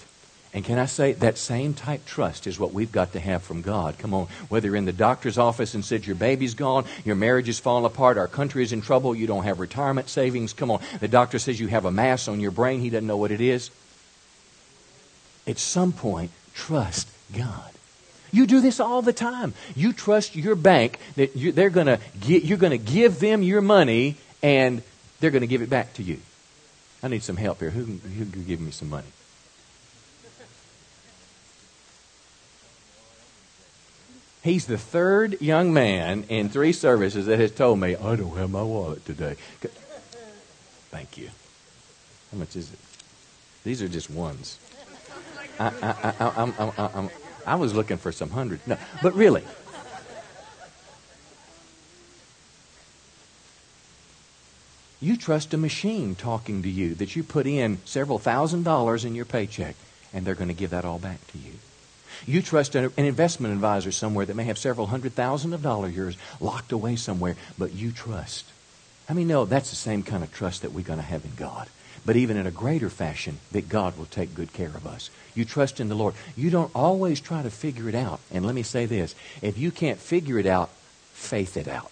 And 0.53 0.65
can 0.65 0.79
I 0.79 0.87
say 0.87 1.13
that 1.13 1.37
same 1.37 1.75
type 1.75 2.07
trust 2.07 2.47
is 2.47 2.59
what 2.59 2.73
we've 2.73 2.91
got 2.91 3.13
to 3.13 3.21
have 3.21 3.43
from 3.43 3.61
God? 3.61 3.99
Come 3.99 4.15
on, 4.15 4.27
whether 4.49 4.69
you're 4.69 4.77
in 4.77 4.87
the 4.87 4.93
doctor's 4.93 5.37
office 5.37 5.75
and 5.75 5.85
said 5.85 6.07
your 6.07 6.17
baby's 6.17 6.55
gone, 6.55 6.87
your 7.05 7.15
marriage 7.15 7.49
is 7.49 7.59
falling 7.59 7.85
apart, 7.85 8.17
our 8.17 8.27
country 8.27 8.63
is 8.63 8.73
in 8.73 8.81
trouble, 8.81 9.15
you 9.15 9.27
don't 9.27 9.45
have 9.45 9.61
retirement 9.61 10.09
savings. 10.09 10.55
Come 10.55 10.71
on, 10.71 10.81
the 10.99 11.09
doctor 11.09 11.39
says 11.39 11.61
you 11.61 11.69
have 11.69 11.85
a 11.85 11.91
mass 11.93 12.27
on 12.27 12.41
your 12.41 12.53
brain, 12.53 12.81
he 12.81 12.89
doesn't 12.89 13.07
know 13.07 13.19
what 13.19 13.33
it 13.33 13.43
is. 13.43 13.71
At 15.47 15.59
some 15.59 15.93
point, 15.93 16.31
trust 16.55 17.07
God. 17.37 17.71
You 18.37 18.47
do 18.47 18.61
this 18.61 18.81
all 18.81 19.01
the 19.01 19.15
time. 19.15 19.55
You 19.75 19.95
trust 19.95 20.37
your 20.37 20.57
bank 20.57 20.99
that 21.17 21.37
you, 21.37 21.53
they're 21.53 21.71
going 21.71 21.87
to 21.87 21.99
you're 22.27 22.59
going 22.59 22.79
to 22.79 22.79
give 22.79 23.19
them 23.19 23.43
your 23.43 23.63
money 23.63 24.17
and 24.43 24.83
they're 25.21 25.31
going 25.31 25.41
to 25.41 25.47
give 25.47 25.63
it 25.63 25.71
back 25.71 25.95
to 25.95 26.03
you. 26.03 26.21
I 27.03 27.09
need 27.09 27.23
some 27.23 27.39
help 27.39 27.61
here. 27.61 27.71
Who, 27.71 27.85
who 27.85 28.27
can 28.27 28.45
give 28.45 28.61
me 28.61 28.73
some 28.73 28.91
money? 28.91 29.07
He's 34.43 34.67
the 34.67 34.79
third 34.79 35.41
young 35.41 35.73
man 35.73 36.25
in 36.29 36.51
three 36.51 36.73
services 36.73 37.27
that 37.27 37.39
has 37.39 37.53
told 37.53 37.81
me, 37.81 37.97
I 37.97 38.17
don't 38.17 38.37
have 38.37 38.51
my 38.51 38.63
wallet 38.63 39.05
today. 39.05 39.37
Thank 40.91 41.17
you. 41.17 41.31
How 42.31 42.39
much 42.39 42.55
is 42.55 42.71
it? 42.71 42.79
These 43.65 43.83
are 43.83 43.89
just 43.89 44.11
ones. 44.11 44.59
I, 45.59 45.73
I, 45.83 46.15
I, 46.21 46.33
I'm, 46.37 46.55
I'm, 46.59 46.73
I'm, 46.77 47.11
I 47.47 47.55
was 47.55 47.73
looking 47.75 47.97
for 47.97 48.11
some 48.11 48.31
hundreds. 48.31 48.67
No, 48.67 48.77
but 49.03 49.15
really. 49.15 49.45
You 55.01 55.17
trust 55.17 55.55
a 55.55 55.57
machine 55.57 56.17
talking 56.17 56.63
to 56.63 56.69
you 56.69 56.95
that 56.97 57.15
you 57.15 57.23
put 57.23 57.47
in 57.47 57.79
several 57.85 58.19
thousand 58.19 58.65
dollars 58.65 59.05
in 59.05 59.15
your 59.15 59.25
paycheck, 59.25 59.77
and 60.13 60.27
they're 60.27 60.35
going 60.35 60.49
to 60.49 60.55
give 60.55 60.71
that 60.71 60.85
all 60.85 60.99
back 60.99 61.25
to 61.29 61.39
you. 61.39 61.53
You 62.27 62.43
trust 62.43 62.75
an 62.75 62.91
investment 62.97 63.55
advisor 63.55 63.93
somewhere 63.93 64.27
that 64.27 64.35
may 64.35 64.45
have 64.45 64.59
several 64.59 64.89
hundred 64.89 65.13
thousand 65.13 65.53
of 65.53 65.63
dollars 65.63 65.95
yours 65.95 66.17
locked 66.41 66.73
away 66.73 66.97
somewhere, 66.97 67.37
but 67.59 67.75
you 67.75 67.93
trust. 67.93 68.47
I 69.09 69.13
mean, 69.13 69.29
no, 69.29 69.45
that's 69.45 69.71
the 69.71 69.77
same 69.77 70.03
kind 70.03 70.25
of 70.25 70.33
trust 70.33 70.63
that 70.63 70.73
we're 70.73 70.85
going 70.85 70.99
to 70.99 71.05
have 71.05 71.25
in 71.25 71.33
God 71.37 71.69
but 72.07 72.17
even 72.17 72.37
in 72.37 72.47
a 72.47 72.53
greater 72.53 72.89
fashion, 72.89 73.39
that 73.51 73.69
God 73.69 73.99
will 73.99 74.07
take 74.07 74.35
good 74.35 74.53
care 74.53 74.69
of 74.69 74.87
us. 74.87 75.11
You 75.35 75.45
trust 75.45 75.81
in 75.81 75.89
the 75.89 75.97
Lord. 75.97 76.15
You 76.37 76.51
don't 76.51 76.71
always 76.75 77.21
try 77.21 77.43
to 77.43 77.51
figure 77.51 77.89
it 77.89 77.97
out. 77.97 78.21
And 78.33 78.47
let 78.47 78.55
me 78.55 78.63
say 78.63 78.87
this 78.87 79.15
if 79.43 79.59
you 79.59 79.73
can't 79.73 79.99
figure 79.99 80.39
it 80.39 80.47
out, 80.47 80.71
faith 81.13 81.57
it 81.57 81.67
out. 81.67 81.91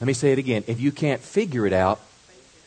Let 0.00 0.06
me 0.06 0.14
say 0.14 0.32
it 0.32 0.38
again. 0.38 0.64
If 0.68 0.80
you 0.80 0.92
can't 0.92 1.20
figure 1.20 1.66
it 1.66 1.72
out, 1.72 1.98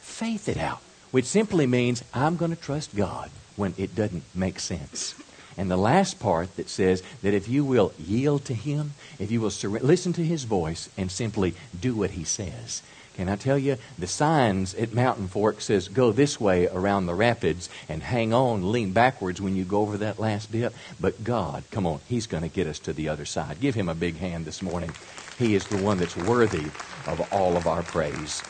faith 0.02 0.50
it 0.50 0.58
out, 0.58 0.82
which 1.12 1.26
simply 1.26 1.66
means 1.66 2.04
I'm 2.14 2.36
going 2.36 2.54
to 2.54 2.62
trust 2.62 2.96
God 2.96 3.32
when 3.56 3.74
it 3.78 3.96
doesn't 3.96 4.24
make 4.36 4.60
sense. 4.60 5.16
And 5.58 5.72
the 5.72 5.78
last 5.78 6.20
part 6.20 6.56
that 6.58 6.70
says 6.70 7.02
that 7.24 7.34
if 7.34 7.48
you 7.48 7.64
will 7.64 7.94
yield 7.98 8.44
to 8.46 8.54
Him, 8.54 8.94
if 9.20 9.32
you 9.32 9.40
will 9.40 9.50
sur- 9.50 9.70
listen 9.70 10.12
to 10.14 10.24
His 10.24 10.44
voice 10.44 10.90
and 10.98 11.10
simply 11.10 11.56
do 11.80 11.96
what 11.96 12.12
He 12.12 12.26
says, 12.26 12.82
can 13.16 13.30
I 13.30 13.38
tell 13.38 13.58
you, 13.58 13.78
the 13.98 14.08
signs 14.08 14.76
at 14.76 14.94
Mountain 14.94 15.30
Fork 15.30 15.62
says 15.62 15.88
go 15.88 16.12
this 16.12 16.38
way 16.38 16.68
around 16.68 17.06
the 17.06 17.16
rapids 17.16 17.70
and 17.88 18.04
hang 18.04 18.34
on, 18.34 18.74
lean 18.74 18.92
backwards 18.92 19.42
when 19.42 19.56
you 19.56 19.64
go 19.64 19.80
over 19.80 19.98
that 19.98 20.20
last 20.20 20.52
dip. 20.52 20.74
But 21.00 21.24
God, 21.24 21.64
come 21.72 21.88
on, 21.88 22.02
He's 22.10 22.28
going 22.28 22.44
to 22.44 22.50
get 22.50 22.68
us 22.68 22.78
to 22.80 22.92
the 22.92 23.08
other 23.08 23.24
side. 23.24 23.62
Give 23.62 23.74
Him 23.74 23.88
a 23.88 23.96
big 23.96 24.18
hand 24.18 24.44
this 24.44 24.62
morning. 24.62 24.92
He 25.40 25.56
is 25.56 25.66
the 25.66 25.82
one 25.82 25.98
that's 25.98 26.18
worthy 26.18 26.66
of 27.08 27.26
all 27.32 27.56
of 27.56 27.68
our 27.68 27.84
praise. 27.84 28.44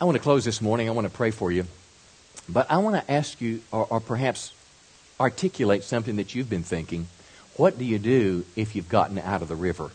I 0.00 0.06
want 0.06 0.16
to 0.16 0.22
close 0.22 0.46
this 0.46 0.62
morning. 0.62 0.88
I 0.88 0.92
want 0.92 1.06
to 1.06 1.12
pray 1.14 1.32
for 1.32 1.52
you. 1.52 1.66
But 2.48 2.70
I 2.70 2.78
want 2.78 2.96
to 2.96 3.12
ask 3.12 3.38
you, 3.40 3.60
or, 3.70 3.86
or 3.90 4.00
perhaps 4.00 4.54
articulate 5.20 5.84
something 5.84 6.16
that 6.16 6.34
you've 6.34 6.48
been 6.48 6.62
thinking. 6.62 7.08
What 7.56 7.78
do 7.78 7.84
you 7.84 7.98
do 7.98 8.46
if 8.56 8.74
you've 8.74 8.88
gotten 8.88 9.18
out 9.18 9.42
of 9.42 9.48
the 9.48 9.56
river? 9.56 9.90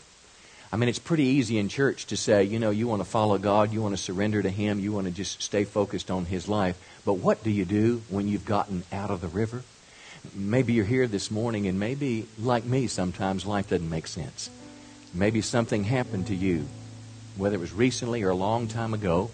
I 0.74 0.78
mean, 0.78 0.88
it's 0.88 1.00
pretty 1.00 1.26
easy 1.26 1.58
in 1.58 1.68
church 1.68 2.06
to 2.08 2.18
say, 2.18 2.46
you 2.46 2.58
know, 2.58 2.70
you 2.70 2.88
want 2.88 3.02
to 3.02 3.08
follow 3.08 3.38
God, 3.38 3.74
you 3.74 3.82
want 3.82 3.96
to 3.96 4.02
surrender 4.02 4.42
to 4.42 4.50
Him, 4.50 4.80
you 4.80 4.94
want 4.94 5.06
to 5.06 5.12
just 5.12 5.42
stay 5.42 5.66
focused 5.66 6.10
on 6.10 6.26
His 6.26 6.48
life. 6.48 6.78
But 7.04 7.16
what 7.16 7.44
do 7.44 7.50
you 7.50 7.66
do 7.66 8.04
when 8.10 8.30
you've 8.30 8.46
gotten 8.46 8.84
out 8.94 9.12
of 9.12 9.20
the 9.20 9.28
river? 9.28 9.64
Maybe 10.34 10.72
you're 10.72 10.86
here 10.86 11.08
this 11.08 11.30
morning, 11.30 11.68
and 11.68 11.78
maybe, 11.78 12.26
like 12.40 12.64
me, 12.64 12.88
sometimes 12.88 13.46
life 13.46 13.70
doesn't 13.70 13.90
make 13.90 14.08
sense. 14.08 14.50
Maybe 15.14 15.42
something 15.42 15.84
happened 15.84 16.28
to 16.28 16.36
you, 16.36 16.68
whether 17.36 17.56
it 17.56 17.60
was 17.60 17.74
recently 17.74 18.24
or 18.24 18.30
a 18.30 18.36
long 18.36 18.70
time 18.70 18.94
ago. 18.94 19.30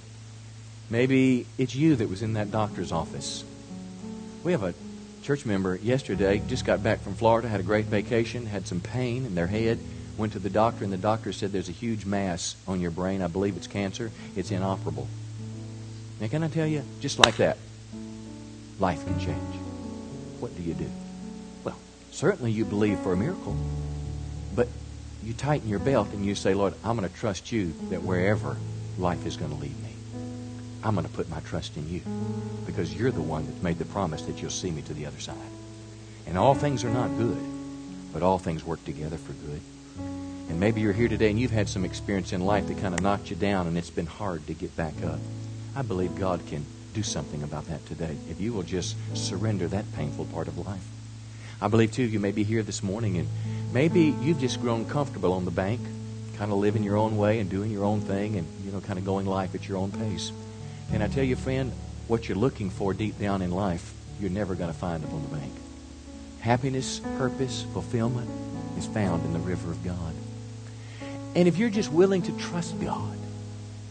Maybe 0.90 1.46
it's 1.60 1.76
you 1.76 1.98
that 1.98 2.10
was 2.10 2.24
in 2.24 2.34
that 2.34 2.50
doctor's 2.50 2.92
office. 2.92 3.44
We 4.44 4.54
have 4.54 4.64
a 4.64 4.74
church 5.22 5.46
member 5.46 5.76
yesterday, 5.76 6.42
just 6.48 6.66
got 6.66 6.82
back 6.82 7.02
from 7.02 7.14
Florida, 7.14 7.48
had 7.48 7.60
a 7.60 7.64
great 7.64 7.86
vacation, 7.86 8.48
had 8.48 8.66
some 8.66 8.80
pain 8.80 9.26
in 9.26 9.36
their 9.36 9.48
head 9.48 9.78
Went 10.18 10.34
to 10.34 10.40
the 10.40 10.50
doctor, 10.50 10.84
and 10.84 10.92
the 10.92 10.98
doctor 10.98 11.32
said 11.32 11.52
there's 11.52 11.70
a 11.70 11.74
huge 11.74 12.06
mass 12.06 12.56
on 12.68 12.82
your 12.82 12.92
brain. 12.92 13.22
I 13.22 13.28
believe 13.28 13.56
it's 13.56 13.68
cancer. 13.68 14.12
It's 14.36 14.50
inoperable. 14.50 15.08
Now, 16.20 16.28
can 16.28 16.44
I 16.44 16.48
tell 16.48 16.66
you, 16.66 16.84
just 17.00 17.20
like 17.20 17.38
that, 17.38 17.58
life 18.80 19.06
can 19.06 19.20
change. 19.20 19.56
What 20.40 20.56
do 20.56 20.64
you 20.64 20.74
do? 20.74 20.90
Well, 21.64 21.78
certainly 22.12 22.52
you 22.52 22.66
believe 22.66 23.00
for 23.00 23.14
a 23.14 23.18
miracle, 23.18 23.56
but 24.56 24.68
you 25.24 25.34
tighten 25.34 25.70
your 25.70 25.80
belt 25.80 26.10
and 26.14 26.26
you 26.26 26.34
say, 26.34 26.56
Lord, 26.56 26.74
I'm 26.84 26.98
going 26.98 27.08
to 27.08 27.16
trust 27.16 27.52
you 27.52 27.74
that 27.90 28.02
wherever 28.02 28.58
life 28.98 29.26
is 29.28 29.38
going 29.38 29.52
to 29.52 29.58
lead 29.58 29.84
me, 29.84 29.94
I'm 30.84 30.96
going 30.96 31.06
to 31.06 31.14
put 31.14 31.30
my 31.30 31.42
trust 31.42 31.78
in 31.78 31.88
you 31.90 32.02
because 32.66 32.94
you're 32.94 33.12
the 33.12 33.22
one 33.22 33.46
that 33.46 33.62
made 33.62 33.78
the 33.78 33.86
promise 33.86 34.24
that 34.24 34.42
you'll 34.42 34.50
see 34.50 34.72
me 34.72 34.82
to 34.84 34.94
the 34.94 35.06
other 35.06 35.20
side. 35.20 35.36
And 36.26 36.38
all 36.38 36.56
things 36.56 36.84
are 36.84 36.90
not 36.90 37.16
good, 37.18 37.38
but 38.14 38.24
all 38.24 38.40
things 38.40 38.64
work 38.64 38.84
together 38.86 39.18
for 39.18 39.34
good. 39.34 39.62
And 40.50 40.60
maybe 40.60 40.82
you're 40.82 40.94
here 40.94 41.10
today 41.10 41.30
and 41.30 41.40
you've 41.40 41.52
had 41.52 41.68
some 41.68 41.84
experience 41.84 42.34
in 42.34 42.42
life 42.42 42.68
that 42.68 42.80
kind 42.80 42.94
of 42.94 43.02
knocked 43.02 43.30
you 43.30 43.36
down 43.36 43.68
and 43.68 43.78
it's 43.78 43.90
been 43.90 44.06
hard 44.06 44.48
to 44.48 44.54
get 44.54 44.76
back 44.76 44.94
up. 45.04 45.20
I 45.76 45.82
believe 45.82 46.16
God 46.16 46.46
can 46.48 46.66
do 46.94 47.04
something 47.04 47.44
about 47.44 47.66
that 47.68 47.86
today 47.86 48.16
if 48.30 48.42
you 48.42 48.54
will 48.54 48.64
just 48.64 48.96
surrender 49.14 49.68
that 49.68 49.86
painful 49.94 50.26
part 50.26 50.48
of 50.48 50.58
life. 50.58 50.86
I 51.62 51.68
believe, 51.68 51.92
too, 51.92 52.04
you 52.04 52.20
may 52.20 52.32
be 52.32 52.44
here 52.44 52.64
this 52.64 52.84
morning 52.84 53.18
and 53.18 53.28
maybe 53.74 54.16
you've 54.22 54.40
just 54.40 54.62
grown 54.62 54.86
comfortable 54.86 55.34
on 55.34 55.46
the 55.46 55.52
bank, 55.52 55.82
kind 56.38 56.52
of 56.52 56.58
living 56.58 56.84
your 56.84 56.98
own 56.98 57.18
way 57.18 57.40
and 57.40 57.50
doing 57.50 57.72
your 57.72 57.84
own 57.84 58.02
thing 58.02 58.36
and, 58.36 58.48
you 58.64 58.72
know, 58.72 58.80
kind 58.80 59.00
of 59.00 59.06
going 59.06 59.26
life 59.26 59.56
at 59.56 59.68
your 59.68 59.78
own 59.78 59.92
pace. 59.92 60.32
And 60.94 61.04
I 61.04 61.08
tell 61.08 61.24
you, 61.24 61.36
friend, 61.36 61.72
what 62.08 62.30
you're 62.30 62.38
looking 62.38 62.70
for 62.70 62.94
deep 62.94 63.20
down 63.20 63.42
in 63.42 63.52
life, 63.52 63.94
you're 64.20 64.30
never 64.30 64.56
going 64.56 64.72
to 64.72 64.78
find 64.78 65.04
it 65.04 65.10
on 65.12 65.22
the 65.24 65.36
bank. 65.36 65.52
Happiness, 66.40 67.00
purpose, 67.18 67.66
fulfillment 67.74 68.30
is 68.78 68.86
found 68.88 69.26
in 69.26 69.34
the 69.34 69.40
river 69.40 69.72
of 69.72 69.84
God. 69.84 70.14
And 71.36 71.48
if 71.48 71.58
you're 71.58 71.70
just 71.70 71.92
willing 71.92 72.22
to 72.24 72.32
trust 72.38 72.80
God, 72.82 73.18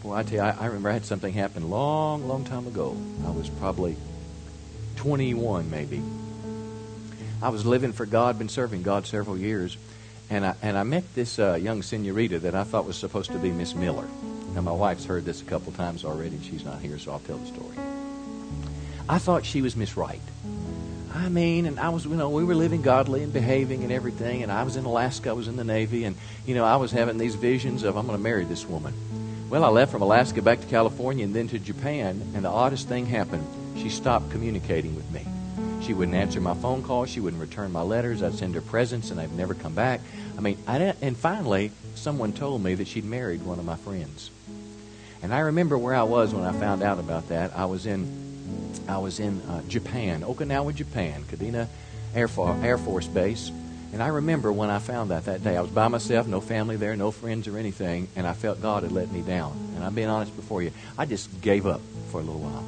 boy, 0.03 0.15
I 0.15 0.23
tell 0.23 0.33
you, 0.33 0.41
I, 0.41 0.51
I 0.59 0.65
remember 0.65 0.89
I 0.89 0.93
had 0.93 1.05
something 1.05 1.33
happen 1.33 1.69
long, 1.69 2.27
long 2.27 2.43
time 2.43 2.67
ago. 2.67 2.97
I 3.25 3.31
was 3.31 3.49
probably 3.49 3.95
21, 4.97 5.69
maybe. 5.69 6.01
I 7.41 7.49
was 7.49 7.65
living 7.65 7.93
for 7.93 8.05
God, 8.05 8.37
been 8.39 8.49
serving 8.49 8.83
God 8.83 9.05
several 9.05 9.37
years, 9.37 9.77
and 10.29 10.45
I, 10.45 10.55
and 10.61 10.77
I 10.77 10.83
met 10.83 11.03
this 11.15 11.39
uh, 11.39 11.53
young 11.55 11.83
senorita 11.83 12.39
that 12.39 12.55
I 12.55 12.63
thought 12.63 12.85
was 12.85 12.97
supposed 12.97 13.31
to 13.31 13.37
be 13.37 13.51
Miss 13.51 13.75
Miller. 13.75 14.07
Now, 14.53 14.61
my 14.61 14.71
wife's 14.71 15.05
heard 15.05 15.23
this 15.23 15.41
a 15.41 15.45
couple 15.45 15.71
times 15.71 16.03
already. 16.03 16.35
And 16.35 16.43
she's 16.43 16.65
not 16.65 16.81
here, 16.81 16.97
so 16.97 17.11
I'll 17.11 17.19
tell 17.19 17.37
the 17.37 17.45
story. 17.45 17.77
I 19.07 19.19
thought 19.19 19.45
she 19.45 19.61
was 19.61 19.75
Miss 19.75 19.95
Right. 19.95 20.19
I 21.17 21.29
mean, 21.29 21.65
and 21.65 21.79
I 21.79 21.89
was, 21.89 22.05
you 22.05 22.15
know, 22.15 22.29
we 22.29 22.43
were 22.43 22.53
living 22.53 22.83
godly 22.83 23.23
and 23.23 23.33
behaving 23.33 23.81
and 23.83 23.91
everything. 23.91 24.43
And 24.43 24.51
I 24.51 24.61
was 24.61 24.75
in 24.75 24.85
Alaska, 24.85 25.31
I 25.31 25.33
was 25.33 25.47
in 25.47 25.55
the 25.55 25.63
Navy, 25.63 26.03
and, 26.03 26.15
you 26.45 26.53
know, 26.53 26.63
I 26.63 26.75
was 26.75 26.91
having 26.91 27.17
these 27.17 27.33
visions 27.33 27.81
of, 27.81 27.97
I'm 27.97 28.05
going 28.05 28.17
to 28.17 28.23
marry 28.23 28.45
this 28.45 28.67
woman. 28.67 28.93
Well, 29.49 29.63
I 29.63 29.69
left 29.69 29.91
from 29.91 30.03
Alaska 30.03 30.43
back 30.43 30.61
to 30.61 30.67
California 30.67 31.25
and 31.25 31.33
then 31.33 31.47
to 31.47 31.57
Japan, 31.57 32.21
and 32.35 32.45
the 32.45 32.49
oddest 32.49 32.87
thing 32.87 33.07
happened. 33.07 33.47
She 33.77 33.89
stopped 33.89 34.29
communicating 34.29 34.95
with 34.95 35.09
me. 35.11 35.25
She 35.81 35.95
wouldn't 35.95 36.15
answer 36.15 36.39
my 36.39 36.53
phone 36.53 36.83
calls. 36.83 37.09
She 37.09 37.19
wouldn't 37.19 37.41
return 37.41 37.71
my 37.71 37.81
letters. 37.81 38.21
I'd 38.21 38.35
send 38.35 38.53
her 38.53 38.61
presents, 38.61 39.09
and 39.09 39.19
they'd 39.19 39.31
never 39.31 39.55
come 39.55 39.73
back. 39.73 40.01
I 40.37 40.41
mean, 40.41 40.59
I 40.67 40.77
didn't, 40.77 40.99
and 41.01 41.17
finally, 41.17 41.71
someone 41.95 42.31
told 42.31 42.63
me 42.63 42.75
that 42.75 42.87
she'd 42.87 43.05
married 43.05 43.41
one 43.41 43.57
of 43.57 43.65
my 43.65 43.77
friends. 43.77 44.29
And 45.23 45.33
I 45.33 45.39
remember 45.39 45.79
where 45.79 45.95
I 45.95 46.03
was 46.03 46.31
when 46.31 46.43
I 46.43 46.51
found 46.51 46.83
out 46.83 46.99
about 46.99 47.29
that. 47.29 47.55
I 47.55 47.65
was 47.65 47.87
in 47.87 48.26
I 48.87 48.97
was 48.99 49.19
in 49.19 49.41
uh, 49.41 49.61
Japan, 49.63 50.21
Okinawa, 50.21 50.73
Japan, 50.73 51.23
Kadena 51.23 51.67
Air, 52.15 52.27
For- 52.27 52.57
Air 52.63 52.77
Force 52.77 53.07
Base. 53.07 53.51
And 53.93 54.03
I 54.03 54.07
remember 54.07 54.51
when 54.51 54.69
I 54.69 54.79
found 54.79 55.11
that 55.11 55.25
that 55.25 55.43
day, 55.43 55.55
I 55.55 55.61
was 55.61 55.71
by 55.71 55.87
myself, 55.87 56.27
no 56.27 56.41
family 56.41 56.75
there, 56.75 56.95
no 56.95 57.11
friends 57.11 57.47
or 57.47 57.57
anything, 57.57 58.09
and 58.15 58.27
I 58.27 58.33
felt 58.33 58.61
God 58.61 58.83
had 58.83 58.91
let 58.91 59.11
me 59.11 59.21
down. 59.21 59.57
And 59.75 59.83
I'm 59.83 59.95
being 59.95 60.09
honest 60.09 60.35
before 60.35 60.61
you, 60.61 60.71
I 60.97 61.05
just 61.05 61.41
gave 61.41 61.65
up 61.65 61.81
for 62.11 62.19
a 62.19 62.23
little 62.23 62.41
while. 62.41 62.65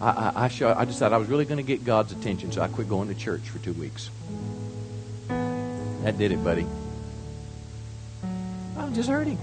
I, 0.00 0.10
I, 0.10 0.44
I, 0.44 0.48
show, 0.48 0.74
I 0.76 0.84
decided 0.84 1.14
I 1.14 1.18
was 1.18 1.28
really 1.28 1.44
going 1.44 1.58
to 1.58 1.62
get 1.62 1.84
God's 1.84 2.12
attention, 2.12 2.50
so 2.52 2.62
I 2.62 2.68
quit 2.68 2.88
going 2.88 3.08
to 3.08 3.14
church 3.14 3.42
for 3.42 3.58
two 3.58 3.74
weeks. 3.74 4.10
That 5.28 6.16
did 6.18 6.32
it, 6.32 6.42
buddy. 6.42 6.66
I 8.76 8.84
was 8.86 8.94
just 8.94 9.08
hurting. 9.08 9.38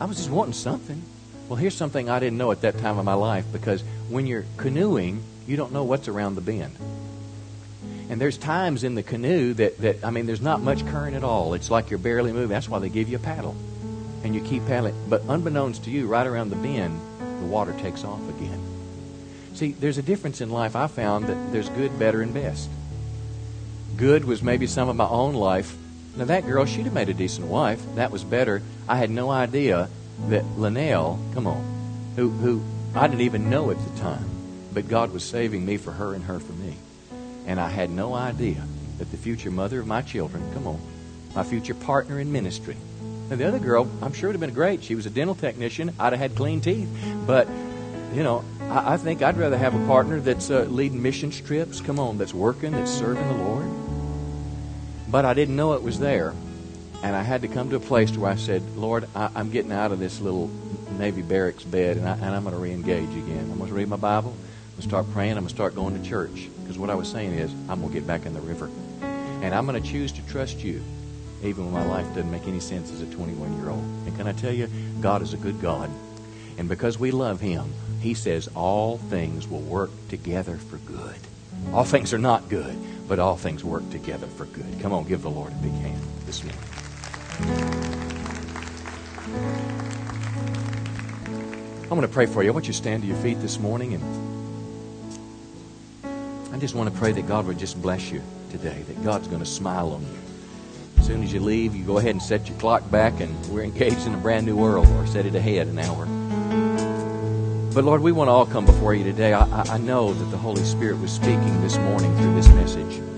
I 0.00 0.04
was 0.04 0.16
just 0.16 0.30
wanting 0.30 0.54
something. 0.54 1.02
Well, 1.48 1.56
here's 1.56 1.74
something 1.74 2.10
I 2.10 2.18
didn't 2.18 2.36
know 2.36 2.52
at 2.52 2.60
that 2.60 2.78
time 2.78 2.98
of 2.98 3.04
my 3.06 3.14
life 3.14 3.46
because 3.52 3.82
when 4.10 4.26
you're 4.26 4.44
canoeing, 4.58 5.22
you 5.46 5.56
don't 5.56 5.72
know 5.72 5.82
what's 5.82 6.06
around 6.06 6.34
the 6.34 6.42
bend. 6.42 6.76
And 8.10 8.20
there's 8.20 8.36
times 8.36 8.84
in 8.84 8.94
the 8.94 9.02
canoe 9.02 9.54
that, 9.54 9.78
that, 9.78 10.04
I 10.04 10.10
mean, 10.10 10.26
there's 10.26 10.42
not 10.42 10.60
much 10.60 10.86
current 10.86 11.16
at 11.16 11.24
all. 11.24 11.54
It's 11.54 11.70
like 11.70 11.88
you're 11.88 11.98
barely 11.98 12.32
moving. 12.32 12.48
That's 12.48 12.68
why 12.68 12.78
they 12.78 12.90
give 12.90 13.08
you 13.08 13.16
a 13.16 13.20
paddle. 13.20 13.56
And 14.24 14.34
you 14.34 14.42
keep 14.42 14.66
paddling. 14.66 14.94
But 15.08 15.22
unbeknownst 15.28 15.84
to 15.84 15.90
you, 15.90 16.06
right 16.06 16.26
around 16.26 16.50
the 16.50 16.56
bend, 16.56 17.00
the 17.40 17.46
water 17.46 17.72
takes 17.74 18.04
off 18.04 18.20
again. 18.28 18.60
See, 19.54 19.72
there's 19.72 19.98
a 19.98 20.02
difference 20.02 20.40
in 20.40 20.50
life. 20.50 20.76
I 20.76 20.86
found 20.86 21.26
that 21.26 21.52
there's 21.52 21.68
good, 21.70 21.98
better, 21.98 22.20
and 22.20 22.32
best. 22.34 22.68
Good 23.96 24.24
was 24.24 24.42
maybe 24.42 24.66
some 24.66 24.88
of 24.88 24.96
my 24.96 25.08
own 25.08 25.34
life. 25.34 25.76
Now, 26.16 26.26
that 26.26 26.46
girl, 26.46 26.66
she'd 26.66 26.84
have 26.84 26.92
made 26.92 27.08
a 27.08 27.14
decent 27.14 27.46
wife. 27.46 27.82
That 27.94 28.10
was 28.10 28.22
better. 28.22 28.62
I 28.88 28.96
had 28.96 29.10
no 29.10 29.30
idea 29.30 29.88
that 30.26 30.44
Linnell, 30.56 31.18
come 31.32 31.46
on, 31.46 32.12
who, 32.16 32.30
who 32.30 32.62
I 32.94 33.06
didn't 33.06 33.22
even 33.22 33.48
know 33.48 33.70
at 33.70 33.78
the 33.78 34.00
time, 34.00 34.28
but 34.72 34.88
God 34.88 35.12
was 35.12 35.24
saving 35.24 35.64
me 35.64 35.76
for 35.76 35.92
her 35.92 36.14
and 36.14 36.24
her 36.24 36.40
for 36.40 36.52
me. 36.52 36.74
And 37.46 37.60
I 37.60 37.68
had 37.68 37.90
no 37.90 38.14
idea 38.14 38.62
that 38.98 39.10
the 39.10 39.16
future 39.16 39.50
mother 39.50 39.80
of 39.80 39.86
my 39.86 40.02
children, 40.02 40.42
come 40.52 40.66
on, 40.66 40.80
my 41.34 41.44
future 41.44 41.74
partner 41.74 42.18
in 42.18 42.32
ministry. 42.32 42.76
And 43.30 43.38
the 43.38 43.46
other 43.46 43.58
girl, 43.58 43.88
I'm 44.02 44.12
sure 44.12 44.28
would 44.28 44.34
have 44.34 44.40
been 44.40 44.54
great. 44.54 44.82
She 44.82 44.94
was 44.94 45.06
a 45.06 45.10
dental 45.10 45.34
technician. 45.34 45.94
I'd 45.98 46.12
have 46.12 46.20
had 46.20 46.34
clean 46.34 46.60
teeth. 46.60 46.88
But, 47.26 47.46
you 48.14 48.22
know, 48.22 48.42
I, 48.62 48.94
I 48.94 48.96
think 48.96 49.22
I'd 49.22 49.36
rather 49.36 49.58
have 49.58 49.74
a 49.74 49.86
partner 49.86 50.18
that's 50.18 50.50
uh, 50.50 50.62
leading 50.62 51.02
mission 51.02 51.30
trips, 51.30 51.80
come 51.80 51.98
on, 51.98 52.18
that's 52.18 52.34
working, 52.34 52.72
that's 52.72 52.90
serving 52.90 53.28
the 53.28 53.44
Lord. 53.44 53.66
But 55.08 55.24
I 55.24 55.34
didn't 55.34 55.56
know 55.56 55.74
it 55.74 55.82
was 55.82 55.98
there. 55.98 56.34
And 57.02 57.14
I 57.14 57.22
had 57.22 57.42
to 57.42 57.48
come 57.48 57.70
to 57.70 57.76
a 57.76 57.80
place 57.80 58.16
where 58.16 58.30
I 58.30 58.36
said, 58.36 58.62
Lord, 58.76 59.08
I, 59.14 59.30
am 59.36 59.50
getting 59.50 59.72
out 59.72 59.92
of 59.92 60.00
this 60.00 60.20
little 60.20 60.50
Navy 60.98 61.22
barracks 61.22 61.62
bed, 61.62 61.96
and, 61.96 62.08
I, 62.08 62.14
and 62.14 62.24
I'm 62.24 62.42
going 62.42 62.54
to 62.54 62.60
reengage 62.60 63.16
again. 63.24 63.48
I'm 63.50 63.58
going 63.58 63.68
to 63.68 63.74
read 63.74 63.88
my 63.88 63.96
Bible. 63.96 64.30
I'm 64.30 64.36
going 64.36 64.76
to 64.76 64.82
start 64.82 65.12
praying. 65.12 65.32
I'm 65.32 65.44
going 65.44 65.48
to 65.48 65.54
start 65.54 65.74
going 65.76 66.00
to 66.00 66.08
church. 66.08 66.48
Because 66.60 66.76
what 66.76 66.90
I 66.90 66.96
was 66.96 67.08
saying 67.08 67.32
is, 67.32 67.52
I'm 67.68 67.80
going 67.80 67.88
to 67.88 67.94
get 67.94 68.06
back 68.06 68.26
in 68.26 68.34
the 68.34 68.40
river. 68.40 68.68
And 69.00 69.54
I'm 69.54 69.66
going 69.66 69.80
to 69.80 69.88
choose 69.88 70.10
to 70.12 70.26
trust 70.26 70.64
you, 70.64 70.82
even 71.44 71.66
when 71.66 71.74
my 71.74 71.86
life 71.86 72.06
doesn't 72.08 72.30
make 72.30 72.48
any 72.48 72.58
sense 72.58 72.90
as 72.90 73.00
a 73.00 73.06
21 73.06 73.56
year 73.58 73.70
old. 73.70 73.84
And 74.06 74.16
can 74.16 74.26
I 74.26 74.32
tell 74.32 74.52
you, 74.52 74.68
God 75.00 75.22
is 75.22 75.32
a 75.32 75.36
good 75.36 75.60
God. 75.60 75.88
And 76.58 76.68
because 76.68 76.98
we 76.98 77.12
love 77.12 77.40
Him, 77.40 77.72
He 78.00 78.14
says 78.14 78.48
all 78.56 78.98
things 78.98 79.46
will 79.46 79.60
work 79.60 79.90
together 80.08 80.56
for 80.56 80.78
good. 80.78 81.14
All 81.72 81.84
things 81.84 82.12
are 82.12 82.18
not 82.18 82.48
good, 82.48 82.76
but 83.06 83.18
all 83.20 83.36
things 83.36 83.62
work 83.62 83.88
together 83.90 84.26
for 84.26 84.46
good. 84.46 84.80
Come 84.80 84.92
on, 84.92 85.06
give 85.06 85.22
the 85.22 85.30
Lord 85.30 85.52
a 85.52 85.56
big 85.56 85.72
hand 85.72 86.02
this 86.26 86.42
morning. 86.42 86.60
I'm 91.84 91.88
going 91.88 92.02
to 92.02 92.08
pray 92.08 92.26
for 92.26 92.42
you. 92.42 92.50
I 92.50 92.52
want 92.52 92.66
you 92.66 92.72
to 92.72 92.78
stand 92.78 93.02
to 93.02 93.08
your 93.08 93.16
feet 93.18 93.40
this 93.40 93.58
morning 93.58 93.94
and 93.94 94.28
I 96.58 96.60
just 96.60 96.74
want 96.74 96.92
to 96.92 96.98
pray 96.98 97.12
that 97.12 97.28
God 97.28 97.46
would 97.46 97.56
just 97.56 97.80
bless 97.80 98.10
you 98.10 98.20
today, 98.50 98.82
that 98.88 99.04
God's 99.04 99.28
going 99.28 99.38
to 99.38 99.46
smile 99.46 99.92
on 99.92 100.02
you. 100.02 100.18
As 100.98 101.06
soon 101.06 101.22
as 101.22 101.32
you 101.32 101.38
leave, 101.38 101.72
you 101.76 101.84
go 101.84 101.98
ahead 101.98 102.10
and 102.10 102.20
set 102.20 102.48
your 102.48 102.58
clock 102.58 102.90
back, 102.90 103.20
and 103.20 103.32
we're 103.48 103.62
engaged 103.62 104.08
in 104.08 104.14
a 104.14 104.16
brand 104.16 104.44
new 104.44 104.56
world, 104.56 104.88
or 104.88 105.06
set 105.06 105.24
it 105.24 105.36
ahead 105.36 105.68
an 105.68 105.78
hour. 105.78 106.06
But 107.72 107.84
Lord, 107.84 108.02
we 108.02 108.10
want 108.10 108.26
to 108.26 108.32
all 108.32 108.44
come 108.44 108.66
before 108.66 108.92
you 108.92 109.04
today. 109.04 109.34
I, 109.34 109.44
I 109.44 109.78
know 109.78 110.12
that 110.12 110.30
the 110.32 110.36
Holy 110.36 110.64
Spirit 110.64 110.98
was 110.98 111.12
speaking 111.12 111.62
this 111.62 111.76
morning 111.78 112.12
through 112.16 112.34
this 112.34 112.48
message. 112.48 113.17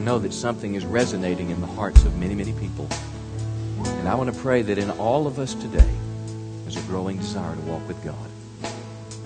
I 0.00 0.02
know 0.02 0.18
that 0.20 0.32
something 0.32 0.76
is 0.76 0.86
resonating 0.86 1.50
in 1.50 1.60
the 1.60 1.66
hearts 1.66 2.04
of 2.04 2.16
many, 2.16 2.34
many 2.34 2.54
people. 2.54 2.88
And 3.84 4.08
I 4.08 4.14
want 4.14 4.32
to 4.34 4.40
pray 4.40 4.62
that 4.62 4.78
in 4.78 4.90
all 4.92 5.26
of 5.26 5.38
us 5.38 5.52
today, 5.52 5.90
there's 6.62 6.78
a 6.78 6.88
growing 6.88 7.18
desire 7.18 7.54
to 7.54 7.60
walk 7.60 7.86
with 7.86 8.02
God. 8.02 8.16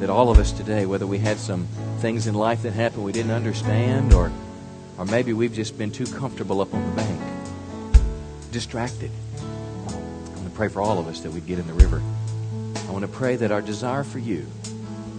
That 0.00 0.10
all 0.10 0.32
of 0.32 0.38
us 0.40 0.50
today, 0.50 0.84
whether 0.84 1.06
we 1.06 1.18
had 1.18 1.38
some 1.38 1.68
things 2.00 2.26
in 2.26 2.34
life 2.34 2.62
that 2.62 2.72
happened 2.72 3.04
we 3.04 3.12
didn't 3.12 3.30
understand, 3.30 4.12
or, 4.12 4.32
or 4.98 5.04
maybe 5.04 5.32
we've 5.32 5.52
just 5.52 5.78
been 5.78 5.92
too 5.92 6.06
comfortable 6.06 6.60
up 6.60 6.74
on 6.74 6.84
the 6.84 6.96
bank, 6.96 7.20
distracted. 8.50 9.12
I 9.38 9.92
want 9.92 10.46
to 10.46 10.56
pray 10.56 10.66
for 10.66 10.82
all 10.82 10.98
of 10.98 11.06
us 11.06 11.20
that 11.20 11.30
we'd 11.30 11.46
get 11.46 11.60
in 11.60 11.68
the 11.68 11.74
river. 11.74 12.02
I 12.88 12.90
want 12.90 13.02
to 13.02 13.12
pray 13.12 13.36
that 13.36 13.52
our 13.52 13.62
desire 13.62 14.02
for 14.02 14.18
you 14.18 14.44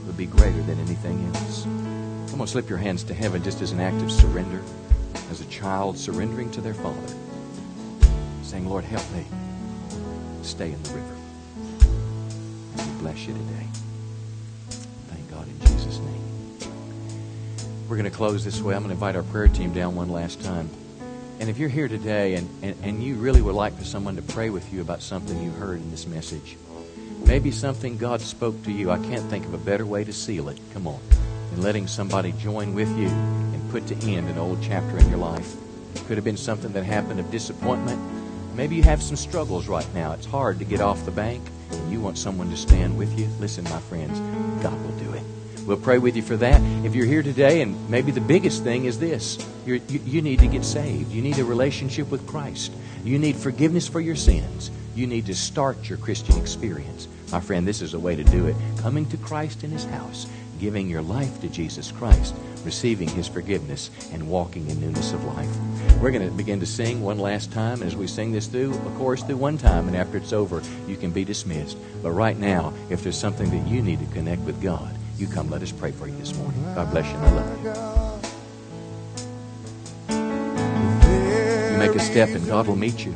would 0.06 0.18
be 0.18 0.26
greater 0.26 0.62
than 0.64 0.78
anything 0.82 1.26
else. 1.34 1.64
Come 2.30 2.42
on, 2.42 2.48
slip 2.48 2.68
your 2.68 2.78
hands 2.78 3.06
to 3.06 3.14
heaven 3.14 3.42
just 3.42 3.62
as 3.62 3.72
an 3.72 3.80
act 3.80 4.02
of 4.02 4.12
surrender 4.12 4.62
as 5.30 5.42
a 5.42 5.46
child 5.46 5.98
surrendering 5.98 6.52
to 6.52 6.62
their 6.62 6.74
father, 6.74 7.14
saying, 8.44 8.68
Lord, 8.68 8.84
help 8.84 9.04
me 9.14 9.26
stay 10.42 10.72
in 10.72 10.84
the 10.84 10.90
river. 10.92 11.16
We 12.78 13.02
bless 13.02 13.26
you 13.26 13.34
today. 13.34 13.68
Thank 15.08 15.32
God 15.32 15.48
in 15.48 15.60
Jesus' 15.68 16.00
name. 16.00 16.70
We're 17.90 17.98
going 17.98 18.10
to 18.10 18.16
close 18.16 18.46
this 18.46 18.62
way. 18.62 18.76
I'm 18.76 18.82
going 18.82 18.90
to 18.90 18.94
invite 18.94 19.16
our 19.16 19.24
prayer 19.24 19.48
team 19.48 19.74
down 19.74 19.96
one 19.96 20.10
last 20.10 20.44
time. 20.44 20.70
And 21.40 21.50
if 21.50 21.58
you're 21.58 21.70
here 21.70 21.88
today 21.88 22.36
and, 22.36 22.50
and, 22.64 22.76
and 22.84 23.04
you 23.04 23.16
really 23.16 23.42
would 23.42 23.56
like 23.56 23.78
for 23.78 23.84
someone 23.84 24.16
to 24.16 24.22
pray 24.22 24.50
with 24.50 24.72
you 24.72 24.82
about 24.82 25.02
something 25.02 25.42
you 25.44 25.52
heard 25.52 25.80
in 25.80 25.92
this 25.92 26.08
message, 26.08 26.56
maybe 27.26 27.52
something 27.52 27.98
God 27.98 28.22
spoke 28.22 28.64
to 28.64 28.72
you, 28.72 28.90
I 28.90 29.00
can't 29.00 29.30
think 29.30 29.46
of 29.46 29.54
a 29.54 29.58
better 29.58 29.86
way 29.86 30.04
to 30.04 30.14
seal 30.14 30.48
it. 30.50 30.60
Come 30.72 30.88
on. 30.88 31.00
And 31.52 31.64
letting 31.64 31.88
somebody 31.88 32.32
join 32.34 32.74
with 32.74 32.90
you 32.98 33.10
put 33.76 33.88
to 33.88 34.10
end 34.10 34.30
an 34.30 34.38
old 34.38 34.58
chapter 34.62 34.98
in 34.98 35.10
your 35.10 35.18
life. 35.18 35.54
It 35.96 36.06
could 36.08 36.16
have 36.16 36.24
been 36.24 36.38
something 36.38 36.72
that 36.72 36.86
happened 36.86 37.20
of 37.20 37.30
disappointment. 37.30 38.00
Maybe 38.56 38.78
you 38.78 38.84
have 38.84 39.04
some 39.04 39.18
struggles 39.18 39.68
right 39.68 39.94
now. 39.94 40.14
It's 40.14 40.26
hard 40.26 40.60
to 40.60 40.66
get 40.66 40.80
off 40.80 41.04
the 41.04 41.12
bank, 41.12 41.46
and 41.72 41.92
you 41.92 42.00
want 42.00 42.18
someone 42.18 42.50
to 42.52 42.56
stand 42.56 42.98
with 42.98 43.20
you. 43.20 43.28
Listen, 43.38 43.66
my 43.66 43.82
friends, 43.82 44.18
God 44.64 44.82
will 44.82 44.98
do 44.98 45.12
it. 45.12 45.24
We'll 45.66 45.76
pray 45.76 45.98
with 45.98 46.16
you 46.16 46.22
for 46.22 46.38
that. 46.38 46.62
If 46.86 46.96
you're 46.96 47.06
here 47.06 47.22
today, 47.22 47.62
and 47.62 47.90
maybe 47.90 48.14
the 48.14 48.22
biggest 48.22 48.64
thing 48.64 48.86
is 48.86 48.98
this 48.98 49.46
you 49.66 49.82
you, 49.90 50.22
need 50.22 50.40
to 50.40 50.48
get 50.48 50.64
saved. 50.64 51.12
You 51.12 51.22
need 51.22 51.38
a 51.40 51.44
relationship 51.44 52.10
with 52.10 52.26
Christ. 52.28 52.72
You 53.04 53.20
need 53.20 53.36
forgiveness 53.36 53.90
for 53.90 54.00
your 54.00 54.16
sins. 54.16 54.72
You 54.96 55.06
need 55.06 55.26
to 55.26 55.36
start 55.36 55.90
your 55.90 55.98
Christian 55.98 56.38
experience. 56.38 57.10
My 57.30 57.42
friend, 57.42 57.68
this 57.68 57.82
is 57.82 57.94
a 57.94 58.00
way 58.00 58.16
to 58.16 58.24
do 58.24 58.48
it. 58.48 58.56
Coming 58.78 59.06
to 59.08 59.18
Christ 59.18 59.66
in 59.66 59.72
His 59.72 59.84
house, 59.84 60.28
giving 60.60 60.90
your 60.90 61.02
life 61.02 61.42
to 61.42 61.48
Jesus 61.50 61.92
Christ 61.92 62.36
receiving 62.66 63.08
His 63.08 63.28
forgiveness 63.28 63.92
and 64.12 64.28
walking 64.28 64.68
in 64.70 64.82
newness 64.82 65.14
of 65.14 65.24
life. 65.24 65.48
We're 66.02 66.12
going 66.12 66.28
to 66.28 66.36
begin 66.36 66.60
to 66.60 66.66
sing 66.66 67.02
one 67.02 67.20
last 67.20 67.52
time. 67.54 67.82
As 67.84 67.96
we 67.96 68.08
sing 68.08 68.32
this 68.32 68.48
through, 68.48 68.74
of 68.74 68.96
course, 68.96 69.24
through 69.24 69.38
one 69.38 69.58
time, 69.58 69.88
and 69.88 69.96
after 69.96 70.18
it's 70.18 70.34
over, 70.34 70.62
you 70.88 70.98
can 70.98 71.12
be 71.12 71.24
dismissed. 71.24 71.78
But 72.02 72.12
right 72.12 72.38
now, 72.38 72.74
if 72.90 73.04
there's 73.04 73.18
something 73.18 73.50
that 73.52 73.68
you 73.68 73.82
need 73.82 74.00
to 74.00 74.06
connect 74.08 74.42
with 74.42 74.62
God, 74.62 74.94
you 75.18 75.28
come. 75.28 75.50
Let 75.50 75.62
us 75.62 75.72
pray 75.72 75.92
for 75.92 76.08
you 76.08 76.18
this 76.18 76.36
morning. 76.36 76.62
God 76.76 76.92
bless 76.92 77.06
you 77.06 77.16
and 77.16 77.26
I 77.26 77.32
love 77.32 77.64
you. 77.64 77.70
You 81.72 81.78
make 81.78 81.96
a 81.96 82.00
step 82.00 82.30
and 82.30 82.46
God 82.46 82.68
will 82.68 82.76
meet 82.76 83.06
you. 83.06 83.16